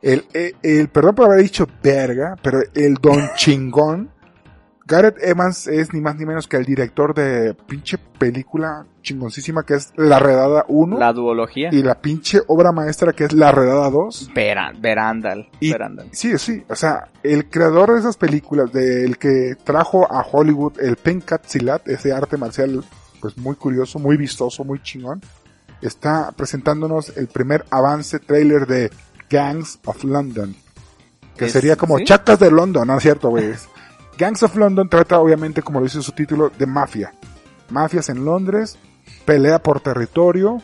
el, 0.00 0.24
el, 0.32 0.54
el- 0.62 0.88
perdón 0.88 1.14
por 1.16 1.26
haber 1.26 1.42
dicho 1.42 1.66
Verga, 1.82 2.36
pero 2.40 2.60
el 2.74 2.94
Don 2.94 3.30
Chingón. 3.34 4.11
Gareth 4.92 5.16
Evans 5.22 5.66
es 5.68 5.94
ni 5.94 6.00
más 6.02 6.16
ni 6.16 6.26
menos 6.26 6.46
que 6.46 6.58
el 6.58 6.64
director 6.66 7.14
de 7.14 7.54
pinche 7.54 7.96
película 8.18 8.84
chingoncísima 9.02 9.64
que 9.64 9.74
es 9.74 9.90
La 9.96 10.18
Redada 10.18 10.66
1 10.68 10.98
La 10.98 11.12
duología. 11.14 11.70
y 11.72 11.82
la 11.82 11.94
pinche 12.00 12.40
obra 12.46 12.72
maestra 12.72 13.12
que 13.14 13.24
es 13.24 13.32
La 13.32 13.50
Redada 13.52 13.88
2. 13.90 14.30
Vera- 14.34 14.72
Verandal. 14.78 15.48
Y- 15.60 15.72
Verandal. 15.72 16.08
Sí, 16.12 16.36
sí, 16.36 16.62
o 16.68 16.76
sea, 16.76 17.08
el 17.22 17.48
creador 17.48 17.94
de 17.94 18.00
esas 18.00 18.16
películas, 18.18 18.70
del 18.72 19.16
que 19.16 19.56
trajo 19.64 20.06
a 20.12 20.20
Hollywood 20.30 20.78
el 20.78 20.96
Pencat 20.96 21.46
Silat, 21.46 21.88
ese 21.88 22.12
arte 22.12 22.36
marcial, 22.36 22.84
pues 23.20 23.38
muy 23.38 23.56
curioso, 23.56 23.98
muy 23.98 24.16
vistoso, 24.18 24.62
muy 24.62 24.82
chingón, 24.82 25.22
está 25.80 26.32
presentándonos 26.36 27.16
el 27.16 27.28
primer 27.28 27.64
avance 27.70 28.18
trailer 28.18 28.66
de 28.66 28.90
Gangs 29.30 29.78
of 29.86 30.04
London, 30.04 30.54
que 31.36 31.46
Es- 31.46 31.52
sería 31.52 31.76
como 31.76 31.96
¿sí? 31.98 32.04
Chacas 32.04 32.38
de 32.38 32.50
London, 32.50 32.86
¿no 32.86 32.96
es 32.98 33.02
cierto, 33.02 33.30
güey? 33.30 33.52
Gangs 34.18 34.42
of 34.42 34.56
London 34.56 34.88
trata, 34.88 35.20
obviamente, 35.20 35.62
como 35.62 35.80
lo 35.80 35.84
dice 35.84 36.02
su 36.02 36.12
título, 36.12 36.50
de 36.58 36.66
mafia. 36.66 37.12
Mafias 37.70 38.08
en 38.08 38.24
Londres, 38.24 38.78
pelea 39.24 39.62
por 39.62 39.80
territorio, 39.80 40.60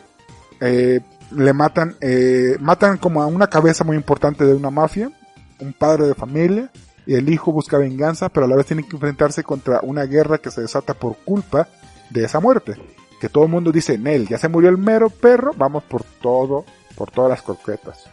eh, 0.59 1.01
le 1.31 1.53
matan, 1.53 1.95
eh, 2.01 2.57
matan 2.59 2.97
como 2.97 3.21
a 3.21 3.27
una 3.27 3.47
cabeza 3.47 3.83
muy 3.83 3.95
importante 3.95 4.45
de 4.45 4.53
una 4.53 4.69
mafia, 4.69 5.11
un 5.59 5.73
padre 5.73 6.07
de 6.07 6.15
familia, 6.15 6.71
y 7.05 7.15
el 7.15 7.29
hijo 7.29 7.51
busca 7.51 7.77
venganza, 7.77 8.29
pero 8.29 8.45
a 8.45 8.49
la 8.49 8.55
vez 8.55 8.67
tiene 8.67 8.83
que 8.83 8.95
enfrentarse 8.95 9.43
contra 9.43 9.79
una 9.81 10.03
guerra 10.03 10.37
que 10.37 10.51
se 10.51 10.61
desata 10.61 10.93
por 10.93 11.17
culpa 11.17 11.67
de 12.09 12.23
esa 12.23 12.39
muerte. 12.39 12.75
Que 13.19 13.29
todo 13.29 13.45
el 13.45 13.49
mundo 13.49 13.71
dice, 13.71 13.97
Nel, 13.97 14.27
ya 14.27 14.37
se 14.37 14.47
murió 14.47 14.69
el 14.69 14.77
mero 14.77 15.09
perro, 15.09 15.51
vamos 15.57 15.83
por 15.83 16.03
todo, 16.03 16.65
por 16.95 17.11
todas 17.11 17.31
las 17.31 17.41
croquetas. 17.41 18.05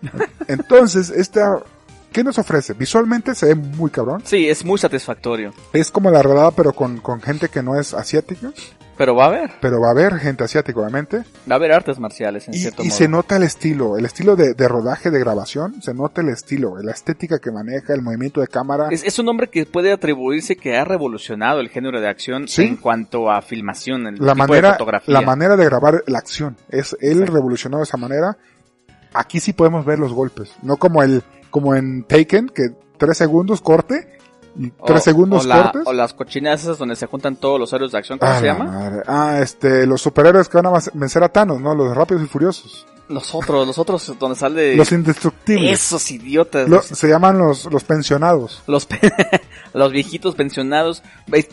Entonces, 0.48 1.10
esta, 1.10 1.62
¿qué 2.12 2.24
nos 2.24 2.38
ofrece? 2.38 2.72
Visualmente 2.74 3.34
se 3.34 3.46
ve 3.46 3.54
muy 3.54 3.90
cabrón. 3.90 4.22
Sí, 4.24 4.48
es 4.48 4.64
muy 4.64 4.78
satisfactorio. 4.78 5.52
Es 5.72 5.90
como 5.90 6.10
la 6.10 6.22
redada, 6.22 6.50
pero 6.52 6.72
con, 6.72 6.98
con 6.98 7.20
gente 7.20 7.48
que 7.48 7.62
no 7.62 7.78
es 7.78 7.94
asiática, 7.94 8.50
Pero 8.96 9.14
va 9.14 9.24
a 9.24 9.26
haber. 9.28 9.50
pero 9.60 9.80
va 9.80 9.88
a 9.88 9.90
haber 9.92 10.16
gente 10.18 10.42
asiática, 10.42 10.80
obviamente. 10.80 11.18
Va 11.48 11.54
a 11.54 11.54
haber 11.54 11.70
artes 11.72 11.98
marciales, 12.00 12.48
en 12.48 12.54
Y, 12.54 12.58
cierto 12.58 12.82
y 12.82 12.86
modo. 12.88 12.96
se 12.96 13.06
nota 13.08 13.36
el 13.36 13.44
estilo, 13.44 13.96
el 13.96 14.04
estilo 14.04 14.34
de, 14.34 14.54
de 14.54 14.68
rodaje, 14.68 15.10
de 15.12 15.20
grabación, 15.20 15.80
se 15.82 15.94
nota 15.94 16.20
el 16.20 16.30
estilo, 16.30 16.76
la 16.82 16.90
estética 16.92 17.38
que 17.38 17.52
maneja, 17.52 17.94
el 17.94 18.02
movimiento 18.02 18.40
de 18.40 18.48
cámara. 18.48 18.88
Es, 18.90 19.04
es 19.04 19.18
un 19.20 19.28
hombre 19.28 19.48
que 19.48 19.66
puede 19.66 19.92
atribuirse 19.92 20.56
que 20.56 20.76
ha 20.76 20.84
revolucionado 20.84 21.60
el 21.60 21.68
género 21.68 22.00
de 22.00 22.08
acción 22.08 22.48
Sí. 22.48 22.62
en 22.64 22.76
cuanto 22.76 23.30
a 23.30 23.40
filmación, 23.42 24.06
el 24.08 24.14
la 24.16 24.32
tipo 24.34 24.46
manera, 24.48 24.68
de 24.68 24.74
fotografía. 24.74 25.14
la 25.14 25.20
manera 25.22 25.56
de 25.56 25.64
grabar 25.64 26.02
la 26.08 26.18
acción. 26.18 26.56
Es 26.68 26.96
él 27.00 27.12
Exacto. 27.18 27.32
revolucionó 27.34 27.76
de 27.78 27.84
esa 27.84 27.96
manera. 27.96 28.36
Aquí 29.14 29.40
sí 29.40 29.52
podemos 29.52 29.84
ver 29.86 29.98
los 29.98 30.12
golpes, 30.12 30.50
no 30.62 30.76
como 30.76 31.02
el, 31.02 31.22
como 31.50 31.74
en 31.74 32.04
Taken, 32.04 32.48
que 32.48 32.70
tres 32.96 33.16
segundos 33.18 33.60
corte 33.60 34.18
y 34.56 34.72
O- 34.78 34.84
tres 34.86 35.04
segundos 35.04 35.44
o 35.44 35.48
la- 35.48 35.62
cortes. 35.64 35.82
O 35.86 35.92
las 35.92 36.14
cochinas 36.14 36.62
esas 36.62 36.78
donde 36.78 36.96
se 36.96 37.06
juntan 37.06 37.36
todos 37.36 37.58
los 37.60 37.72
héroes 37.72 37.92
de 37.92 37.98
acción, 37.98 38.18
¿cómo 38.18 38.32
Ah, 38.32 38.38
se 38.40 38.46
la 38.46 38.52
llama? 38.52 38.64
madre. 38.70 39.02
Ah, 39.06 39.38
este, 39.40 39.86
los 39.86 40.00
superhéroes 40.02 40.48
que 40.48 40.60
van 40.60 40.66
a 40.74 40.78
vencer 40.94 41.22
a 41.22 41.28
Thanos, 41.28 41.60
¿no? 41.60 41.74
Los 41.74 41.96
rápidos 41.96 42.22
y 42.22 42.26
furiosos. 42.26 42.86
Los 43.08 43.34
otros, 43.34 43.66
los 43.66 43.78
otros 43.78 44.12
donde 44.18 44.36
sale... 44.36 44.76
Los 44.76 44.92
indestructibles. 44.92 45.72
Esos 45.72 46.10
idiotas. 46.10 46.68
Lo- 46.68 46.82
se 46.82 47.08
llaman 47.08 47.38
los, 47.38 47.64
los 47.72 47.82
pensionados. 47.84 48.62
Los, 48.66 48.84
pe- 48.84 49.00
los 49.72 49.90
viejitos 49.92 50.34
pensionados. 50.34 51.02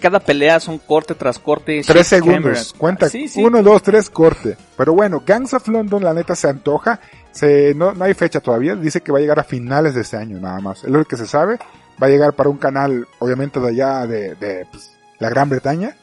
Cada 0.01 0.19
pelea 0.19 0.59
son 0.59 0.79
corte 0.79 1.15
tras 1.15 1.39
corte. 1.39 1.81
Tres 1.87 2.07
segundos. 2.07 2.73
Cuenta. 2.77 3.07
Sí, 3.07 3.29
sí. 3.29 3.41
Uno, 3.41 3.63
dos, 3.63 3.81
tres, 3.83 4.09
corte. 4.09 4.57
Pero 4.75 4.93
bueno, 4.93 5.23
Gangs 5.25 5.53
of 5.53 5.65
London, 5.69 6.03
la 6.03 6.13
neta, 6.13 6.35
se 6.35 6.49
antoja. 6.49 6.99
Se, 7.31 7.73
no, 7.73 7.93
no 7.93 8.03
hay 8.03 8.13
fecha 8.13 8.41
todavía. 8.41 8.75
Dice 8.75 8.99
que 9.01 9.11
va 9.13 9.19
a 9.19 9.21
llegar 9.21 9.39
a 9.39 9.43
finales 9.45 9.95
de 9.95 10.01
este 10.01 10.17
año, 10.17 10.39
nada 10.39 10.59
más. 10.59 10.83
Es 10.83 10.89
lo 10.89 11.05
que 11.05 11.15
se 11.15 11.25
sabe. 11.25 11.57
Va 12.01 12.07
a 12.07 12.09
llegar 12.09 12.33
para 12.33 12.49
un 12.49 12.57
canal, 12.57 13.07
obviamente, 13.19 13.61
de 13.61 13.69
allá 13.69 14.05
de, 14.05 14.35
de 14.35 14.65
pues, 14.69 14.91
la 15.19 15.29
Gran 15.29 15.47
Bretaña. 15.49 15.95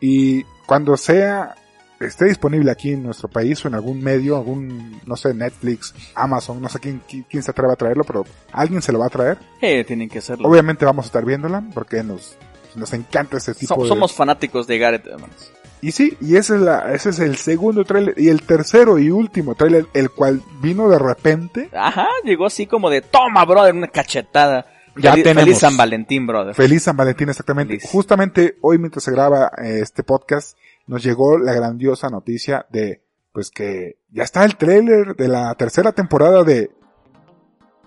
Y 0.00 0.42
cuando 0.66 0.96
sea, 0.98 1.54
esté 2.00 2.26
disponible 2.26 2.70
aquí 2.70 2.92
en 2.92 3.02
nuestro 3.02 3.28
país 3.28 3.64
o 3.64 3.68
en 3.68 3.74
algún 3.74 4.02
medio, 4.02 4.36
algún, 4.36 5.00
no 5.06 5.16
sé, 5.16 5.34
Netflix, 5.34 5.94
Amazon, 6.14 6.60
no 6.60 6.68
sé 6.68 6.78
quién, 6.78 7.02
quién, 7.28 7.42
se 7.42 7.50
atreve 7.50 7.72
a 7.72 7.76
traerlo, 7.76 8.04
pero 8.04 8.24
alguien 8.52 8.82
se 8.82 8.92
lo 8.92 8.98
va 9.00 9.06
a 9.06 9.10
traer. 9.10 9.38
Eh, 9.60 9.84
tienen 9.84 10.08
que 10.08 10.18
hacerlo. 10.18 10.48
Obviamente 10.48 10.84
vamos 10.84 11.06
a 11.06 11.08
estar 11.08 11.24
viéndola 11.24 11.62
porque 11.74 12.02
nos, 12.02 12.36
nos 12.74 12.92
encanta 12.92 13.36
ese 13.38 13.54
tipo 13.54 13.74
So- 13.74 13.82
de... 13.82 13.88
Somos 13.88 14.12
fanáticos 14.12 14.66
de 14.66 14.78
Gareth 14.78 15.06
Evans. 15.06 15.52
Y 15.80 15.92
sí, 15.92 16.16
y 16.20 16.34
ese 16.36 16.56
es, 16.56 16.60
la, 16.60 16.92
ese 16.92 17.10
es 17.10 17.20
el 17.20 17.36
segundo 17.36 17.84
tráiler 17.84 18.14
y 18.18 18.28
el 18.30 18.42
tercero 18.42 18.98
y 18.98 19.10
último 19.10 19.54
tráiler, 19.54 19.86
el 19.94 20.10
cual 20.10 20.42
vino 20.60 20.88
de 20.88 20.98
repente. 20.98 21.70
Ajá, 21.72 22.08
llegó 22.24 22.46
así 22.46 22.66
como 22.66 22.90
de, 22.90 23.00
toma, 23.00 23.44
brother, 23.44 23.74
una 23.74 23.86
cachetada. 23.86 24.66
Ya 24.96 25.12
Feliz, 25.12 25.22
tenemos. 25.24 25.44
feliz 25.44 25.58
San 25.60 25.76
Valentín, 25.76 26.26
brother. 26.26 26.56
Feliz 26.56 26.82
San 26.82 26.96
Valentín, 26.96 27.28
exactamente. 27.28 27.76
Feliz. 27.78 27.88
Justamente 27.92 28.56
hoy 28.60 28.78
mientras 28.78 29.04
se 29.04 29.12
graba 29.12 29.52
eh, 29.62 29.78
este 29.80 30.02
podcast, 30.02 30.58
nos 30.88 31.02
llegó 31.04 31.38
la 31.38 31.52
grandiosa 31.54 32.08
noticia 32.08 32.66
de, 32.70 33.02
pues 33.32 33.50
que 33.50 33.98
ya 34.10 34.24
está 34.24 34.44
el 34.44 34.56
tráiler 34.56 35.14
de 35.14 35.28
la 35.28 35.54
tercera 35.54 35.92
temporada 35.92 36.42
de 36.42 36.70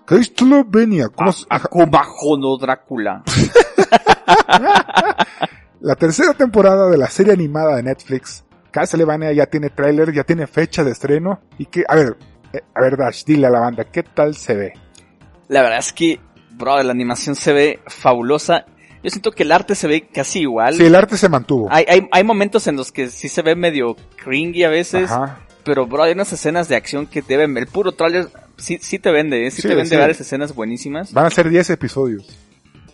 Castlevania. 0.06 1.08
¿Cómo 1.10 1.30
A- 1.30 1.32
se- 1.32 1.46
Akumajo 1.50 2.36
no 2.38 2.56
Drácula. 2.56 3.22
La 5.80 5.96
tercera 5.96 6.32
temporada 6.34 6.88
de 6.88 6.96
la 6.96 7.08
serie 7.08 7.32
animada 7.32 7.74
de 7.76 7.82
Netflix, 7.82 8.44
Castlevania 8.70 9.32
ya 9.32 9.46
tiene 9.46 9.68
tráiler, 9.68 10.12
ya 10.12 10.22
tiene 10.22 10.46
fecha 10.46 10.84
de 10.84 10.92
estreno 10.92 11.40
y 11.58 11.66
que, 11.66 11.84
a 11.88 11.96
ver, 11.96 12.16
eh, 12.52 12.60
a 12.72 12.80
ver 12.80 12.96
Dash, 12.96 13.24
dile 13.24 13.48
a 13.48 13.50
la 13.50 13.58
banda, 13.58 13.84
¿qué 13.84 14.04
tal 14.04 14.36
se 14.36 14.54
ve? 14.54 14.72
La 15.48 15.62
verdad 15.62 15.80
es 15.80 15.92
que, 15.92 16.20
bro, 16.52 16.80
la 16.84 16.92
animación 16.92 17.34
se 17.34 17.52
ve 17.52 17.80
fabulosa. 17.88 18.64
Yo 19.02 19.10
siento 19.10 19.32
que 19.32 19.42
el 19.42 19.52
arte 19.52 19.74
se 19.74 19.88
ve 19.88 20.06
casi 20.12 20.40
igual. 20.40 20.74
Sí, 20.74 20.84
el 20.84 20.94
arte 20.94 21.16
se 21.16 21.28
mantuvo. 21.28 21.68
Hay, 21.70 21.84
hay, 21.88 22.08
hay 22.12 22.24
momentos 22.24 22.66
en 22.66 22.76
los 22.76 22.92
que 22.92 23.08
sí 23.08 23.28
se 23.28 23.42
ve 23.42 23.56
medio 23.56 23.96
cringy 24.22 24.64
a 24.64 24.68
veces. 24.68 25.10
Ajá. 25.10 25.40
Pero, 25.64 25.86
bro, 25.86 26.02
hay 26.04 26.12
unas 26.12 26.32
escenas 26.32 26.68
de 26.68 26.76
acción 26.76 27.06
que 27.06 27.22
deben. 27.22 27.56
El 27.56 27.66
puro 27.66 27.92
trailer 27.92 28.28
sí, 28.56 28.78
sí 28.80 28.98
te 28.98 29.10
vende, 29.10 29.46
¿eh? 29.46 29.50
sí, 29.50 29.62
Sí, 29.62 29.68
te 29.68 29.74
vende 29.74 29.90
sí. 29.90 29.96
varias 29.96 30.20
escenas 30.20 30.54
buenísimas. 30.54 31.12
Van 31.12 31.26
a 31.26 31.30
ser 31.30 31.48
10 31.48 31.70
episodios. 31.70 32.28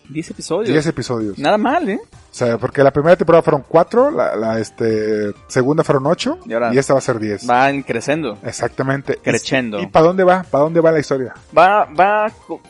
10 0.09 0.31
episodios. 0.31 0.67
10 0.69 0.87
episodios. 0.87 1.37
Nada 1.39 1.57
mal, 1.57 1.87
¿eh? 1.89 1.99
O 2.03 2.09
sea, 2.31 2.57
porque 2.57 2.83
la 2.83 2.91
primera 2.91 3.15
temporada 3.15 3.41
fueron 3.41 3.63
4, 3.67 4.11
la, 4.11 4.35
la 4.35 4.59
este, 4.59 5.33
segunda 5.47 5.83
fueron 5.83 6.05
8 6.07 6.39
Y 6.45 6.53
ahora- 6.53 6.73
y 6.73 6.77
esta 6.77 6.93
va 6.93 6.99
a 6.99 7.01
ser 7.01 7.19
10. 7.19 7.49
Va 7.49 7.69
creciendo. 7.85 8.37
Exactamente. 8.43 9.17
Crescendo. 9.23 9.79
¿Y, 9.79 9.87
para 9.87 10.05
dónde 10.07 10.23
va? 10.23 10.43
¿Para 10.49 10.63
dónde 10.63 10.81
va 10.81 10.91
la 10.91 10.99
historia? 10.99 11.33
Va, 11.57 11.85
va, 11.85 12.27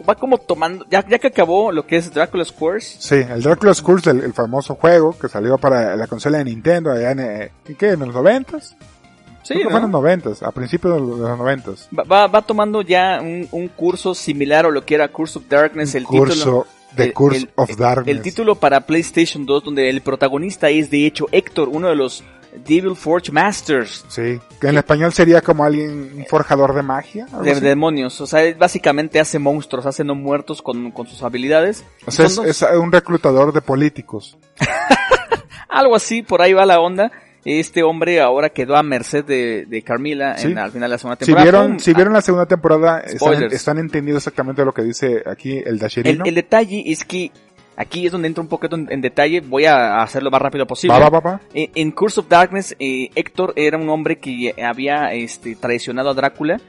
va 0.08 0.16
como 0.16 0.38
tomando. 0.38 0.86
Ya, 0.90 1.06
ya 1.08 1.18
que 1.20 1.28
acabó 1.28 1.72
lo 1.72 1.86
que 1.86 1.98
es 1.98 2.14
Dracula's 2.14 2.52
Curse. 2.52 2.98
Sí, 3.00 3.16
el 3.30 3.42
Dracula's 3.42 3.82
Curse, 3.82 4.10
el, 4.12 4.22
el 4.24 4.34
famoso 4.34 4.76
juego 4.76 5.18
que 5.18 5.28
salió 5.30 5.58
para 5.58 5.96
la 5.96 6.08
consola 6.08 6.38
de 6.40 6.46
Nintendo 6.46 6.92
allá 6.92 7.12
en, 7.12 7.20
eh, 7.20 7.52
¿en 7.68 7.76
qué? 7.76 7.90
¿En 7.92 8.00
los 8.00 8.14
90? 8.14 8.60
Sí, 8.60 9.56
Creo 9.56 9.60
que 9.60 9.64
¿no? 9.64 9.70
fue 9.72 9.80
en 9.80 9.84
los 9.84 10.02
90, 10.02 10.46
a 10.46 10.52
principios 10.52 10.94
de 10.94 11.00
los, 11.00 11.38
90. 11.38 11.72
Va, 11.98 12.04
va, 12.04 12.28
va 12.28 12.42
tomando 12.42 12.82
ya 12.82 13.20
un, 13.22 13.48
un 13.52 13.68
curso 13.70 14.14
similar 14.14 14.66
a 14.66 14.70
lo 14.70 14.86
que 14.86 14.96
era 14.96 15.08
Curse 15.08 15.40
of 15.40 15.46
Darkness, 15.50 15.96
el 15.96 16.06
título. 16.06 16.68
The 16.96 17.04
el- 17.06 17.14
Curse 17.14 17.38
el- 17.40 17.50
of 17.56 17.76
Darkness. 17.78 18.16
El 18.16 18.22
título 18.22 18.56
para 18.56 18.82
PlayStation 18.82 19.46
2, 19.46 19.64
donde 19.64 19.90
el 19.90 20.02
protagonista 20.02 20.70
es 20.70 20.90
de 20.90 21.06
hecho 21.06 21.28
Héctor, 21.32 21.70
uno 21.70 21.88
de 21.90 21.96
los 21.96 22.24
Devil 22.66 22.96
Forge 22.96 23.32
Masters 23.32 24.04
Sí, 24.08 24.40
que 24.60 24.68
en 24.68 24.78
español 24.78 25.14
sería 25.14 25.40
como 25.42 25.64
alguien, 25.64 26.12
un 26.18 26.26
forjador 26.28 26.74
de 26.74 26.82
magia. 26.82 27.28
de 27.44 27.52
así. 27.52 27.62
demonios. 27.62 28.20
O 28.22 28.26
sea, 28.28 28.42
básicamente 28.58 29.20
hace 29.20 29.38
monstruos, 29.38 29.86
hace 29.86 30.04
no 30.04 30.16
muertos 30.16 30.62
con, 30.64 30.90
con 30.92 31.06
sus 31.06 31.22
habilidades. 31.22 31.84
O 32.08 32.12
sea, 32.12 32.26
es, 32.26 32.34
Son 32.34 32.46
dos- 32.48 32.62
es 32.64 32.78
un 32.80 32.92
reclutador 32.92 33.54
de 33.54 33.62
políticos. 33.62 34.38
Algo 35.70 35.96
así, 35.96 36.24
por 36.24 36.42
ahí 36.42 36.54
va 36.54 36.66
la 36.66 36.80
onda. 36.80 37.12
Este 37.46 37.84
hombre 37.84 38.20
ahora 38.22 38.50
quedó 38.50 38.76
a 38.76 38.84
merced 38.84 39.24
de, 39.26 39.66
de 39.66 39.82
Carmila 39.82 40.38
Sí. 40.38 40.48
en, 40.48 40.58
al 40.58 40.72
final 40.72 40.90
de 40.90 40.94
la 40.96 40.98
segunda 40.98 41.16
Si 41.20 41.26
temporada. 41.26 41.44
vieron, 41.52 41.68
¡Pum! 41.72 41.80
si 41.80 41.94
vieron 41.94 42.14
la 42.14 42.22
segunda 42.22 42.46
temporada, 42.46 43.00
están, 43.00 43.44
están 43.44 43.78
entendiendo 43.80 44.18
exactamente 44.18 44.66
lo 44.66 44.74
que 44.74 44.84
dice 44.84 45.24
aquí 45.26 45.58
el 45.66 45.80
Dasherino. 45.80 46.26
el 46.26 46.36
detalle 46.36 46.84
es 46.86 47.06
que 47.06 47.32
aquí 47.78 48.06
es 48.06 48.12
donde 48.12 48.28
entro 48.28 48.44
un 48.44 48.50
poquito 48.50 48.76
en, 48.76 48.92
en 48.92 49.00
detalle. 49.00 49.40
Voy 49.40 49.64
a 49.66 50.02
hacerlo 50.02 50.26
lo 50.28 50.32
más 50.32 50.42
rápido 50.42 50.68
posible. 50.68 50.94
Va, 51.00 51.10
va, 51.10 51.10
va, 51.10 51.32
va. 51.32 51.42
En, 51.54 51.92
Curse 51.92 52.20
of 52.20 52.28
Darkness, 52.28 52.76
eh, 52.78 53.10
Héctor 53.16 53.54
era 53.56 53.78
un 53.78 53.88
hombre 53.90 54.18
que 54.20 54.54
había 54.62 55.14
este, 55.14 55.56
traicionado 55.56 56.10
a 56.10 56.14
Drácula, 56.14 56.60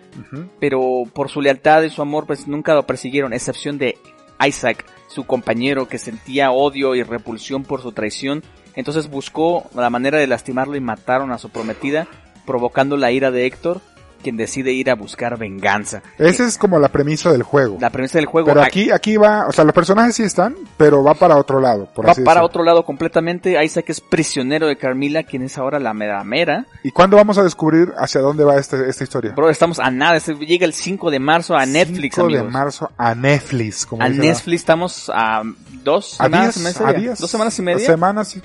pero 0.61 1.03
por 1.13 1.29
su 1.29 1.41
lealtad 1.41 1.83
y 1.83 1.91
su 1.91 2.01
amor, 2.01 2.27
pues 2.27 2.47
nunca 2.47 2.75
lo 2.75 2.85
persiguieron, 2.87 3.33
excepción 3.33 3.77
de 3.77 3.99
Isaac, 4.47 4.85
su 5.09 5.25
compañero 5.27 5.89
que 5.89 5.99
sentía 5.99 6.53
odio 6.53 6.95
y 6.95 7.03
repulsión 7.03 7.65
por 7.65 7.83
su 7.83 7.91
traición. 7.93 8.43
Entonces 8.75 9.09
buscó 9.11 9.69
la 9.75 9.91
manera 9.91 10.19
de 10.19 10.27
lastimarlo 10.27 10.77
y 10.77 10.81
mataron 10.81 11.33
a 11.33 11.39
su 11.39 11.51
prometida, 11.51 12.07
provocando 12.47 12.97
la 12.97 13.11
ira 13.13 13.31
de 13.31 13.47
Héctor, 13.47 13.81
quien 14.23 14.37
decide 14.37 14.73
ir 14.73 14.91
a 14.91 14.95
buscar 14.97 15.39
venganza. 15.39 16.03
Esa 16.19 16.45
es 16.47 16.59
como 16.59 16.79
la 16.79 16.89
premisa 16.89 17.33
del 17.33 17.43
juego. 17.43 17.79
La 17.81 17.89
premisa 17.89 18.19
del 18.19 18.27
juego 18.27 18.49
Pero 18.49 18.61
a- 18.61 18.67
aquí, 18.67 18.91
aquí 18.91 19.17
va, 19.17 19.47
o 19.49 19.53
sea, 19.53 19.65
los 19.65 19.73
personajes 19.75 20.15
sí 20.15 20.25
están, 20.25 20.57
pero 20.77 21.03
va 21.03 21.15
para 21.15 21.39
otro 21.39 21.59
lado, 21.59 21.87
por 21.95 22.07
va 22.07 22.11
así 22.13 22.23
para 22.23 22.45
otro 22.45 22.63
lado 22.63 22.85
completamente. 22.85 23.65
Isaac 23.65 23.87
es 23.89 24.03
prisionero 24.03 24.67
de 24.67 24.77
Carmila, 24.77 25.23
quien 25.23 25.43
es 25.43 25.57
ahora 25.57 25.79
la 25.81 25.95
mera 25.95 26.23
mera. 26.23 26.67
¿Y 26.83 26.91
cuándo 26.91 27.17
vamos 27.17 27.39
a 27.39 27.43
descubrir 27.45 27.95
hacia 27.97 28.21
dónde 28.21 28.45
va 28.45 28.57
este- 28.59 28.91
esta 28.91 29.05
historia? 29.05 29.33
Bro, 29.35 29.49
estamos 29.49 29.79
a 29.81 29.91
nada. 29.91 30.17
este 30.19 30.35
Llega 30.35 30.67
el 30.67 30.75
5 30.75 31.11
de 31.11 31.19
marzo 31.19 31.57
a 31.57 31.65
Netflix, 31.65 32.17
5 32.17 32.29
de 32.29 32.43
marzo 32.43 32.91
a 32.99 33.15
Netflix, 33.15 33.87
como 33.87 34.03
A 34.03 34.09
la- 34.11 34.15
Netflix 34.17 34.61
estamos 34.61 35.11
a 35.15 35.43
dos 35.83 36.21
A 36.21 36.25
semanas 36.25 36.57
días, 36.57 36.57
y 36.57 36.61
media. 36.83 36.89
a 36.89 37.01
días. 37.01 37.19
Dos 37.21 37.31
semanas 37.31 37.59
y 37.59 37.63
media. 37.63 37.87
Semanas, 37.87 38.29
sí. 38.29 38.43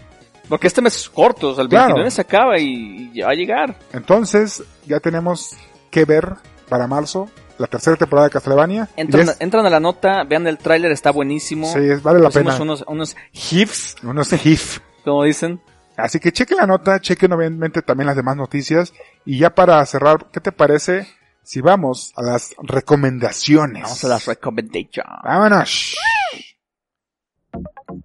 Porque 0.49 0.67
este 0.67 0.81
mes 0.81 0.95
es 0.95 1.09
corto, 1.09 1.49
o 1.49 1.55
sea, 1.55 1.63
el 1.63 1.69
Claro. 1.69 1.95
29 1.95 2.11
se 2.11 2.21
acaba 2.21 2.59
y, 2.59 3.11
y 3.13 3.21
va 3.21 3.29
a 3.31 3.33
llegar. 3.33 3.77
Entonces, 3.93 4.63
ya 4.85 4.99
tenemos 4.99 5.55
que 5.89 6.05
ver 6.05 6.33
para 6.69 6.87
marzo 6.87 7.29
la 7.57 7.67
tercera 7.67 7.95
temporada 7.95 8.27
de 8.27 8.31
Castlevania. 8.33 8.89
Entran, 8.97 9.29
es- 9.29 9.37
entran 9.39 9.65
a 9.65 9.69
la 9.69 9.79
nota, 9.79 10.23
vean 10.23 10.45
el 10.47 10.57
tráiler, 10.57 10.91
está 10.91 11.11
buenísimo. 11.11 11.67
sí, 11.71 11.79
vale 12.03 12.19
la 12.19 12.25
Pusimos 12.29 12.53
pena. 12.55 12.63
unos, 12.63 12.83
unos 12.87 13.15
GIFs, 13.31 13.95
Unos 14.03 14.29
GIF. 14.29 14.79
como 15.03 15.23
dicen. 15.23 15.61
Así 15.97 16.19
que 16.19 16.33
chequen 16.33 16.57
la 16.57 16.67
nota, 16.67 16.99
chequen 16.99 17.31
obviamente 17.31 17.81
también 17.81 18.07
las 18.07 18.17
demás 18.17 18.35
noticias. 18.35 18.91
Y 19.23 19.37
ya 19.39 19.55
para 19.55 19.85
cerrar, 19.85 20.25
¿qué 20.33 20.41
te 20.41 20.51
parece 20.51 21.07
si 21.41 21.61
vamos 21.61 22.11
a 22.17 22.21
las 22.23 22.53
recomendaciones? 22.61 23.83
Vamos 23.83 24.03
a 24.03 24.07
las 24.09 24.25
recommendations. 24.25 25.07
Vámonos. 25.23 25.95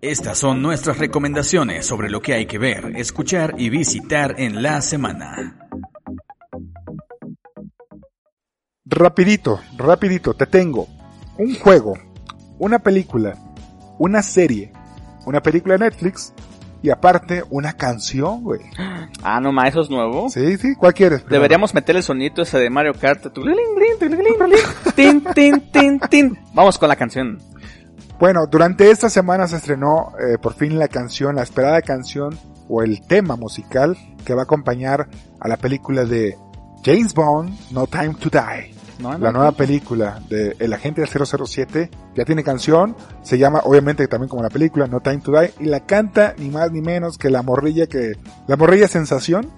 Estas 0.00 0.38
son 0.38 0.62
nuestras 0.62 0.98
recomendaciones 0.98 1.84
sobre 1.84 2.08
lo 2.10 2.22
que 2.22 2.34
hay 2.34 2.46
que 2.46 2.58
ver, 2.58 2.92
escuchar 2.96 3.54
y 3.58 3.68
visitar 3.68 4.36
en 4.38 4.62
la 4.62 4.80
semana. 4.80 5.68
Rapidito, 8.84 9.60
rapidito, 9.76 10.34
te 10.34 10.46
tengo 10.46 10.88
un 11.38 11.54
juego, 11.54 11.98
una 12.58 12.78
película, 12.78 13.36
una 13.98 14.22
serie, 14.22 14.72
una 15.26 15.40
película 15.42 15.74
de 15.74 15.84
Netflix 15.84 16.32
y 16.82 16.90
aparte 16.90 17.44
una 17.50 17.74
canción, 17.74 18.42
güey. 18.42 18.60
Ah, 19.22 19.40
no 19.40 19.52
ma, 19.52 19.68
eso 19.68 19.82
es 19.82 19.90
nuevo. 19.90 20.28
Sí, 20.30 20.56
sí, 20.56 20.74
¿cuál 20.76 20.94
quieres? 20.94 21.20
primero? 21.20 21.42
Deberíamos 21.42 21.74
meter 21.74 21.96
el 21.96 22.02
sonito 22.02 22.42
ese 22.42 22.58
de 22.58 22.70
Mario 22.70 22.94
Kart. 22.94 23.26
tin. 26.08 26.38
Vamos 26.54 26.78
con 26.78 26.88
la 26.88 26.96
canción. 26.96 27.38
Bueno, 28.20 28.46
durante 28.46 28.90
esta 28.90 29.08
semana 29.08 29.48
se 29.48 29.56
estrenó 29.56 30.12
eh, 30.18 30.36
por 30.36 30.52
fin 30.52 30.78
la 30.78 30.88
canción, 30.88 31.36
la 31.36 31.42
esperada 31.42 31.80
canción 31.80 32.38
o 32.68 32.82
el 32.82 33.00
tema 33.00 33.34
musical 33.34 33.96
que 34.26 34.34
va 34.34 34.42
a 34.42 34.44
acompañar 34.44 35.08
a 35.40 35.48
la 35.48 35.56
película 35.56 36.04
de 36.04 36.36
James 36.84 37.14
Bond, 37.14 37.58
No 37.70 37.86
Time 37.86 38.14
to 38.20 38.28
Die. 38.28 38.74
No, 38.98 39.12
no, 39.12 39.18
La 39.18 39.32
nueva 39.32 39.52
película 39.52 40.20
de 40.28 40.54
El 40.58 40.74
Agente 40.74 41.00
del 41.00 41.08
007 41.08 41.90
ya 42.14 42.24
tiene 42.26 42.44
canción, 42.44 42.94
se 43.22 43.38
llama 43.38 43.62
obviamente 43.64 44.06
también 44.06 44.28
como 44.28 44.42
la 44.42 44.50
película 44.50 44.86
No 44.86 45.00
Time 45.00 45.20
to 45.20 45.32
Die 45.32 45.54
y 45.58 45.64
la 45.64 45.80
canta 45.80 46.34
ni 46.36 46.50
más 46.50 46.70
ni 46.70 46.82
menos 46.82 47.16
que 47.16 47.30
la 47.30 47.40
morrilla 47.40 47.86
que 47.86 48.18
la 48.46 48.56
morrilla 48.56 48.86
sensación, 48.86 49.50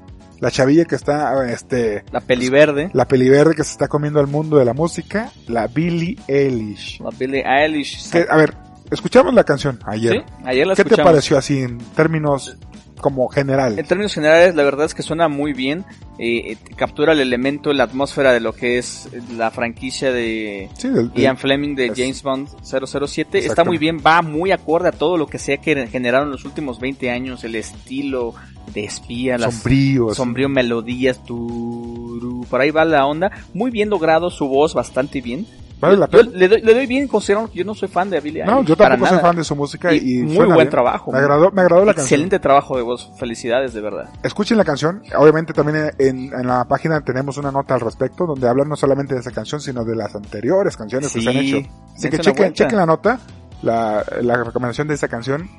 la 0.42 0.50
chavilla 0.50 0.84
que 0.86 0.96
está 0.96 1.48
este 1.48 2.04
La 2.10 2.20
peli 2.20 2.48
verde. 2.48 2.90
la 2.94 3.06
peli 3.06 3.28
verde 3.28 3.54
que 3.54 3.62
se 3.62 3.70
está 3.70 3.86
comiendo 3.86 4.18
al 4.18 4.26
mundo 4.26 4.56
de 4.56 4.64
la 4.64 4.74
música, 4.74 5.30
la 5.46 5.68
Billie 5.68 6.18
Eilish. 6.26 7.00
La 7.00 7.10
Billie 7.10 7.44
Eilish. 7.46 8.10
Que, 8.10 8.26
a 8.28 8.36
ver, 8.36 8.52
escuchamos 8.90 9.32
la 9.34 9.44
canción 9.44 9.78
ayer. 9.86 10.12
Sí, 10.14 10.34
ayer 10.44 10.66
la 10.66 10.74
¿Qué 10.74 10.82
te 10.82 10.96
pareció 10.96 11.38
así 11.38 11.60
en 11.60 11.78
términos 11.94 12.56
como 13.02 13.28
general? 13.28 13.78
En 13.78 13.84
términos 13.86 14.14
generales, 14.14 14.54
la 14.54 14.62
verdad 14.62 14.86
es 14.86 14.94
que 14.94 15.02
suena 15.02 15.28
muy 15.28 15.52
bien. 15.52 15.84
Eh, 16.18 16.52
eh, 16.52 16.56
captura 16.76 17.12
el 17.12 17.20
elemento, 17.20 17.72
la 17.74 17.84
atmósfera 17.84 18.32
de 18.32 18.40
lo 18.40 18.52
que 18.54 18.78
es 18.78 19.08
la 19.36 19.50
franquicia 19.50 20.12
de 20.12 20.70
Sí, 20.78 20.88
del- 20.88 21.10
del- 21.12 21.22
Ian 21.22 21.36
Fleming 21.36 21.74
de 21.74 21.86
es- 21.86 21.92
James 21.96 22.22
Bond 22.22 22.48
007. 22.62 23.38
Está 23.40 23.64
muy 23.64 23.76
bien, 23.76 23.98
va 23.98 24.22
muy 24.22 24.52
acorde 24.52 24.88
a 24.88 24.92
todo 24.92 25.16
lo 25.18 25.26
que 25.26 25.38
sea 25.38 25.58
que 25.58 25.86
generaron 25.88 26.30
los 26.30 26.44
últimos 26.46 26.80
20 26.80 27.10
años. 27.10 27.44
El 27.44 27.56
estilo 27.56 28.32
de 28.72 28.84
espía, 28.84 29.36
las 29.36 29.54
sombrío. 29.54 30.14
sombrío 30.14 30.48
melodías, 30.48 31.22
turu, 31.24 32.46
por 32.48 32.60
ahí 32.60 32.70
va 32.70 32.84
la 32.84 33.04
onda. 33.06 33.30
Muy 33.52 33.70
bien 33.70 33.90
logrado, 33.90 34.30
su 34.30 34.46
voz 34.48 34.74
bastante 34.74 35.20
bien. 35.20 35.46
Vale 35.82 35.96
la 35.98 36.06
Yo 36.08 36.18
pena. 36.20 36.30
le, 36.34 36.48
doy, 36.48 36.62
le 36.62 36.74
doy 36.74 36.86
bien, 36.86 37.08
considerando 37.08 37.50
que 37.50 37.58
yo 37.58 37.64
no 37.64 37.74
soy 37.74 37.88
fan 37.88 38.08
de 38.08 38.20
Billie 38.20 38.44
No, 38.44 38.62
yo 38.62 38.76
tampoco 38.76 39.08
soy 39.10 39.18
fan 39.18 39.34
de 39.36 39.42
su 39.44 39.56
música 39.56 39.92
y, 39.92 39.96
Y 39.98 40.22
muy 40.22 40.36
buen 40.46 40.54
bien. 40.56 40.70
trabajo. 40.70 41.10
Me 41.12 41.18
agradó, 41.18 41.50
me 41.50 41.60
agradó 41.62 41.84
la 41.84 41.92
canción. 41.92 42.04
Excelente 42.20 42.38
trabajo 42.38 42.76
de 42.76 42.82
voz, 42.84 43.10
felicidades 43.18 43.74
de 43.74 43.80
verdad. 43.80 44.08
Escuchen 44.22 44.56
la 44.56 44.64
canción. 44.64 45.02
Obviamente 45.18 45.52
también 45.52 45.90
en, 45.98 46.32
en 46.32 46.46
la 46.46 46.64
página 46.66 47.00
tenemos 47.00 47.36
una 47.36 47.50
nota 47.50 47.74
al 47.74 47.80
respecto 47.80 48.24
donde 48.26 48.48
hablan 48.48 48.68
no 48.68 48.76
solamente 48.76 49.14
de 49.14 49.20
esa 49.20 49.32
canción, 49.32 49.60
sino 49.60 49.84
de 49.84 49.96
las 49.96 50.14
anteriores 50.14 50.76
canciones 50.76 51.12
que 51.12 51.20
se 51.20 51.28
han 51.28 51.36
hecho. 51.36 51.58
Así 51.96 52.08
que 52.08 52.18
chequen, 52.20 52.52
chequen 52.52 52.78
la 52.78 52.86
nota, 52.86 53.18
la, 53.62 54.04
la 54.22 54.44
recomendación 54.44 54.86
de 54.86 54.94
esa 54.94 55.08
canción. 55.08 55.50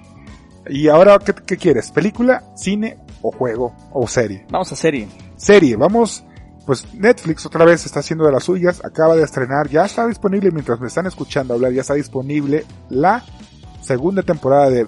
Y 0.70 0.88
ahora, 0.88 1.20
¿qué, 1.20 1.34
qué 1.46 1.58
quieres? 1.58 1.92
¿Película, 1.92 2.44
cine 2.56 2.98
o 3.22 3.30
juego 3.32 3.76
o 3.92 4.08
serie? 4.08 4.46
Vamos 4.50 4.72
a 4.72 4.78
serie. 4.78 5.10
Serie, 5.36 5.76
vamos. 5.76 6.24
Pues 6.66 6.94
Netflix 6.94 7.46
otra 7.46 7.66
vez 7.66 7.86
está 7.86 8.00
haciendo 8.00 8.26
de 8.26 8.32
las 8.32 8.44
suyas, 8.46 8.84
acaba 8.86 9.16
de 9.16 9.24
estrenar, 9.24 9.68
ya 9.70 9.84
está 9.86 10.08
disponible 10.08 10.50
mientras 10.52 10.80
me 10.80 10.88
están 10.88 11.06
escuchando 11.08 11.54
hablar, 11.56 11.74
ya 11.74 11.82
está 11.82 11.94
disponible 11.94 12.66
la 12.90 13.24
segunda 13.82 14.24
temporada 14.24 14.70
de 14.70 14.88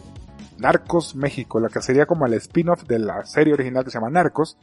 Narcos 0.58 1.16
México, 1.16 1.60
la 1.60 1.68
que 1.68 1.82
sería 1.82 2.06
como 2.06 2.26
el 2.26 2.34
spin-off 2.36 2.84
de 2.84 3.00
la 3.00 3.26
serie 3.26 3.54
original 3.54 3.84
que 3.84 3.92
se 3.92 3.98
llama 3.98 4.10
Narcos. 4.10 4.58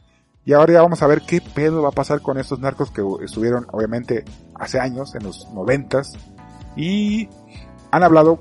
Y 0.45 0.53
ahora 0.53 0.73
ya 0.73 0.81
vamos 0.81 1.01
a 1.03 1.07
ver 1.07 1.21
qué 1.21 1.39
pedo 1.39 1.83
va 1.83 1.89
a 1.89 1.93
pasar 1.93 2.21
con 2.21 2.37
estos 2.37 2.59
narcos 2.59 2.89
que 2.91 3.01
estuvieron 3.23 3.65
obviamente 3.71 4.25
hace 4.55 4.79
años, 4.79 5.13
en 5.15 5.23
los 5.23 5.47
noventas, 5.53 6.13
Y 6.75 7.29
han 7.91 8.01
hablado 8.03 8.39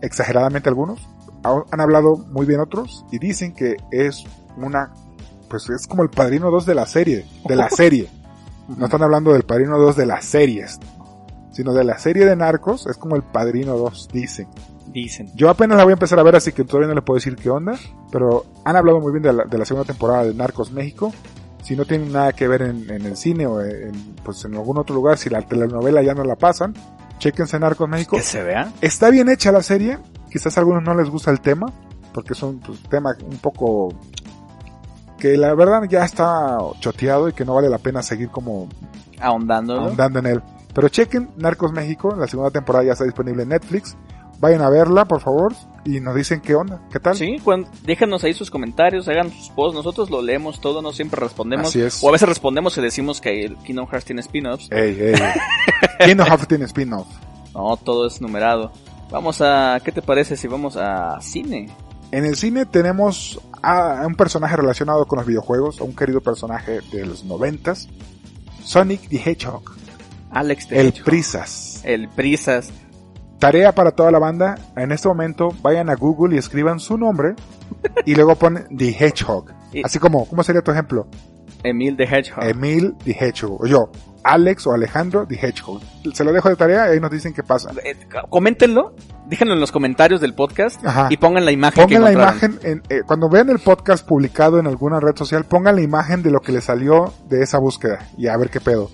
exageradamente 0.00 0.68
algunos, 0.68 1.00
ha- 1.42 1.64
han 1.70 1.80
hablado 1.80 2.16
muy 2.16 2.46
bien 2.46 2.60
otros 2.60 3.04
y 3.10 3.18
dicen 3.18 3.52
que 3.54 3.76
es 3.90 4.24
una, 4.56 4.92
pues 5.48 5.68
es 5.70 5.86
como 5.86 6.02
el 6.02 6.10
Padrino 6.10 6.50
2 6.50 6.66
de 6.66 6.74
la 6.74 6.86
serie, 6.86 7.26
de 7.46 7.56
la 7.56 7.68
serie. 7.70 8.08
No 8.68 8.86
están 8.86 9.02
hablando 9.02 9.32
del 9.32 9.42
Padrino 9.42 9.78
2 9.78 9.96
de 9.96 10.06
las 10.06 10.24
series, 10.24 10.78
sino 11.52 11.72
de 11.72 11.84
la 11.84 11.98
serie 11.98 12.24
de 12.24 12.34
Narcos, 12.34 12.86
es 12.86 12.96
como 12.96 13.16
el 13.16 13.22
Padrino 13.22 13.76
2, 13.76 14.08
dicen. 14.12 14.48
Dicen. 14.86 15.30
Yo 15.34 15.50
apenas 15.50 15.76
la 15.76 15.84
voy 15.84 15.92
a 15.92 15.94
empezar 15.94 16.18
a 16.18 16.22
ver, 16.22 16.36
así 16.36 16.52
que 16.52 16.64
todavía 16.64 16.88
no 16.88 16.94
le 16.94 17.02
puedo 17.02 17.16
decir 17.16 17.36
qué 17.36 17.50
onda, 17.50 17.74
pero 18.10 18.46
han 18.64 18.76
hablado 18.76 19.00
muy 19.00 19.12
bien 19.12 19.22
de 19.22 19.32
la, 19.32 19.44
de 19.44 19.58
la 19.58 19.64
segunda 19.64 19.86
temporada 19.86 20.24
de 20.24 20.34
Narcos 20.34 20.72
México. 20.72 21.12
Si 21.62 21.76
no 21.76 21.84
tienen 21.84 22.12
nada 22.12 22.32
que 22.32 22.46
ver 22.46 22.62
en, 22.62 22.90
en 22.90 23.06
el 23.06 23.16
cine 23.16 23.46
o 23.46 23.60
en, 23.60 23.92
pues 24.22 24.44
en 24.44 24.54
algún 24.54 24.78
otro 24.78 24.94
lugar, 24.94 25.16
si 25.18 25.30
la 25.30 25.42
telenovela 25.42 26.02
ya 26.02 26.14
no 26.14 26.22
la 26.22 26.36
pasan, 26.36 26.74
chequense 27.18 27.58
Narcos 27.58 27.88
México. 27.88 28.16
Que 28.16 28.22
se 28.22 28.42
vea. 28.42 28.72
Está 28.80 29.10
bien 29.10 29.28
hecha 29.28 29.50
la 29.50 29.62
serie, 29.62 29.98
quizás 30.30 30.56
a 30.56 30.60
algunos 30.60 30.82
no 30.82 30.94
les 30.94 31.08
gusta 31.08 31.30
el 31.30 31.40
tema, 31.40 31.72
porque 32.12 32.32
es 32.32 32.42
un 32.42 32.60
pues, 32.60 32.82
tema 32.88 33.16
un 33.24 33.38
poco 33.38 33.94
que 35.18 35.36
la 35.36 35.54
verdad 35.54 35.82
ya 35.88 36.04
está 36.04 36.58
choteado 36.80 37.28
y 37.28 37.32
que 37.32 37.44
no 37.44 37.54
vale 37.54 37.68
la 37.68 37.78
pena 37.78 38.02
seguir 38.02 38.30
como 38.30 38.68
Ahondándolo. 39.20 39.80
ahondando 39.82 40.18
en 40.18 40.26
él. 40.26 40.42
Pero 40.74 40.88
chequen 40.88 41.30
Narcos 41.36 41.72
México, 41.72 42.14
la 42.16 42.26
segunda 42.26 42.50
temporada 42.50 42.84
ya 42.84 42.92
está 42.92 43.04
disponible 43.04 43.44
en 43.44 43.50
Netflix. 43.50 43.96
Vayan 44.40 44.62
a 44.62 44.68
verla, 44.68 45.04
por 45.04 45.20
favor, 45.20 45.54
y 45.84 46.00
nos 46.00 46.14
dicen 46.16 46.40
qué 46.40 46.56
onda, 46.56 46.82
qué 46.90 46.98
tal. 46.98 47.14
Sí, 47.14 47.36
déjanos 47.84 48.24
ahí 48.24 48.34
sus 48.34 48.50
comentarios, 48.50 49.08
hagan 49.08 49.30
sus 49.30 49.48
posts, 49.50 49.76
nosotros 49.76 50.10
lo 50.10 50.20
leemos 50.20 50.60
todo, 50.60 50.82
no 50.82 50.92
siempre 50.92 51.20
respondemos. 51.20 51.68
Así 51.68 51.80
es. 51.80 52.02
O 52.02 52.08
a 52.08 52.12
veces 52.12 52.28
respondemos 52.28 52.76
y 52.76 52.82
decimos 52.82 53.20
que 53.20 53.44
el 53.44 53.56
Kingdom 53.58 53.86
Hearts 53.86 54.04
tiene 54.04 54.20
spin-offs. 54.20 54.68
Ey, 54.72 54.98
ey. 55.00 55.14
Kingdom 56.04 56.26
Hearts 56.26 56.48
tiene 56.48 56.64
spin-off. 56.64 57.06
No, 57.54 57.76
todo 57.76 58.06
es 58.08 58.20
numerado. 58.20 58.72
Vamos 59.10 59.40
a, 59.40 59.80
¿qué 59.84 59.92
te 59.92 60.02
parece 60.02 60.36
si 60.36 60.48
vamos 60.48 60.76
a 60.76 61.20
cine? 61.20 61.70
En 62.10 62.24
el 62.24 62.36
cine 62.36 62.66
tenemos 62.66 63.40
a 63.62 64.04
un 64.06 64.14
personaje 64.14 64.56
relacionado 64.56 65.06
con 65.06 65.18
los 65.18 65.26
videojuegos, 65.26 65.80
a 65.80 65.84
un 65.84 65.96
querido 65.96 66.20
personaje 66.20 66.80
de 66.92 67.06
los 67.06 67.24
noventas, 67.24 67.88
Sonic 68.62 69.08
the 69.08 69.16
Hedgehog, 69.16 69.62
Alex 70.30 70.70
el 70.70 70.88
Hedgehog. 70.88 71.04
Prisas. 71.04 71.80
El 71.84 72.08
Prisas. 72.08 72.70
Tarea 73.38 73.72
para 73.72 73.90
toda 73.90 74.10
la 74.10 74.18
banda, 74.18 74.56
en 74.76 74.92
este 74.92 75.08
momento 75.08 75.54
vayan 75.62 75.90
a 75.90 75.96
Google 75.96 76.34
y 76.34 76.38
escriban 76.38 76.80
su 76.80 76.96
nombre 76.96 77.34
y 78.06 78.14
luego 78.14 78.36
ponen 78.36 78.66
The 78.76 78.90
Hedgehog. 78.90 79.46
Así 79.82 79.98
como, 79.98 80.26
¿cómo 80.26 80.42
sería 80.42 80.62
tu 80.62 80.70
ejemplo? 80.70 81.06
Emil 81.64 81.96
de 81.96 82.04
Hedgehog. 82.04 82.44
Emil 82.44 82.94
The 83.04 83.12
Hedgehog. 83.18 83.62
O 83.62 83.66
yo, 83.66 83.90
Alex 84.22 84.66
o 84.66 84.72
Alejandro 84.72 85.26
The 85.26 85.34
Hedgehog. 85.34 85.80
Se 86.14 86.22
lo 86.24 86.32
dejo 86.32 86.48
de 86.48 86.56
tarea 86.56 86.88
y 86.88 86.92
ahí 86.92 87.00
nos 87.00 87.10
dicen 87.10 87.34
qué 87.34 87.42
pasa. 87.42 87.70
Eh, 87.84 87.94
coméntenlo, 88.30 88.94
déjenlo 89.26 89.54
en 89.54 89.60
los 89.60 89.72
comentarios 89.72 90.20
del 90.20 90.34
podcast 90.34 90.84
Ajá. 90.84 91.08
y 91.10 91.16
pongan 91.16 91.44
la 91.44 91.52
imagen 91.52 91.84
Pongan 91.84 91.88
que 91.88 92.04
la 92.04 92.12
imagen, 92.12 92.58
en, 92.62 92.82
eh, 92.88 93.02
cuando 93.06 93.28
vean 93.28 93.48
el 93.50 93.58
podcast 93.58 94.06
publicado 94.06 94.58
en 94.58 94.66
alguna 94.66 95.00
red 95.00 95.16
social, 95.16 95.44
pongan 95.44 95.76
la 95.76 95.82
imagen 95.82 96.22
de 96.22 96.30
lo 96.30 96.40
que 96.40 96.52
les 96.52 96.64
salió 96.64 97.12
de 97.28 97.42
esa 97.42 97.58
búsqueda 97.58 98.06
y 98.16 98.28
a 98.28 98.36
ver 98.36 98.50
qué 98.50 98.60
pedo. 98.60 98.90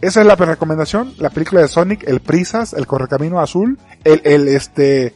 Esa 0.00 0.20
es 0.20 0.26
la 0.26 0.34
recomendación, 0.36 1.14
la 1.18 1.30
película 1.30 1.62
de 1.62 1.68
Sonic, 1.68 2.06
el 2.06 2.20
Prisas, 2.20 2.74
el 2.74 2.86
Correcamino 2.86 3.40
Azul, 3.40 3.78
el, 4.04 4.20
el 4.24 4.48
este, 4.48 5.06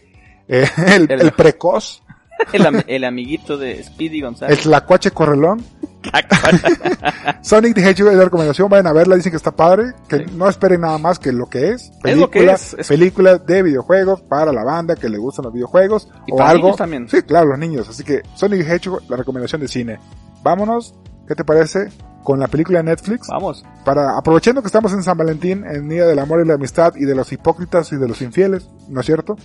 eh, 0.49 0.67
el, 0.95 1.11
El- 1.11 1.21
el 1.21 1.33
Precoz, 1.33 2.03
El, 2.53 2.67
am- 2.67 2.83
el 2.87 3.05
amiguito 3.05 3.57
de 3.59 3.83
Speedy 3.83 4.19
el 4.19 4.25
González. 4.25 4.61
Tlacuache 4.61 5.11
Correlón. 5.11 5.63
Sonic 7.43 7.75
the 7.75 7.81
Hedgehog 7.83 8.11
es 8.11 8.17
la 8.17 8.25
recomendación, 8.25 8.69
vayan 8.69 8.87
a 8.87 8.93
verla, 8.93 9.17
dicen 9.17 9.31
que 9.33 9.37
está 9.37 9.51
padre, 9.53 9.93
que 10.09 10.19
Sí. 10.19 10.25
no 10.37 10.49
esperen 10.49 10.81
nada 10.81 10.99
más 10.99 11.19
que 11.19 11.33
lo 11.33 11.47
que 11.49 11.71
es. 11.71 11.91
Es 12.05 12.17
lo 12.17 12.31
que 12.31 12.39
Película, 12.41 12.53
es, 12.55 12.75
es- 12.79 12.89
película 12.89 13.39
de 13.39 13.63
videojuegos 13.63 14.21
para 14.23 14.53
la 14.53 14.65
banda 14.65 14.97
que 14.97 15.09
le 15.09 15.19
gustan 15.19 15.45
los 15.45 15.53
videojuegos 15.55 16.09
Y 16.27 16.33
o 16.33 16.37
para 16.37 16.51
algo. 16.51 16.65
niños 16.65 16.77
también. 16.77 17.09
Sí, 17.09 17.23
claro, 17.23 17.47
los 17.51 17.59
niños. 17.59 17.89
Así 17.89 18.05
que 18.05 18.23
Sonic 18.35 18.65
the 18.67 18.75
Hedgehog, 18.75 19.03
la 19.09 19.17
recomendación 19.17 19.61
de 19.61 19.69
cine. 19.69 19.99
Vámonos, 20.43 20.95
¿qué 21.27 21.35
te 21.35 21.45
parece? 21.45 21.89
Con 22.23 22.39
la 22.41 22.49
película 22.49 22.79
de 22.79 22.85
Netflix. 22.85 23.27
Vamos. 23.29 23.65
Para, 23.85 24.17
aprovechando 24.17 24.61
que 24.63 24.67
estamos 24.69 24.93
en 24.93 25.03
San 25.03 25.17
Valentín, 25.17 25.65
en 25.67 25.89
Día 25.89 26.07
del 26.07 26.19
Amor 26.19 26.41
y 26.45 26.49
la 26.49 26.55
Amistad 26.55 26.95
y 26.97 27.05
de 27.05 27.15
los 27.15 27.33
hipócritas 27.33 27.91
y 27.93 27.97
de 27.97 28.07
los 28.09 28.21
infieles, 28.23 28.69
¿no 28.89 29.01
es 29.01 29.07
cierto? 29.07 29.37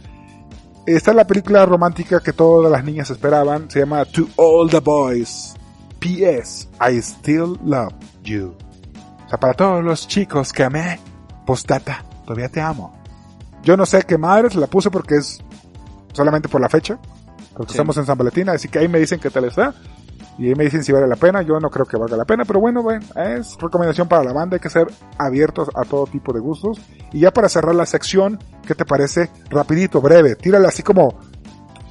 Está 0.86 1.14
la 1.14 1.26
película 1.26 1.66
romántica 1.66 2.20
que 2.20 2.34
todas 2.34 2.70
las 2.72 2.84
niñas 2.84 3.10
esperaban, 3.10 3.70
se 3.70 3.80
llama 3.80 4.04
To 4.06 4.28
All 4.36 4.70
the 4.70 4.80
Boys. 4.80 5.56
P.S. 6.00 6.68
I 6.82 6.98
Still 7.02 7.58
Love 7.64 7.94
You. 8.24 8.54
O 9.26 9.30
sea, 9.30 9.40
para 9.40 9.54
todos 9.54 9.82
los 9.84 10.06
chicos 10.08 10.52
que 10.52 10.64
amé, 10.64 11.00
postdata, 11.46 12.04
todavía 12.26 12.50
te 12.50 12.60
amo. 12.60 12.94
Yo 13.64 13.78
no 13.78 13.86
sé 13.86 14.04
qué 14.04 14.18
madres, 14.18 14.56
la 14.56 14.68
puse 14.68 14.92
porque 14.92 15.16
es 15.16 15.40
solamente 16.12 16.50
por 16.50 16.60
la 16.60 16.68
fecha, 16.68 17.00
porque 17.56 17.72
Sí. 17.72 17.76
estamos 17.78 17.96
en 17.96 18.06
San 18.06 18.18
Valentín, 18.18 18.50
así 18.50 18.68
que 18.68 18.80
ahí 18.80 18.90
me 18.90 19.00
dicen 19.00 19.22
qué 19.22 19.30
tal 19.30 19.46
está. 19.46 19.74
Y 20.38 20.48
ahí 20.48 20.56
me 20.56 20.64
dicen 20.64 20.84
si 20.84 20.92
vale 20.92 21.08
la 21.08 21.16
pena, 21.16 21.42
yo 21.44 21.60
no 21.60 21.70
creo 21.70 21.86
que 21.86 21.96
valga 21.96 22.18
la 22.18 22.26
pena, 22.26 22.44
pero 22.44 22.60
bueno, 22.60 22.82
bueno, 22.82 23.06
es 23.16 23.56
recomendación 23.60 24.08
para 24.08 24.24
la 24.24 24.34
banda, 24.34 24.56
hay 24.56 24.60
que 24.62 24.70
ser 24.70 24.88
abiertos 25.20 25.70
a 25.76 25.84
todo 25.84 26.08
tipo 26.08 26.34
de 26.34 26.40
gustos. 26.40 26.80
Y 27.12 27.20
ya 27.20 27.32
para 27.32 27.48
cerrar 27.50 27.76
la 27.76 27.86
sección, 27.86 28.40
¿qué 28.66 28.74
te 28.74 28.84
parece? 28.86 29.30
Rapidito, 29.50 30.02
breve, 30.02 30.36
tírale 30.36 30.68
así 30.68 30.82
como 30.82 31.20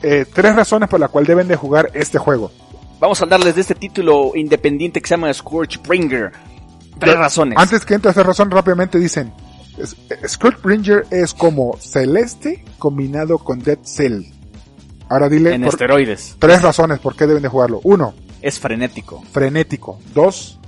eh, 0.03 0.27
tres 0.33 0.57
razones 0.57 0.89
por 0.89 0.99
las 0.99 1.11
cuales 1.11 1.29
deben 1.29 1.47
de 1.47 1.55
jugar 1.57 1.91
este 1.95 2.19
juego. 2.19 2.51
Vamos 2.99 3.21
a 3.21 3.25
hablarles 3.25 3.55
de 3.55 3.61
este 3.61 3.75
título 3.77 4.33
independiente 4.35 5.01
que 5.01 5.07
se 5.09 5.15
llama 5.15 5.33
Scorchbringer. 5.33 6.33
Tres 6.99 7.17
razones. 7.17 7.59
Antes 7.59 7.85
que 7.85 7.95
entre 7.95 8.11
a 8.11 8.13
esa 8.13 8.23
razón, 8.25 8.51
rápidamente 8.51 8.99
dicen, 8.99 9.33
eh, 9.79 10.29
Scourgebringer 10.29 11.07
es 11.11 11.33
como 11.35 11.77
Celeste 11.79 12.65
combinado 12.79 13.39
con 13.39 13.61
Dead 13.61 13.79
Cell. 13.85 14.25
Ahora 15.09 15.29
dile 15.29 15.55
en 15.55 15.63
por- 15.63 15.75
esteroides. 15.75 16.37
tres 16.39 16.63
razones 16.63 16.99
por 16.99 17.15
qué 17.17 17.27
deben 17.27 17.43
de 17.43 17.49
jugarlo. 17.49 17.81
Uno, 17.85 18.15
Es 18.43 18.59
frenético. 18.61 19.23
frenético. 19.31 19.99
Dos, 20.15 20.59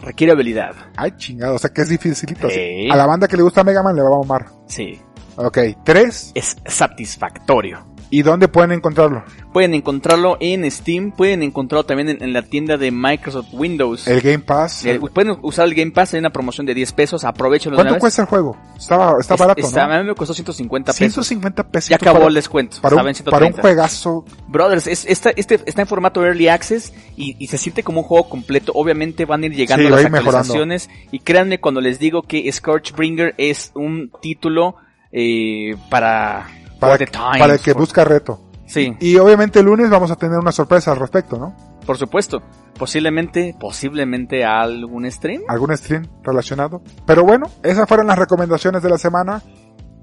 Requiere 0.00 0.32
habilidad. 0.32 0.74
ay 0.96 1.12
chingado, 1.16 1.54
o 1.54 1.58
sea 1.58 1.70
que 1.72 1.82
es 1.82 1.88
dificilito. 1.88 2.50
Sí. 2.50 2.88
A 2.90 2.96
la 2.96 3.06
banda 3.06 3.28
que 3.28 3.36
le 3.36 3.44
gusta 3.44 3.62
Mega 3.62 3.82
Man 3.84 3.94
le 3.94 4.02
va 4.02 4.08
a 4.08 4.18
mamar. 4.18 4.46
Sí. 4.66 5.00
Ok, 5.36 5.58
tres, 5.84 6.32
Es 6.34 6.56
satisfactorio. 6.66 7.86
¿Y 8.12 8.22
dónde 8.22 8.46
pueden 8.46 8.70
encontrarlo? 8.70 9.24
Pueden 9.52 9.74
encontrarlo 9.74 10.36
en 10.38 10.70
Steam. 10.70 11.10
Pueden 11.10 11.42
encontrarlo 11.42 11.84
también 11.84 12.08
en, 12.10 12.22
en 12.22 12.32
la 12.32 12.42
tienda 12.42 12.76
de 12.76 12.90
Microsoft 12.92 13.48
Windows. 13.52 14.06
El 14.06 14.20
Game 14.20 14.38
Pass. 14.38 14.84
Eh, 14.86 15.00
pueden 15.12 15.36
usar 15.42 15.66
el 15.66 15.74
Game 15.74 15.90
Pass. 15.90 16.14
Hay 16.14 16.20
una 16.20 16.30
promoción 16.30 16.64
de 16.66 16.74
10 16.74 16.92
pesos. 16.92 17.24
Aprovechenlo 17.24 17.76
¿Cuánto 17.76 17.98
cuesta 17.98 18.22
el 18.22 18.28
juego? 18.28 18.56
Está, 18.78 19.14
está 19.18 19.34
Es- 19.34 19.40
barato, 19.40 19.60
está- 19.66 19.86
¿no? 19.88 19.94
A 19.94 19.98
mí 20.02 20.08
me 20.08 20.14
costó 20.14 20.32
150 20.34 20.92
pesos. 20.92 20.98
150 20.98 21.68
pesos. 21.68 21.88
Ya 21.90 21.96
acabó 21.96 22.18
para, 22.18 22.28
el 22.28 22.34
descuento. 22.34 22.76
para, 22.80 22.94
Estaba 22.94 23.08
un, 23.10 23.14
para 23.30 23.46
un 23.46 23.52
130. 23.54 23.60
juegazo. 23.62 24.24
Brothers, 24.46 24.86
es, 24.86 25.04
esta- 25.06 25.30
este, 25.30 25.60
está 25.66 25.82
en 25.82 25.88
formato 25.88 26.24
Early 26.24 26.48
Access 26.48 26.92
y, 27.16 27.36
y 27.38 27.46
se 27.48 27.58
siente 27.58 27.82
como 27.82 28.00
un 28.02 28.06
juego 28.06 28.28
completo. 28.28 28.72
Obviamente 28.74 29.24
van 29.24 29.42
a 29.42 29.46
ir 29.46 29.54
llegando 29.54 29.84
Sí, 29.84 29.90
las 29.90 29.98
a 29.98 30.02
ir 30.02 30.10
mejorando. 30.10 30.38
actualizaciones. 30.38 30.90
Y 31.10 31.18
créanme 31.20 31.60
cuando 31.60 31.80
les 31.80 31.98
digo 31.98 32.22
que 32.22 32.50
Scorchbringer 32.52 33.34
es 33.38 33.72
un 33.74 34.10
título 34.20 34.76
eh, 35.12 35.76
para, 35.90 36.46
Para, 36.82 36.98
the 36.98 37.06
times, 37.06 37.38
para 37.38 37.54
el 37.54 37.60
que 37.60 37.72
busca 37.72 38.04
reto. 38.04 38.40
Sí, 38.66 38.96
Y 39.00 39.16
obviamente 39.18 39.60
el 39.60 39.66
lunes 39.66 39.90
vamos 39.90 40.10
a 40.10 40.16
tener 40.16 40.38
una 40.38 40.52
sorpresa 40.52 40.92
al 40.92 40.98
respecto, 40.98 41.38
¿no? 41.38 41.54
por 41.84 41.98
supuesto. 41.98 42.42
Posiblemente, 42.78 43.54
posiblemente 43.58 44.44
algún 44.44 45.10
stream. 45.10 45.42
Algún 45.48 45.76
stream 45.76 46.06
relacionado. 46.22 46.82
Pero 47.06 47.24
bueno, 47.24 47.48
esas 47.62 47.88
fueron 47.88 48.06
las 48.06 48.18
recomendaciones 48.18 48.82
de 48.82 48.90
la 48.90 48.98
semana. 48.98 49.42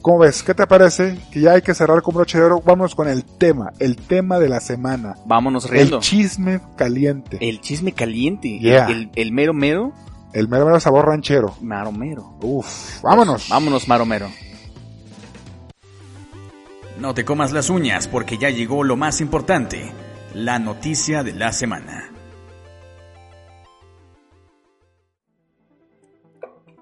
¿Cómo 0.01 0.19
ves? 0.19 0.43
¿Qué 0.43 0.53
te 0.53 0.65
parece? 0.65 1.17
Que 1.31 1.41
ya 1.41 1.53
hay 1.53 1.61
que 1.61 1.73
cerrar 1.73 2.01
con 2.01 2.15
broche 2.15 2.37
de 2.37 2.45
oro. 2.45 2.61
Vamos 2.63 2.95
con 2.95 3.09
el 3.09 3.25
tema, 3.25 3.71
el 3.79 3.97
tema 3.97 4.39
de 4.39 4.47
la 4.47 4.61
semana. 4.61 5.15
Vámonos 5.25 5.69
riendo. 5.69 5.97
El 5.97 6.01
chisme 6.01 6.61
caliente. 6.77 7.37
El 7.41 7.59
chisme 7.59 7.91
caliente. 7.91 8.59
Yeah. 8.59 8.87
El, 8.87 9.11
el 9.15 9.31
mero 9.33 9.53
mero. 9.53 9.91
El 10.31 10.47
mero 10.47 10.65
mero 10.65 10.79
sabor 10.79 11.07
ranchero. 11.07 11.55
Maro 11.61 11.91
mero. 11.91 12.37
Uf, 12.41 13.01
vámonos. 13.01 13.49
Vámonos, 13.49 13.87
maro 13.87 14.05
mero. 14.05 14.29
No 16.99 17.13
te 17.13 17.23
comas 17.23 17.53
las 17.53 17.69
uñas 17.69 18.09
porque 18.09 18.37
ya 18.37 18.49
llegó 18.49 18.83
lo 18.83 18.97
más 18.97 19.21
importante, 19.21 19.93
la 20.33 20.59
noticia 20.59 21.23
de 21.23 21.33
la 21.33 21.53
semana. 21.53 22.11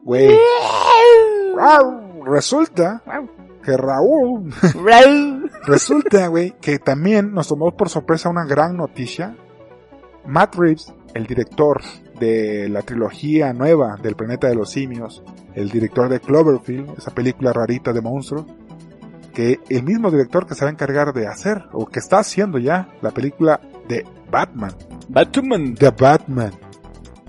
Güey. 0.02 0.36
Resulta 2.26 3.04
que 3.64 3.78
Raúl, 3.78 4.52
resulta, 5.66 6.28
güey, 6.28 6.56
que 6.62 6.80
también 6.80 7.34
nos 7.34 7.50
tomó 7.50 7.76
por 7.78 7.90
sorpresa 7.90 8.30
una 8.30 8.46
gran 8.46 8.76
noticia. 8.76 9.36
Matt 10.26 10.56
Reeves, 10.56 10.94
el 11.14 11.28
director 11.28 11.82
de 12.20 12.70
la 12.70 12.82
trilogía 12.82 13.54
nueva 13.54 13.98
del 14.02 14.16
planeta 14.16 14.48
de 14.48 14.56
los 14.56 14.72
simios, 14.72 15.24
el 15.54 15.70
director 15.70 16.10
de 16.10 16.20
Cloverfield, 16.20 16.98
esa 16.98 17.12
película 17.12 17.54
rarita 17.54 17.94
de 17.94 18.02
monstruos, 18.02 18.46
que 19.38 19.60
el 19.70 19.84
mismo 19.84 20.10
director 20.10 20.48
que 20.48 20.56
se 20.56 20.66
va 20.66 20.70
a 20.72 20.74
encargar 20.74 21.14
de 21.14 21.28
hacer, 21.28 21.66
o 21.72 21.86
que 21.86 22.00
está 22.00 22.18
haciendo 22.18 22.58
ya, 22.58 22.90
la 23.04 23.12
película 23.12 23.62
de 23.88 24.04
Batman. 24.32 24.74
Batman. 25.10 25.76
The 25.76 25.92
Batman. 25.92 26.52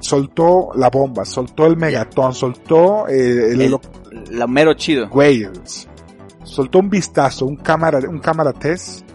Soltó 0.00 0.70
la 0.74 0.88
bomba, 0.88 1.26
soltó 1.26 1.66
el 1.66 1.76
megatón, 1.76 2.32
soltó 2.32 3.06
eh, 3.09 3.52
el- 3.52 3.61
El- 3.61 3.70
lo, 3.72 3.80
lo 4.30 4.48
mero 4.48 4.72
chido. 4.72 5.06
Wales 5.09 5.86
soltó 6.44 6.78
un 6.78 6.88
vistazo, 6.88 7.44
un 7.44 7.56
cámara, 7.56 7.98
un 8.09 8.20
cámara 8.20 8.54
test 8.54 9.06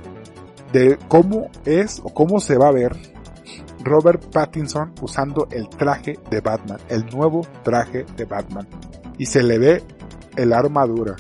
de 0.72 1.00
cómo 1.08 1.50
es 1.66 2.00
o 2.04 2.14
cómo 2.14 2.40
se 2.40 2.58
va 2.60 2.68
a 2.68 2.72
ver 2.72 2.96
Robert 3.84 4.24
Pattinson 4.32 4.94
usando 5.02 5.48
el 5.50 5.68
traje 5.68 6.20
de 6.30 6.42
Batman, 6.42 6.78
el 6.90 7.08
nuevo 7.08 7.42
traje 7.64 8.06
de 8.16 8.26
Batman. 8.26 8.68
Y 9.18 9.26
se 9.26 9.42
le 9.42 9.58
ve 9.58 9.84
el 10.36 10.54
armadura. 10.54 11.16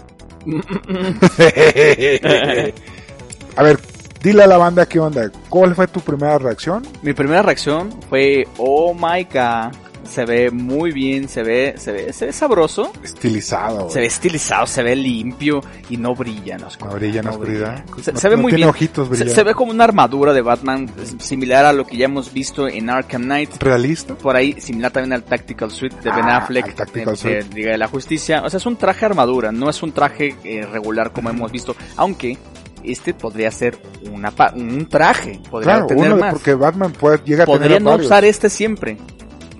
a 3.55 3.63
ver, 3.63 3.79
dile 4.21 4.43
a 4.43 4.47
la 4.47 4.57
banda 4.57 4.85
qué 4.85 4.99
onda. 4.99 5.31
¿Cuál 5.49 5.75
fue 5.75 5.87
tu 5.87 6.01
primera 6.01 6.37
reacción? 6.37 6.85
Mi 7.01 7.13
primera 7.13 7.41
reacción 7.41 7.89
fue, 8.09 8.45
oh 8.57 8.93
my 8.93 9.23
god 9.23 9.73
se 10.03 10.25
ve 10.25 10.51
muy 10.51 10.91
bien, 10.91 11.27
se 11.27 11.43
ve, 11.43 11.75
se 11.77 11.91
ve, 11.91 12.13
se 12.13 12.27
ve 12.27 12.33
sabroso. 12.33 12.91
Estilizado. 13.03 13.89
Se 13.89 13.99
ve 13.99 14.05
estilizado, 14.05 14.67
se 14.67 14.83
ve 14.83 14.95
limpio 14.95 15.61
y 15.89 15.97
no 15.97 16.15
brilla 16.15 16.57
no, 16.57 16.67
brilla 16.93 17.21
en 17.21 17.27
oscuridad. 17.27 17.85
Se, 18.15 18.29
ve 18.29 18.37
muy 18.37 18.53
bien. 18.53 18.69
Ojitos 18.69 19.09
se, 19.17 19.43
ve 19.43 19.53
como 19.53 19.71
una 19.71 19.83
armadura 19.83 20.33
de 20.33 20.41
Batman 20.41 20.89
similar 21.19 21.65
a 21.65 21.73
lo 21.73 21.85
que 21.85 21.97
ya 21.97 22.05
hemos 22.05 22.33
visto 22.33 22.67
en 22.67 22.89
Arkham 22.89 23.23
Knight. 23.23 23.61
¿Realista? 23.61 24.15
Por 24.15 24.35
ahí, 24.35 24.59
similar 24.59 24.91
también 24.91 25.13
al 25.13 25.23
Tactical 25.23 25.71
Suite 25.71 25.95
de 26.03 26.09
Ben 26.11 26.25
ah, 26.25 26.37
Affleck. 26.37 26.75
de, 26.93 27.45
Liga 27.53 27.71
de 27.71 27.77
la 27.77 27.87
Justicia. 27.87 28.43
O 28.43 28.49
sea, 28.49 28.57
es 28.57 28.65
un 28.65 28.75
traje 28.75 29.05
armadura, 29.05 29.51
no 29.51 29.69
es 29.69 29.81
un 29.83 29.91
traje 29.91 30.35
eh, 30.43 30.65
regular 30.65 31.11
como 31.11 31.29
hemos 31.29 31.51
visto. 31.51 31.75
Aunque 31.95 32.37
este 32.83 33.13
podría 33.13 33.49
ser 33.51 33.77
una 34.11 34.33
un 34.55 34.87
traje, 34.87 35.39
podría 35.49 35.85
tener 35.85 36.15
más. 36.15 36.33
porque 36.33 36.53
Batman 36.53 36.91
puede 36.91 37.19
llegar 37.25 37.47
Podría 37.47 37.79
no 37.79 37.95
usar 37.95 38.25
este 38.25 38.49
siempre. 38.49 38.97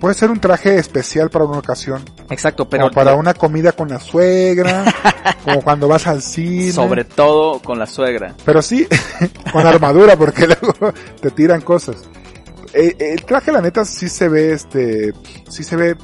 Puede 0.00 0.14
ser 0.14 0.30
un 0.30 0.40
traje 0.40 0.76
especial 0.76 1.30
para 1.30 1.44
una 1.44 1.58
ocasión. 1.58 2.02
Exacto, 2.30 2.68
pero... 2.68 2.84
Como 2.84 2.94
para 2.94 3.14
una 3.14 3.34
comida 3.34 3.72
con 3.72 3.88
la 3.88 4.00
suegra, 4.00 4.84
como 5.44 5.62
cuando 5.62 5.88
vas 5.88 6.06
al 6.06 6.22
cine. 6.22 6.72
Sobre 6.72 7.04
todo 7.04 7.60
con 7.60 7.78
la 7.78 7.86
suegra. 7.86 8.34
Pero 8.44 8.62
sí, 8.62 8.86
con 9.52 9.66
armadura, 9.66 10.16
porque 10.16 10.46
luego 10.46 10.92
te 11.20 11.30
tiran 11.30 11.60
cosas. 11.60 11.96
Eh, 12.72 12.96
el 12.98 13.24
traje, 13.24 13.52
la 13.52 13.60
neta, 13.60 13.84
sí 13.84 14.08
se 14.08 14.28
ve, 14.28 14.52
este, 14.52 15.12
sí 15.48 15.62
se 15.62 15.76
ve 15.76 15.96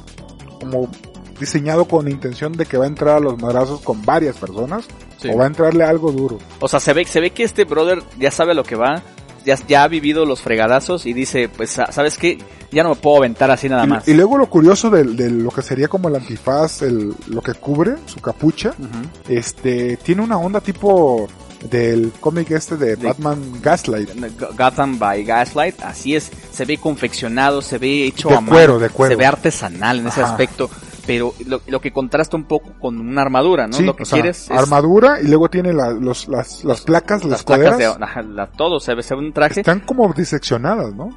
como 0.59 0.89
diseñado 1.39 1.85
con 1.85 2.07
intención 2.07 2.53
de 2.53 2.65
que 2.65 2.77
va 2.77 2.85
a 2.85 2.87
entrar 2.87 3.17
a 3.17 3.19
los 3.19 3.41
madrazos 3.41 3.81
con 3.81 4.05
varias 4.05 4.37
personas. 4.37 4.85
O 5.29 5.37
va 5.37 5.43
a 5.43 5.47
entrarle 5.47 5.83
algo 5.83 6.11
duro. 6.11 6.39
O 6.59 6.67
sea, 6.67 6.79
se 6.79 6.93
ve, 6.93 7.05
se 7.05 7.19
ve 7.19 7.29
que 7.29 7.43
este 7.43 7.63
brother 7.63 8.01
ya 8.17 8.31
sabe 8.31 8.55
lo 8.55 8.63
que 8.63 8.75
va 8.75 9.03
ya, 9.45 9.57
ya 9.67 9.83
ha 9.83 9.87
vivido 9.87 10.25
los 10.25 10.41
fregadazos 10.41 11.05
y 11.05 11.13
dice, 11.13 11.49
pues, 11.49 11.77
¿sabes 11.89 12.17
qué? 12.17 12.37
Ya 12.71 12.83
no 12.83 12.89
me 12.89 12.95
puedo 12.95 13.17
aventar 13.17 13.51
así 13.51 13.67
nada 13.67 13.85
más. 13.85 14.07
Y, 14.07 14.13
luego 14.13 14.37
lo 14.37 14.49
curioso 14.49 14.89
de, 14.89 15.03
lo 15.29 15.51
que 15.51 15.61
sería 15.61 15.87
como 15.87 16.09
el 16.09 16.15
antifaz, 16.15 16.81
el, 16.81 17.13
lo 17.27 17.41
que 17.41 17.53
cubre, 17.53 17.95
su 18.05 18.19
capucha, 18.19 18.73
este, 19.27 19.97
tiene 19.97 20.21
una 20.21 20.37
onda 20.37 20.61
tipo 20.61 21.27
del 21.69 22.11
cómic 22.19 22.51
este 22.51 22.77
de, 22.77 22.95
Batman 22.95 23.61
Gaslight. 23.61 24.09
Gotham 24.57 24.97
by 24.97 25.23
Gaslight, 25.23 25.81
así 25.81 26.15
es, 26.15 26.31
se 26.51 26.65
ve 26.65 26.77
confeccionado, 26.77 27.61
se 27.61 27.77
ve 27.77 28.05
hecho 28.05 28.31
a 28.31 28.43
cuero, 28.43 28.79
de 28.79 28.89
cuero. 28.89 29.13
se 29.13 29.17
ve 29.17 29.25
artesanal 29.25 29.99
en 29.99 30.07
ese 30.07 30.21
aspecto 30.21 30.69
pero 31.11 31.33
lo, 31.67 31.81
que 31.81 31.91
contrasta 31.91 32.37
un 32.37 32.45
poco 32.45 32.71
con 32.79 32.97
una 32.97 33.21
armadura, 33.21 33.67
¿no? 33.67 33.77
lo 33.81 33.97
que 33.97 34.05
quieres 34.05 34.49
es... 34.49 34.51
Armadura 34.51 35.19
y 35.19 35.27
luego 35.27 35.49
tiene 35.49 35.73
los, 35.73 36.29
las, 36.29 36.63
las 36.63 36.81
placas, 36.81 37.23
las, 37.23 37.31
las 37.31 37.43
placas 37.43 37.77
de, 37.77 38.47
todo, 38.55 38.79
se 38.79 38.95
ve, 38.95 39.03
un 39.17 39.33
traje. 39.33 39.59
Están 39.59 39.81
como 39.81 40.13
diseccionadas, 40.13 40.95
¿no? 40.95 41.09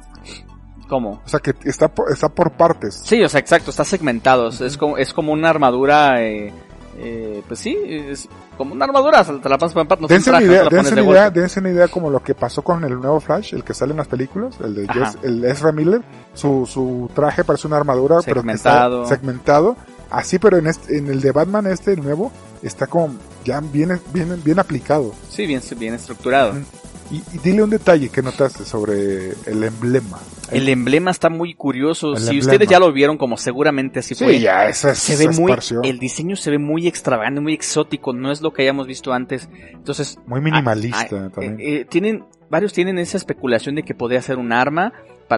¿Cómo? 0.89 1.21
O 1.25 1.29
sea, 1.29 1.39
que 1.39 1.53
está 1.63 1.87
por, 1.87 2.11
está 2.11 2.27
por 2.27 2.51
partes. 2.57 3.01
Sí, 3.05 3.23
o 3.23 3.29
sea, 3.29 3.39
exacto, 3.39 3.71
está 3.71 3.85
segmentado. 3.85 4.49
Es 4.49 4.77
como, 4.77 4.97
es 4.97 5.13
como 5.13 5.31
una 5.31 5.49
armadura, 5.49 6.21
eh, 6.21 6.53
eh, 6.97 7.43
pues 7.47 7.59
sí, 7.59 7.77
es 7.85 8.29
como 8.57 8.73
una 8.73 8.85
armadura, 8.85 9.23
te 9.23 9.49
la 9.49 9.57
pasas 9.57 9.73
por 9.73 10.01
no 10.01 10.07
dense 10.07 10.29
una 10.29 10.41
idea, 10.41 10.69
dense 10.69 10.93
una 10.93 11.03
idea, 11.03 11.29
dense 11.29 11.59
una 11.59 11.69
idea 11.69 11.87
como 11.87 12.09
lo 12.09 12.23
que 12.23 12.33
pasó 12.33 12.61
con 12.61 12.83
el 12.83 12.99
nuevo 12.99 13.19
Flash, 13.19 13.53
el 13.53 13.63
que 13.63 13.73
sale 13.73 13.91
en 13.91 13.97
las 13.97 14.07
películas, 14.07 14.55
el 14.63 14.75
de 14.75 14.87
el 15.23 15.43
Ezra 15.43 15.71
Miller, 15.71 16.01
su, 16.33 16.65
su 16.65 17.09
traje 17.13 17.43
parece 17.43 17.67
una 17.67 17.77
armadura, 17.77 18.17
pero 18.25 18.41
está 18.49 19.05
segmentado. 19.05 19.75
Así, 20.09 20.37
pero 20.39 20.57
en, 20.57 20.67
este, 20.67 20.97
en 20.97 21.07
el 21.07 21.19
de 21.19 21.31
Batman 21.31 21.65
este, 21.67 21.93
el 21.93 22.03
nuevo, 22.03 22.31
está 22.61 22.87
como 22.87 23.15
ya 23.43 23.59
bien, 23.59 23.99
bien, 24.13 24.41
bien 24.43 24.59
aplicado. 24.59 25.13
Sí, 25.29 25.45
bien, 25.45 25.61
bien 25.77 25.95
estructurado. 25.95 26.53
Y, 27.11 27.21
dile 27.39 27.63
un 27.63 27.69
detalle 27.69 28.09
que 28.09 28.21
notaste 28.21 28.65
sobre 28.65 29.31
el 29.45 29.63
emblema. 29.63 30.19
El, 30.51 30.69
emblema 30.69 31.11
está 31.11 31.29
muy 31.29 31.53
curioso. 31.53 32.15
si 32.15 32.39
ustedes 32.39 32.67
ya 32.67 32.79
lo 32.79 32.91
vieron, 32.91 33.17
como 33.17 33.37
seguramente 33.37 33.99
así 33.99 34.15
fue. 34.15 34.39
ya, 34.39 34.71
se 34.73 35.15
ve 35.17 35.33
muy, 35.33 35.53
el 35.83 35.99
diseño 35.99 36.35
se 36.35 36.51
ve 36.51 36.57
muy 36.57 36.87
extravagante, 36.87 37.41
muy 37.41 37.53
exótico. 37.53 38.13
No 38.13 38.31
es 38.31 38.41
lo 38.41 38.53
que 38.53 38.63
hayamos 38.63 38.87
visto 38.87 39.13
antes. 39.13 39.49
Entonces, 39.71 40.17
muy 40.25 40.41
minimalista 40.41 41.29
también. 41.29 41.59
Eh, 41.59 41.81
eh, 41.81 41.85
tienen, 41.85 42.25
varios 42.49 42.73
tienen 42.73 42.97
esa 42.97 43.17
especulación 43.17 43.75
de 43.75 43.83
que 43.83 43.93
podría 43.93 44.21
ser 44.21 44.37
un 44.37 44.51
arma, 44.51 44.93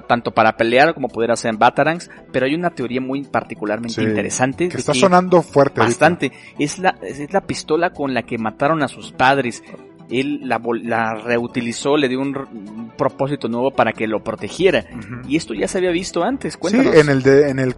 tanto 0.08 0.34
para 0.34 0.58
pelear 0.58 0.94
como 0.94 1.08
poder 1.08 1.32
hacer 1.32 1.52
en 1.52 1.60
Batarangs, 1.60 2.10
pero 2.32 2.46
hay 2.46 2.56
una 2.56 2.72
teoría 2.72 3.02
muy 3.02 3.24
particularmente 3.24 4.02
interesante. 4.02 4.70
Que 4.70 4.78
está 4.78 4.94
sonando 4.94 5.42
fuerte. 5.42 5.80
Bastante. 5.80 6.32
Es 6.60 6.80
la, 6.80 6.98
es 7.02 7.32
la 7.32 7.42
pistola 7.42 7.92
con 7.92 8.14
la 8.14 8.24
que 8.24 8.38
mataron 8.38 8.84
a 8.84 8.88
sus 8.88 9.12
padres 9.12 9.64
él 10.10 10.42
la, 10.44 11.14
reutilizó, 11.16 11.98
le 11.98 12.08
dio 12.08 12.20
un, 12.20 12.92
propósito 12.98 13.48
nuevo 13.48 13.72
para 13.72 13.94
que 13.94 14.08
lo 14.08 14.24
protegiera. 14.24 14.86
Y 15.28 15.38
esto 15.38 15.54
ya 15.54 15.68
se 15.68 15.78
había 15.78 15.92
visto 15.92 16.24
antes, 16.24 16.58
cuéntanos. 16.58 16.94
Sí, 16.94 17.00
en 17.00 17.10
el, 17.10 17.22
de, 17.22 17.50
en 17.50 17.60
el 17.60 17.76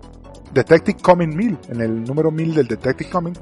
Detective 0.54 0.98
Coming 1.02 1.36
1000, 1.36 1.58
en 1.70 1.82
el 1.82 2.04
número 2.04 2.32
1000 2.32 2.56
del 2.56 2.68
Detective 2.68 3.10
Coming, 3.10 3.34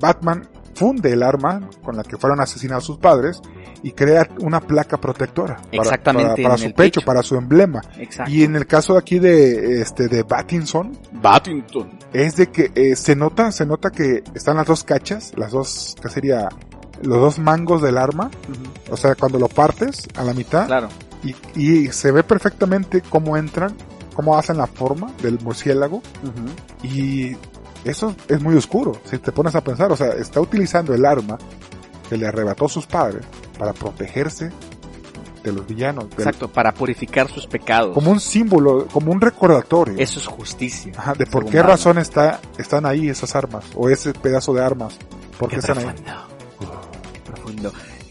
Batman 0.00 0.48
funde 0.74 1.12
el 1.12 1.22
arma 1.22 1.68
con 1.82 1.96
la 1.96 2.02
que 2.02 2.16
fueron 2.16 2.40
asesinados 2.40 2.84
sus 2.84 2.98
padres 2.98 3.42
y 3.82 3.92
crea 3.92 4.28
una 4.40 4.60
placa 4.60 4.98
protectora 4.98 5.56
para, 5.56 5.82
Exactamente, 5.82 6.42
para, 6.42 6.56
su 6.56 6.72
pecho, 6.72 7.00
para 7.02 7.22
su 7.22 7.36
emblema. 7.36 7.80
Y 8.26 8.44
en 8.44 8.56
el 8.56 8.66
caso 8.66 8.96
aquí 8.96 9.18
de 9.18 9.80
este 9.80 10.08
de 10.08 10.22
Battinson, 10.22 10.96
Battington 11.12 11.98
es 12.12 12.36
de 12.36 12.48
que 12.48 12.70
eh, 12.74 12.96
se 12.96 13.16
nota, 13.16 13.52
se 13.52 13.66
nota 13.66 13.90
que 13.90 14.22
están 14.34 14.56
las 14.56 14.66
dos 14.66 14.84
cachas, 14.84 15.32
las 15.36 15.52
dos 15.52 15.96
que 16.00 16.08
sería 16.08 16.48
los 17.02 17.18
dos 17.20 17.38
mangos 17.38 17.82
del 17.82 17.98
arma, 17.98 18.30
o 18.90 18.96
sea, 18.96 19.14
cuando 19.14 19.38
lo 19.38 19.48
partes 19.48 20.08
a 20.16 20.24
la 20.24 20.34
mitad, 20.34 20.66
claro. 20.66 20.88
y, 21.22 21.34
y 21.60 21.92
se 21.92 22.12
ve 22.12 22.22
perfectamente 22.22 23.02
cómo 23.02 23.36
entran, 23.36 23.74
cómo 24.14 24.36
hacen 24.36 24.58
la 24.58 24.66
forma 24.66 25.12
del 25.22 25.38
murciélago, 25.40 26.02
y 26.82 27.36
eso 27.84 28.14
es 28.28 28.42
muy 28.42 28.56
oscuro, 28.56 28.92
si 29.04 29.18
te 29.18 29.32
pones 29.32 29.54
a 29.54 29.62
pensar, 29.62 29.90
o 29.92 29.96
sea, 29.96 30.08
está 30.08 30.40
utilizando 30.40 30.94
el 30.94 31.04
arma 31.04 31.38
que 32.08 32.16
le 32.16 32.26
arrebató 32.26 32.66
a 32.66 32.68
sus 32.68 32.86
padres 32.86 33.24
para 33.58 33.72
protegerse 33.72 34.50
de 35.42 35.52
los 35.52 35.66
villanos. 35.66 36.04
Exacto, 36.18 36.48
para 36.48 36.72
purificar 36.72 37.28
sus 37.28 37.46
pecados. 37.46 37.94
Como 37.94 38.10
un 38.10 38.20
símbolo, 38.20 38.86
como 38.88 39.12
un 39.12 39.20
recordatorio. 39.20 39.94
Eso 39.96 40.18
es 40.18 40.26
justicia. 40.26 40.92
Ajá, 40.96 41.14
de 41.14 41.26
por 41.26 41.46
qué 41.46 41.62
razón 41.62 41.98
está, 41.98 42.40
están 42.58 42.84
ahí 42.84 43.08
esas 43.08 43.34
armas, 43.34 43.64
o 43.74 43.88
ese 43.88 44.12
pedazo 44.12 44.52
de 44.52 44.62
armas. 44.62 44.98
¿Por 45.38 45.48
qué, 45.48 45.56
están 45.56 45.78
ahí? 45.78 45.86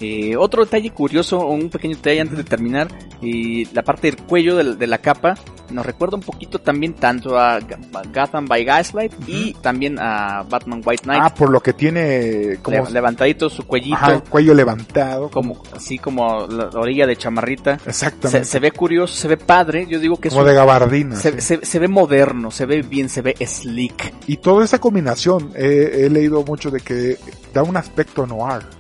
Eh, 0.02 0.38
otro 0.38 0.64
detalle 0.64 0.92
curioso, 0.92 1.46
un 1.46 1.70
pequeño 1.70 1.98
detalle 1.98 2.22
antes 2.22 2.38
de 2.38 2.46
terminar, 2.46 2.88
y 3.22 3.66
la 3.74 3.84
parte 3.84 4.10
del 4.10 4.18
cuello 4.24 4.56
de, 4.56 4.88
la 4.88 4.98
capa 5.00 5.36
nos 5.72 5.86
recuerda 5.86 6.16
un 6.16 6.24
poquito 6.24 6.60
también 6.60 6.94
tanto 6.94 7.38
a 7.38 7.60
Gotham 7.60 8.48
by 8.48 8.64
Gaslight 8.64 9.14
y 9.28 9.54
también 9.56 10.00
a 10.00 10.44
Batman 10.50 10.82
White 10.84 11.04
Knight. 11.04 11.22
Ah, 11.22 11.36
por 11.36 11.50
lo 11.50 11.62
que 11.62 11.74
tiene 11.74 12.60
como 12.62 12.90
levantadito 12.90 13.50
su 13.50 13.68
cuellito, 13.68 14.24
cuello 14.30 14.54
levantado, 14.54 15.30
como 15.30 15.62
así 15.76 16.00
como 16.00 16.48
la 16.48 16.70
orilla 16.70 17.06
de 17.06 17.18
chamarrita. 17.18 17.78
Exactamente. 17.86 18.46
Se, 18.46 18.60
ve 18.60 18.72
curioso, 18.72 19.14
se 19.14 19.28
ve 19.28 19.38
padre. 19.38 19.86
Yo 19.88 20.00
digo 20.00 20.16
que 20.16 20.30
como 20.30 20.46
de 20.46 20.54
gabardina. 20.54 21.18
Se, 21.18 21.80
ve 21.80 21.88
moderno, 21.88 22.52
se 22.52 22.66
ve 22.66 22.82
bien, 22.82 23.10
se 23.10 23.22
ve 23.22 23.36
slick. 23.46 24.14
Y 24.28 24.38
toda 24.38 24.64
esa 24.64 24.80
combinación 24.80 25.52
he 25.56 26.10
leído 26.10 26.44
mucho 26.44 26.72
de 26.72 26.80
que 26.80 27.18
da 27.54 27.64
un 27.64 27.78
aspecto 27.78 28.26
noir 28.26 28.79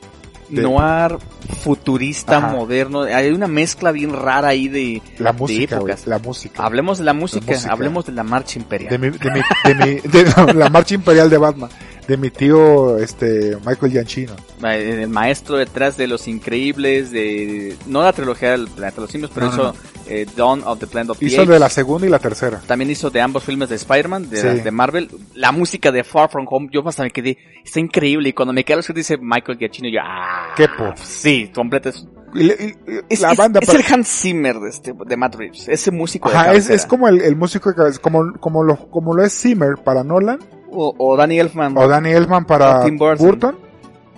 noir, 0.49 1.17
futurista, 1.63 2.39
moderno. 2.39 3.01
Hay 3.01 3.29
una 3.29 3.47
mezcla 3.47 3.91
bien 3.91 4.13
rara 4.13 4.49
ahí 4.49 4.67
de, 4.67 5.01
la 5.17 5.33
música, 5.33 5.79
la 6.05 6.19
música. 6.19 6.63
Hablemos 6.63 6.97
de 6.97 7.03
la 7.03 7.13
música, 7.13 7.55
hablemos 7.69 8.05
de 8.05 8.11
la 8.13 8.23
marcha 8.23 8.59
imperial. 8.59 8.89
De, 8.89 8.97
mi, 8.97 9.09
de, 9.17 9.31
mi, 9.31 9.41
de, 9.63 9.75
mi, 9.75 9.95
de 9.99 10.53
la 10.53 10.69
marcha 10.69 10.95
imperial 10.95 11.29
de 11.29 11.37
Batman 11.37 11.69
de 12.09 12.17
mi 12.17 12.31
tío 12.31 12.97
este 12.97 13.55
Michael 13.63 13.91
Gianchino. 13.91 14.33
El 14.63 15.07
maestro 15.09 15.57
detrás 15.57 15.95
de 15.95 16.07
Los 16.07 16.27
Increíbles, 16.27 17.11
de 17.11 17.77
no 17.85 18.01
la 18.01 18.11
trilogía 18.13 18.51
del 18.51 18.67
Planeta 18.67 18.95
de 18.95 19.01
los 19.01 19.11
Simios, 19.11 19.31
pero 19.31 19.47
hizo 19.47 19.75
eh, 20.07 20.25
Dawn 20.35 20.63
of 20.65 20.79
the 20.79 20.87
Planet 20.87 21.11
of 21.11 21.19
the 21.19 21.25
Hizo 21.27 21.45
de 21.45 21.59
la 21.59 21.69
segunda 21.69 22.07
y 22.07 22.09
la 22.09 22.17
tercera. 22.17 22.61
También 22.65 22.89
hizo 22.89 23.11
de 23.11 23.21
ambos 23.21 23.43
filmes 23.43 23.69
de 23.69 23.75
Spider-Man, 23.75 24.27
de, 24.27 24.61
de, 24.61 24.71
Marvel. 24.71 25.07
La 25.35 25.51
música 25.51 25.91
de 25.91 26.03
Far 26.03 26.31
From 26.31 26.47
Home, 26.49 26.69
yo 26.71 26.81
hasta 26.87 27.03
me 27.03 27.11
quedé, 27.11 27.37
está 27.63 27.79
increíble. 27.79 28.29
Y 28.29 28.33
cuando 28.33 28.53
me 28.53 28.63
quedo 28.63 28.81
que 28.81 28.93
dice 28.93 29.17
Michael 29.21 29.59
Giacchino, 29.59 29.87
yo, 29.87 29.99
ah, 30.03 30.55
qué 30.57 30.67
pop. 30.67 30.95
Sí, 30.95 31.51
completo. 31.53 31.89
es, 31.89 33.21
la 33.21 33.35
banda 33.35 33.59
es, 33.61 33.69
el 33.69 33.83
Hans 33.87 34.07
Zimmer 34.07 34.59
de, 34.59 34.69
este, 34.69 34.93
de 35.05 35.15
Matt 35.15 35.35
Reeves, 35.35 35.67
ese 35.67 35.91
músico 35.91 36.29
Ajá, 36.29 36.53
es, 36.53 36.71
es, 36.71 36.87
como 36.87 37.07
el, 37.07 37.21
el 37.21 37.35
músico, 37.35 37.71
como, 38.01 38.33
como, 38.39 38.63
lo, 38.63 38.89
como 38.89 39.13
lo 39.13 39.23
es 39.23 39.39
Zimmer 39.39 39.75
para 39.83 40.03
Nolan, 40.03 40.39
O, 40.71 40.93
o 40.97 41.17
Danny 41.17 41.39
Elfman. 41.39 41.75
o 41.75 41.87
Danny 41.87 42.11
Elfman 42.11 42.45
para. 42.45 42.85
Burton. 43.17 43.57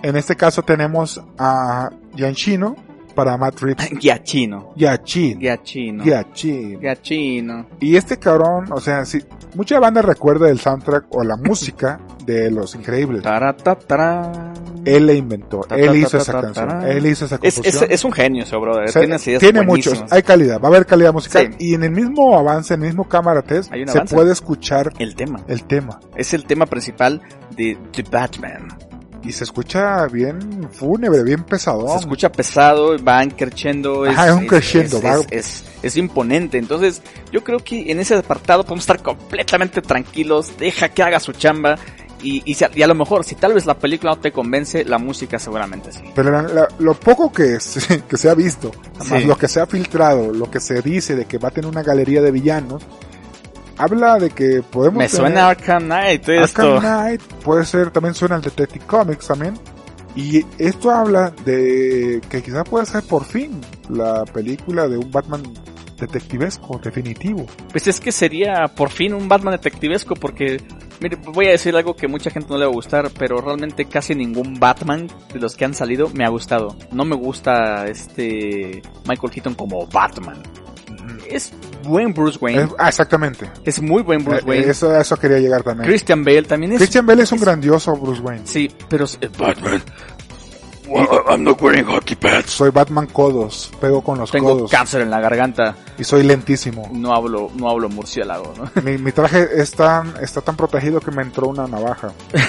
En 0.02 0.16
este 0.16 0.36
caso 0.36 0.62
tenemos 0.62 1.22
a 1.38 1.90
Gianchino 2.14 2.76
para 3.12 3.36
Matt 3.36 3.60
Reeves. 3.60 3.90
Giachino. 4.00 4.72
Giacchino. 4.76 5.40
Giachino. 5.40 6.04
Giacchino. 6.04 6.80
Giachino. 6.80 7.66
Y 7.80 7.96
este 7.96 8.18
cabrón, 8.18 8.66
o 8.72 8.80
sea, 8.80 9.04
si 9.04 9.22
mucha 9.54 9.78
banda 9.78 10.02
recuerda 10.02 10.48
el 10.50 10.58
soundtrack 10.58 11.06
o 11.10 11.22
la 11.24 11.36
música 11.36 12.00
de 12.24 12.50
Los 12.50 12.74
Increíbles. 12.74 13.22
Él 14.84 15.06
le 15.06 15.14
inventó, 15.14 15.60
él 15.70 15.94
hizo 15.96 16.18
esa 16.18 16.40
canción, 16.40 16.82
él 16.82 17.06
hizo 17.06 17.26
esa 17.26 17.38
Es, 17.40 17.54
composición. 17.54 17.84
es, 17.84 17.90
es 17.90 18.04
un 18.04 18.12
genio 18.12 18.42
ese 18.42 18.56
brother. 18.56 18.84
O 18.84 18.88
sea, 18.88 19.02
tiene 19.02 19.16
ideas 19.16 19.40
tiene 19.40 19.62
muchos, 19.62 20.04
hay 20.10 20.22
calidad, 20.22 20.60
va 20.60 20.64
a 20.64 20.70
haber 20.70 20.86
calidad 20.86 21.12
musical. 21.12 21.54
Sí. 21.58 21.68
Y 21.70 21.74
en 21.74 21.84
el 21.84 21.92
mismo 21.92 22.36
avance, 22.36 22.74
en 22.74 22.80
el 22.82 22.86
mismo 22.88 23.08
cámara 23.08 23.42
test, 23.42 23.70
se 23.72 23.82
avance. 23.82 24.14
puede 24.14 24.32
escuchar 24.32 24.92
El 24.98 25.14
tema. 25.14 25.40
el 25.46 25.62
tema. 25.64 26.00
Es 26.16 26.34
el 26.34 26.44
tema 26.44 26.66
principal 26.66 27.22
de 27.56 27.78
The 27.92 28.02
Batman. 28.10 28.68
Y 29.24 29.30
se 29.32 29.44
escucha 29.44 30.06
bien 30.08 30.68
fúnebre, 30.72 31.22
bien 31.22 31.44
pesadón. 31.44 31.90
Se 31.90 31.98
escucha 32.00 32.30
pesado, 32.32 32.96
va 33.04 33.24
creciendo. 33.28 34.04
Ajá, 34.04 34.28
es 34.28 34.32
un 34.34 34.46
crescendo, 34.46 34.98
Es, 34.98 35.04
va- 35.04 35.16
es- 35.18 35.26
es- 35.30 35.64
es 35.82 35.96
imponente. 35.96 36.58
Entonces, 36.58 37.02
yo 37.30 37.44
creo 37.44 37.60
que 37.60 37.90
en 37.92 38.00
ese 38.00 38.16
apartado 38.16 38.64
podemos 38.64 38.82
estar 38.82 39.00
completamente 39.02 39.80
tranquilos. 39.80 40.52
Deja 40.58 40.88
que 40.88 41.02
haga 41.02 41.20
su 41.20 41.32
chamba. 41.32 41.76
Y, 42.24 42.40
y, 42.44 42.56
y 42.76 42.82
a 42.82 42.86
lo 42.86 42.94
mejor, 42.94 43.24
si 43.24 43.34
tal 43.34 43.52
vez 43.54 43.66
la 43.66 43.74
película 43.76 44.12
no 44.12 44.20
te 44.20 44.30
convence, 44.30 44.84
la 44.84 44.98
música 44.98 45.40
seguramente 45.40 45.90
sí. 45.92 46.00
Pero 46.14 46.30
la- 46.30 46.42
la- 46.42 46.68
lo 46.78 46.94
poco 46.94 47.32
que 47.32 47.58
se, 47.58 48.00
que 48.08 48.16
se 48.16 48.28
ha 48.30 48.34
visto, 48.34 48.70
más 48.98 49.08
Sí. 49.20 49.24
lo 49.26 49.36
que 49.36 49.48
se 49.48 49.60
ha 49.60 49.66
filtrado, 49.66 50.32
lo 50.32 50.48
que 50.50 50.60
se 50.60 50.82
dice 50.82 51.16
de 51.16 51.24
que 51.26 51.38
va 51.38 51.48
a 51.48 51.50
tener 51.50 51.68
una 51.68 51.82
galería 51.82 52.22
de 52.22 52.30
villanos, 52.30 52.84
habla 53.78 54.18
de 54.18 54.30
que 54.30 54.62
podemos 54.62 54.98
Me 54.98 55.06
tener- 55.08 55.10
suena 55.20 55.48
Arkham 55.48 55.84
Knight 55.84 56.28
Arkham. 56.28 56.80
Knight, 56.80 57.22
puede 57.44 57.64
ser, 57.64 57.90
también 57.90 58.14
suena 58.14 58.36
el 58.36 58.42
Detective 58.42 58.84
Comics 58.86 59.26
también. 59.26 59.54
Y 60.14 60.44
esto 60.58 60.90
habla 60.90 61.32
de 61.44 62.20
que 62.28 62.42
quizás 62.42 62.68
pueda 62.68 62.84
ser 62.84 63.02
por 63.04 63.24
fin 63.24 63.60
la 63.88 64.24
película 64.26 64.86
de 64.86 64.98
un 64.98 65.10
Batman 65.10 65.42
detectivesco, 65.98 66.78
definitivo. 66.82 67.46
Pues 67.70 67.86
es 67.86 68.00
que 68.00 68.12
sería 68.12 68.66
por 68.76 68.90
fin 68.90 69.14
un 69.14 69.28
Batman 69.28 69.52
detectivesco 69.52 70.14
porque, 70.14 70.60
mire, 71.00 71.16
voy 71.32 71.46
a 71.46 71.50
decir 71.52 71.74
algo 71.76 71.94
que 71.94 72.08
mucha 72.08 72.28
gente 72.30 72.48
no 72.50 72.58
le 72.58 72.64
va 72.66 72.70
a 72.70 72.74
gustar, 72.74 73.10
pero 73.18 73.40
realmente 73.40 73.84
casi 73.86 74.14
ningún 74.14 74.58
Batman 74.58 75.06
de 75.32 75.38
los 75.40 75.54
que 75.56 75.64
han 75.64 75.74
salido 75.74 76.10
me 76.12 76.24
ha 76.24 76.28
gustado. 76.28 76.76
No 76.90 77.04
me 77.04 77.16
gusta 77.16 77.86
este 77.86 78.82
Michael 79.08 79.32
Keaton 79.32 79.54
como 79.54 79.86
Batman. 79.86 80.42
Es 81.32 81.52
buen 81.84 82.12
Bruce 82.14 82.38
Wayne, 82.40 82.62
Es- 82.64 82.70
ah, 82.78 82.88
exactamente. 82.88 83.50
es 83.64 83.80
muy 83.82 84.02
buen 84.02 84.24
Bruce 84.24 84.40
Eh, 84.40 84.44
Wayne. 84.46 84.70
Eso, 84.70 84.90
a 84.90 85.00
eso 85.00 85.16
quería 85.16 85.38
llegar 85.38 85.62
también. 85.62 85.88
Christian 85.88 86.24
Bale 86.24 86.42
también 86.42 86.72
es... 86.72 86.78
Christian 86.78 87.06
Bale 87.06 87.22
es 87.22 87.32
un 87.32 87.38
es- 87.38 87.44
grandioso 87.44 87.92
Bruce 87.96 88.20
Wayne. 88.20 88.42
Sí, 88.46 88.70
pero 88.88 89.04
es 89.04 89.18
Batman. 89.38 89.82
I'm 91.28 91.42
not 91.42 91.62
wearing 91.62 91.86
hockey 91.86 92.16
pads. 92.16 92.50
Soy 92.50 92.68
Batman 92.70 93.06
codos, 93.06 93.70
pego 93.80 94.02
con 94.02 94.18
los 94.18 94.30
Tengo 94.30 94.50
codos 94.54 94.70
cáncer 94.70 95.00
en 95.00 95.08
la 95.10 95.20
garganta, 95.20 95.74
y 95.96 96.04
soy 96.04 96.22
lentísimo. 96.22 96.90
no 96.92 97.14
hablo, 97.14 97.50
no 97.54 97.70
hablo 97.70 97.88
murciélago, 97.88 98.52
¿no? 98.58 98.82
Mi, 98.82 98.98
mi 98.98 99.10
traje 99.12 99.48
es 99.56 99.70
tan, 99.70 100.12
está 100.20 100.42
tan 100.42 100.54
protegido 100.56 101.00
que 101.00 101.10
me 101.10 101.22
entró 101.22 101.48
una 101.48 101.66
navaja. 101.66 102.12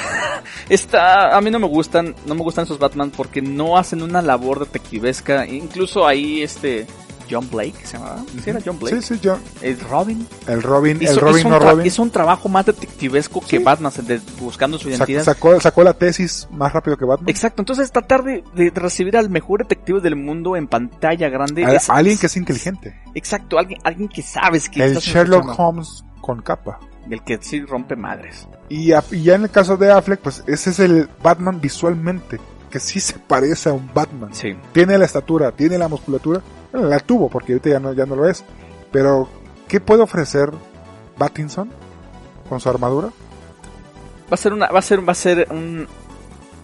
Está, 0.69 1.35
a 1.37 1.41
mí 1.41 1.51
no 1.51 1.59
me 1.59 1.67
gustan, 1.67 2.15
no 2.25 2.35
me 2.35 2.41
gustan 2.41 2.65
esos 2.65 2.79
Batman 2.79 3.11
porque 3.15 3.41
no 3.41 3.77
hacen 3.77 4.01
una 4.01 4.21
labor 4.21 4.59
detectivesca. 4.59 5.45
Incluso 5.45 6.05
ahí 6.05 6.41
este 6.41 6.85
John 7.29 7.49
Blake 7.49 7.73
se 7.83 7.97
llamaba, 7.97 8.23
¿sí 8.43 8.49
era 8.49 8.59
John 8.65 8.79
Blake? 8.79 9.01
Sí, 9.01 9.15
sí, 9.15 9.19
yo. 9.21 9.37
El 9.61 9.79
Robin. 9.79 10.27
El 10.47 10.61
Robin, 10.61 11.01
Hizo, 11.01 11.13
el 11.13 11.19
Robin 11.19 11.49
no 11.49 11.59
Robin. 11.59 11.85
hizo 11.85 12.01
un 12.01 12.11
trabajo 12.11 12.49
más 12.49 12.65
detectivesco 12.65 13.41
que 13.41 13.57
Sí. 13.57 13.63
Batman, 13.63 13.91
de- 14.05 14.21
buscando 14.39 14.77
su 14.77 14.89
identidad. 14.89 15.23
sacó, 15.23 15.59
sacó 15.59 15.83
la 15.83 15.93
tesis 15.93 16.47
más 16.51 16.71
rápido 16.73 16.97
que 16.97 17.05
Batman. 17.05 17.29
Exacto, 17.29 17.61
entonces 17.61 17.91
tratar 17.91 18.23
de, 18.23 18.43
de 18.55 18.71
recibir 18.75 19.17
al 19.17 19.29
mejor 19.29 19.59
detective 19.63 20.01
del 20.01 20.15
mundo 20.15 20.55
en 20.55 20.67
pantalla 20.67 21.29
grande 21.29 21.65
A- 21.65 21.73
es 21.75 21.89
alguien 21.89 22.17
que 22.17 22.27
es 22.27 22.37
inteligente. 22.37 22.99
exacto, 23.15 23.57
alguien, 23.59 23.79
alguien 23.83 24.09
que 24.09 24.21
sabes 24.21 24.69
que 24.69 24.83
El 24.83 24.95
Sherlock 24.97 25.41
escuchando. 25.49 25.63
Holmes 25.69 26.03
con 26.21 26.41
capa. 26.41 26.79
el 27.09 27.21
que 27.23 27.37
sí 27.41 27.61
rompe 27.61 27.95
madres. 27.97 28.47
Y, 28.69 28.93
a- 28.93 29.03
y 29.11 29.23
ya 29.23 29.35
en 29.35 29.43
el 29.43 29.49
caso 29.49 29.75
de 29.77 29.91
Affleck, 29.91 30.21
pues 30.21 30.41
ese 30.47 30.69
es 30.69 30.79
el 30.79 31.09
Batman 31.21 31.59
visualmente, 31.59 32.39
que 32.71 32.79
sí 32.79 32.99
se 33.01 33.19
parece 33.19 33.67
a 33.69 33.73
un 33.73 33.89
Batman. 33.93 34.33
Sí. 34.33 34.55
Tiene 34.71 34.97
la 34.97 35.03
estatura, 35.05 35.51
tiene 35.51 35.77
la 35.77 35.87
musculatura, 35.89 36.41
bueno, 36.73 36.87
la 36.89 36.99
tuvo 36.99 37.29
porque 37.29 37.53
ahorita 37.53 37.69
ya 37.69 37.79
no, 37.79 37.93
ya 37.93 38.05
no 38.05 38.15
lo 38.15 38.27
es. 38.27 38.43
Pero, 38.91 39.29
¿qué 39.67 39.79
puede 39.79 40.01
ofrecer 40.01 40.51
Battinson 41.17 41.69
con 42.49 42.59
su 42.59 42.69
armadura? 42.69 43.07
Va 43.07 44.33
a 44.33 44.37
ser 44.37 44.51
una, 44.51 44.67
va 44.67 44.79
a 44.79 44.81
ser, 44.81 45.07
va 45.07 45.11
a 45.11 45.15
ser 45.15 45.47
un, 45.49 45.87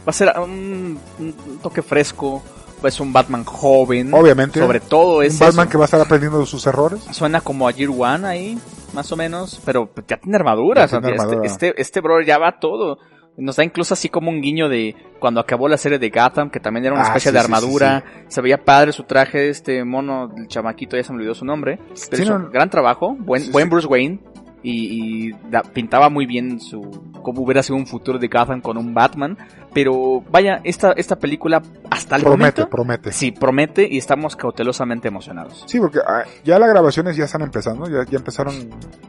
va 0.06 0.10
a 0.10 0.14
ser 0.14 0.34
un, 0.38 1.00
un 1.20 1.60
toque 1.62 1.82
fresco. 1.82 2.44
Ser 2.88 3.02
un 3.02 3.12
Batman 3.12 3.44
joven. 3.44 4.14
Obviamente, 4.14 4.60
Sobre 4.60 4.80
todo 4.80 5.22
es 5.22 5.34
un 5.34 5.40
Batman 5.40 5.66
eso. 5.66 5.72
que 5.72 5.78
va 5.78 5.84
a 5.84 5.86
estar 5.86 6.00
aprendiendo 6.00 6.40
de 6.40 6.46
sus 6.46 6.66
errores. 6.66 7.02
Suena 7.12 7.42
como 7.42 7.68
a 7.68 7.72
Year 7.72 7.90
One 7.90 8.26
ahí, 8.26 8.58
más 8.94 9.12
o 9.12 9.18
menos, 9.18 9.62
pero 9.66 9.90
ya 10.08 10.18
tiene 10.18 10.38
armadura. 10.38 10.86
Ya 10.86 11.02
tiene 11.02 11.18
o 11.18 11.22
sea, 11.22 11.44
este-. 11.44 11.68
Este, 11.68 11.82
este, 11.82 12.02
brother 12.02 12.26
ya 12.26 12.38
va 12.38 12.58
todo. 12.58 12.98
Nos 13.38 13.56
da 13.56 13.64
incluso 13.64 13.94
así 13.94 14.10
como 14.10 14.30
un 14.30 14.42
guiño 14.42 14.68
de 14.68 14.96
cuando 15.20 15.40
acabó 15.40 15.70
la 15.70 15.78
serie 15.78 15.98
de 15.98 16.10
Gotham, 16.10 16.50
que 16.50 16.60
también 16.60 16.86
era 16.86 16.94
una 16.94 17.04
Ah, 17.04 17.08
especie 17.08 17.32
sí, 17.32 17.34
de 17.38 17.40
sí, 17.42 17.48
sí, 17.48 17.54
armadura. 17.54 18.04
Se 18.28 18.42
veía 18.42 18.64
padre 18.66 18.92
su 18.92 19.04
traje, 19.04 19.50
este 19.50 19.84
mono, 19.86 20.30
el 20.36 20.48
chamaquito, 20.48 20.98
ya 20.98 21.04
se 21.04 21.14
me 21.14 21.20
olvidó 21.20 21.34
su 21.36 21.46
nombre. 21.46 21.80
Pero 22.10 22.24
hizo 22.24 22.38
no- 22.40 22.50
gran 22.50 22.70
trabajo, 22.70 23.16
buen, 23.18 23.50
buen. 23.52 23.70
Bruce 23.70 23.88
Wayne. 23.88 24.20
Y, 24.62 25.30
y 25.30 25.32
da- 25.50 25.62
pintaba 25.64 26.10
muy 26.10 26.26
bien 26.26 26.60
su 26.60 26.82
cómo 27.24 27.44
hubiera 27.44 27.64
sido 27.64 27.78
un 27.78 27.88
futuro 27.88 28.20
de 28.20 28.28
Gotham 28.28 28.60
con 28.60 28.78
un 28.78 28.94
Batman. 28.94 29.38
Pero 29.74 30.22
vaya, 30.30 30.60
esta, 30.66 30.92
esta 30.92 31.16
película 31.18 31.62
hasta 31.90 32.18
el 32.18 32.24
Promete, 32.24 32.64
momento 32.64 32.70
promete. 32.70 33.12
sí 33.14 33.32
promete 33.32 33.88
y 33.90 33.98
estamos 33.98 34.36
cautelosamente 34.36 35.08
emocionados. 35.08 35.64
Sí, 35.66 35.80
porque 35.80 36.00
ah, 36.06 36.24
ya 36.44 36.60
las 36.60 36.68
grabaciones 36.70 37.16
ya 37.16 37.24
están 37.24 37.42
empezando, 37.44 37.86
ya, 37.90 38.04
ya 38.10 38.18
empezaron, 38.18 38.54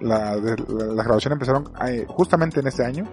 la, 0.01 0.37
la- 0.37 0.55
las 0.95 1.05
grabaciones 1.05 1.33
empezaron 1.33 1.65
eh, 1.85 2.05
justamente 2.07 2.61
en 2.61 2.69
este 2.69 2.85
año 2.85 3.09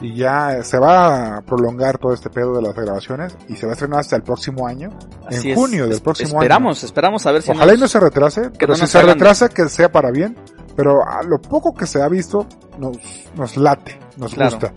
y 0.00 0.14
ya 0.14 0.62
se 0.62 0.78
va 0.78 1.36
a 1.38 1.40
prolongar 1.42 1.98
todo 1.98 2.12
este 2.14 2.30
pedo 2.30 2.54
de 2.56 2.62
las 2.62 2.74
grabaciones 2.74 3.36
y 3.48 3.56
se 3.56 3.66
va 3.66 3.72
a 3.72 3.74
estrenar 3.74 4.00
hasta 4.00 4.16
el 4.16 4.22
próximo 4.22 4.66
año, 4.66 4.90
Así 5.26 5.48
en 5.48 5.52
es. 5.52 5.58
junio 5.58 5.88
del 5.88 6.00
próximo 6.00 6.38
esperamos, 6.40 6.84
esperamos 6.84 7.26
a 7.26 7.32
ver 7.32 7.42
si 7.42 7.50
año. 7.50 7.58
Ojalá 7.58 7.74
y 7.74 7.78
no 7.78 7.88
se 7.88 7.98
retrase, 8.00 8.50
pero 8.58 8.74
no 8.74 8.78
si 8.78 8.86
se 8.86 8.98
hagan- 8.98 9.14
retrasa 9.14 9.48
que 9.48 9.68
sea 9.68 9.90
para 9.90 10.10
bien, 10.10 10.36
pero 10.76 11.02
a 11.06 11.22
lo 11.24 11.38
poco 11.40 11.74
que 11.74 11.86
se 11.86 12.00
ha 12.02 12.08
visto 12.08 12.46
nos, 12.78 12.96
nos 13.36 13.56
late, 13.56 13.98
nos 14.16 14.34
Claro. 14.34 14.52
gusta. 14.58 14.72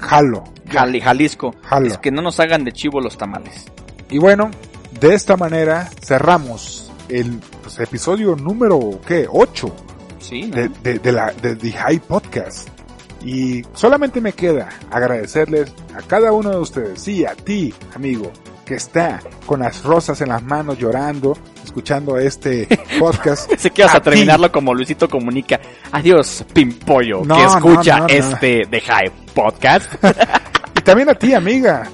Jalo, 0.00 0.44
Jali- 0.70 1.00
Jalisco. 1.00 1.54
jalo. 1.62 1.86
Es 1.86 1.98
que 1.98 2.10
no 2.10 2.22
nos 2.22 2.38
hagan 2.40 2.64
de 2.64 2.72
chivo 2.72 3.00
los 3.00 3.16
tamales. 3.18 3.66
Y 4.10 4.18
bueno, 4.18 4.50
de 5.00 5.14
esta 5.14 5.36
manera 5.36 5.88
cerramos 6.04 6.90
el 7.08 7.40
pues, 7.62 7.78
episodio 7.80 8.34
número, 8.36 8.78
¿qué? 9.06 9.26
8 9.30 9.74
Sí, 10.20 10.42
¿no? 10.48 10.56
de, 10.56 10.68
de, 10.82 10.98
de 10.98 11.12
la, 11.12 11.32
de 11.32 11.56
The 11.56 11.72
High 11.72 12.00
Podcast. 12.00 12.68
Y 13.24 13.62
solamente 13.74 14.20
me 14.20 14.32
queda 14.32 14.68
agradecerles 14.90 15.72
a 15.94 16.02
cada 16.02 16.32
uno 16.32 16.50
de 16.50 16.58
ustedes, 16.58 17.00
sí, 17.02 17.24
a 17.24 17.34
ti, 17.34 17.74
amigo, 17.94 18.30
que 18.64 18.74
está 18.74 19.20
con 19.46 19.60
las 19.60 19.82
rosas 19.82 20.20
en 20.20 20.28
las 20.28 20.42
manos 20.42 20.78
llorando, 20.78 21.36
escuchando 21.64 22.18
este 22.18 22.68
podcast. 22.98 23.50
Sé 23.56 23.70
que 23.70 23.82
vas 23.82 23.94
a 23.94 23.96
a, 23.98 24.00
ti. 24.00 24.10
terminarlo 24.10 24.52
como 24.52 24.72
Luisito 24.74 25.08
comunica. 25.08 25.58
Adiós, 25.90 26.44
Pimpollo, 26.52 27.22
No, 27.24 27.36
que 27.36 27.44
escucha 27.44 27.96
no, 27.98 28.06
no. 28.06 28.08
este 28.08 28.66
The 28.70 28.80
Hype 28.80 29.12
Podcast. 29.34 29.92
Y 30.76 30.80
también 30.82 31.08
a 31.10 31.14
ti, 31.14 31.34
amiga, 31.34 31.88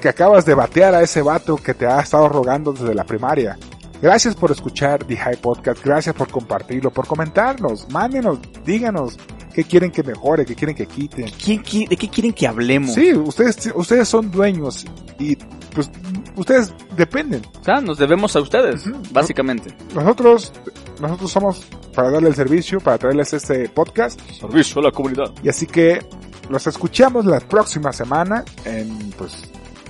que 0.00 0.08
acabas 0.08 0.44
de 0.44 0.54
batear 0.54 0.94
a 0.96 1.02
ese 1.02 1.22
vato 1.22 1.56
que 1.56 1.74
te 1.74 1.86
ha 1.86 2.00
estado 2.00 2.28
rogando 2.28 2.72
desde 2.72 2.92
la 2.92 3.04
primaria. 3.04 3.56
Gracias 4.02 4.34
por 4.34 4.50
escuchar 4.50 5.04
The 5.04 5.16
High 5.16 5.36
Podcast, 5.36 5.82
gracias 5.84 6.14
por 6.14 6.28
compartirlo, 6.28 6.90
por 6.90 7.06
comentarnos, 7.06 7.88
mándenos, 7.90 8.38
díganos 8.64 9.16
qué 9.56 9.64
quieren 9.64 9.90
que 9.90 10.02
mejore, 10.02 10.44
qué 10.44 10.54
quieren 10.54 10.76
que 10.76 10.84
quiten. 10.86 11.30
¿Quién 11.42 11.62
qui- 11.62 11.88
¿De 11.88 11.96
qué 11.96 12.10
quieren 12.10 12.34
que 12.34 12.46
hablemos? 12.46 12.92
Sí, 12.92 13.14
ustedes, 13.14 13.72
ustedes 13.74 14.06
son 14.06 14.30
dueños 14.30 14.84
y 15.18 15.34
pues 15.74 15.90
ustedes 16.36 16.74
dependen. 16.94 17.40
O 17.58 17.64
sea, 17.64 17.80
nos 17.80 17.96
debemos 17.96 18.36
a 18.36 18.40
ustedes, 18.40 18.84
básicamente. 19.12 19.74
Nosotros, 19.94 20.52
nosotros 21.00 21.30
somos 21.32 21.64
para 21.94 22.10
darle 22.10 22.28
el 22.28 22.34
servicio, 22.34 22.80
para 22.80 22.98
traerles 22.98 23.32
este 23.32 23.70
podcast 23.70 24.20
Servicio 24.38 24.82
a 24.82 24.84
la 24.84 24.90
comunidad. 24.90 25.32
y 25.42 25.48
así 25.48 25.64
que 25.66 26.04
los 26.50 26.66
escuchamos 26.66 27.24
la 27.24 27.40
próxima 27.40 27.94
semana 27.94 28.44
en 28.66 29.10
pues 29.16 29.42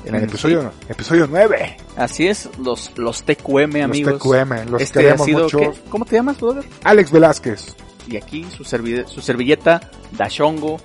en 0.05 0.15
el 0.15 0.21
Sí. 0.21 0.27
episodio, 0.29 0.71
episodio 0.89 1.27
9. 1.29 1.77
Así 1.97 2.29
es, 2.29 2.49
los, 2.63 2.93
los 2.97 3.25
TQM, 3.25 3.83
amigos. 3.83 4.13
Los 4.13 4.23
TQM, 4.23 4.71
los 4.71 4.81
Este 4.81 5.01
ha 5.01 5.03
queremos 5.03 5.27
sido, 5.27 5.43
mucho. 5.43 5.59
¿qué? 5.59 5.73
¿Cómo 5.91 6.05
te 6.05 6.15
llamas, 6.15 6.39
brother? 6.41 6.65
Alex 6.85 7.11
Velázquez, 7.11 7.75
Y 8.09 8.17
aquí 8.17 8.47
su, 8.57 8.63
servi- 8.65 9.07
su 9.07 9.21
servilleta, 9.21 9.81
Dashongo, 10.13 10.79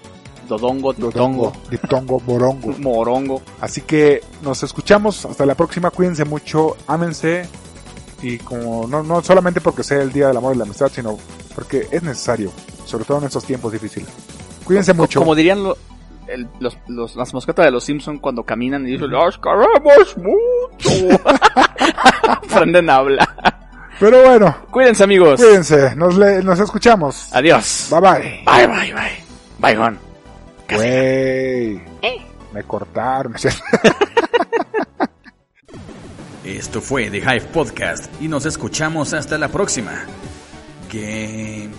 Dodongo, 0.48 0.92
Dodongo, 0.94 1.54
Diptongo, 1.70 2.20
Morongo. 2.26 2.74
Morongo. 2.80 3.42
Así 3.62 3.82
que 3.82 4.22
nos 4.42 4.64
escuchamos 4.64 5.26
hasta 5.26 5.46
la 5.46 5.56
próxima, 5.56 5.92
cuídense 5.92 6.26
mucho, 6.26 6.76
ámense 6.88 7.48
y 8.24 8.38
como 8.40 8.86
no, 8.88 9.02
no 9.04 9.22
solamente 9.24 9.62
porque 9.62 9.84
sea 9.84 10.02
el 10.02 10.12
Día 10.12 10.28
del 10.28 10.38
Amor 10.38 10.56
y 10.56 10.58
la 10.58 10.64
Amistad, 10.66 10.92
sino 10.94 11.18
porque 11.56 11.88
es 11.92 12.04
necesario, 12.04 12.52
sobre 12.86 13.06
todo 13.06 13.20
en 13.20 13.26
estos 13.26 13.46
tiempos 13.46 13.72
difíciles. 13.72 14.10
Cuídense. 14.66 14.94
Mucho. 14.94 15.20
Como 15.20 15.36
dirían 15.36 15.64
lo- 15.64 15.78
el- 16.28 16.48
los, 16.60 16.78
los- 16.88 17.16
las 17.16 17.34
mascotas 17.34 17.66
de 17.66 17.72
los 17.72 17.84
Simpson 17.84 18.18
cuando 18.20 18.44
caminan 18.44 18.88
y 18.88 18.92
dicen, 18.92 19.10
¡Los 19.12 19.38
queremos 19.38 20.18
mucho! 20.18 21.20
Aprenden 22.28 22.90
a 22.90 22.96
hablar. 22.96 23.61
Pero 24.02 24.22
bueno, 24.24 24.56
Cuídense, 24.72 25.04
amigos. 25.04 25.40
cuídense. 25.40 25.96
Nos, 25.96 26.18
le- 26.18 26.42
nos 26.44 26.60
escuchamos. 26.60 27.30
Adiós. 27.32 27.88
Bye 27.92 28.00
bye. 28.02 28.44
Bye, 28.46 28.68
bye, 28.68 28.94
bye. 28.94 29.24
Bye, 29.60 29.76
Gon. 29.76 30.00
Güey. 30.74 31.82
Me 32.52 32.64
cortaron. 32.66 33.36
Esto 36.44 36.82
fue 36.82 37.10
The 37.10 37.20
Hive 37.20 37.42
Podcast 37.54 38.12
y 38.22 38.28
nos 38.28 38.46
escuchamos 38.46 39.14
hasta 39.14 39.38
la 39.38 39.48
próxima. 39.50 39.92
Game 40.92 41.70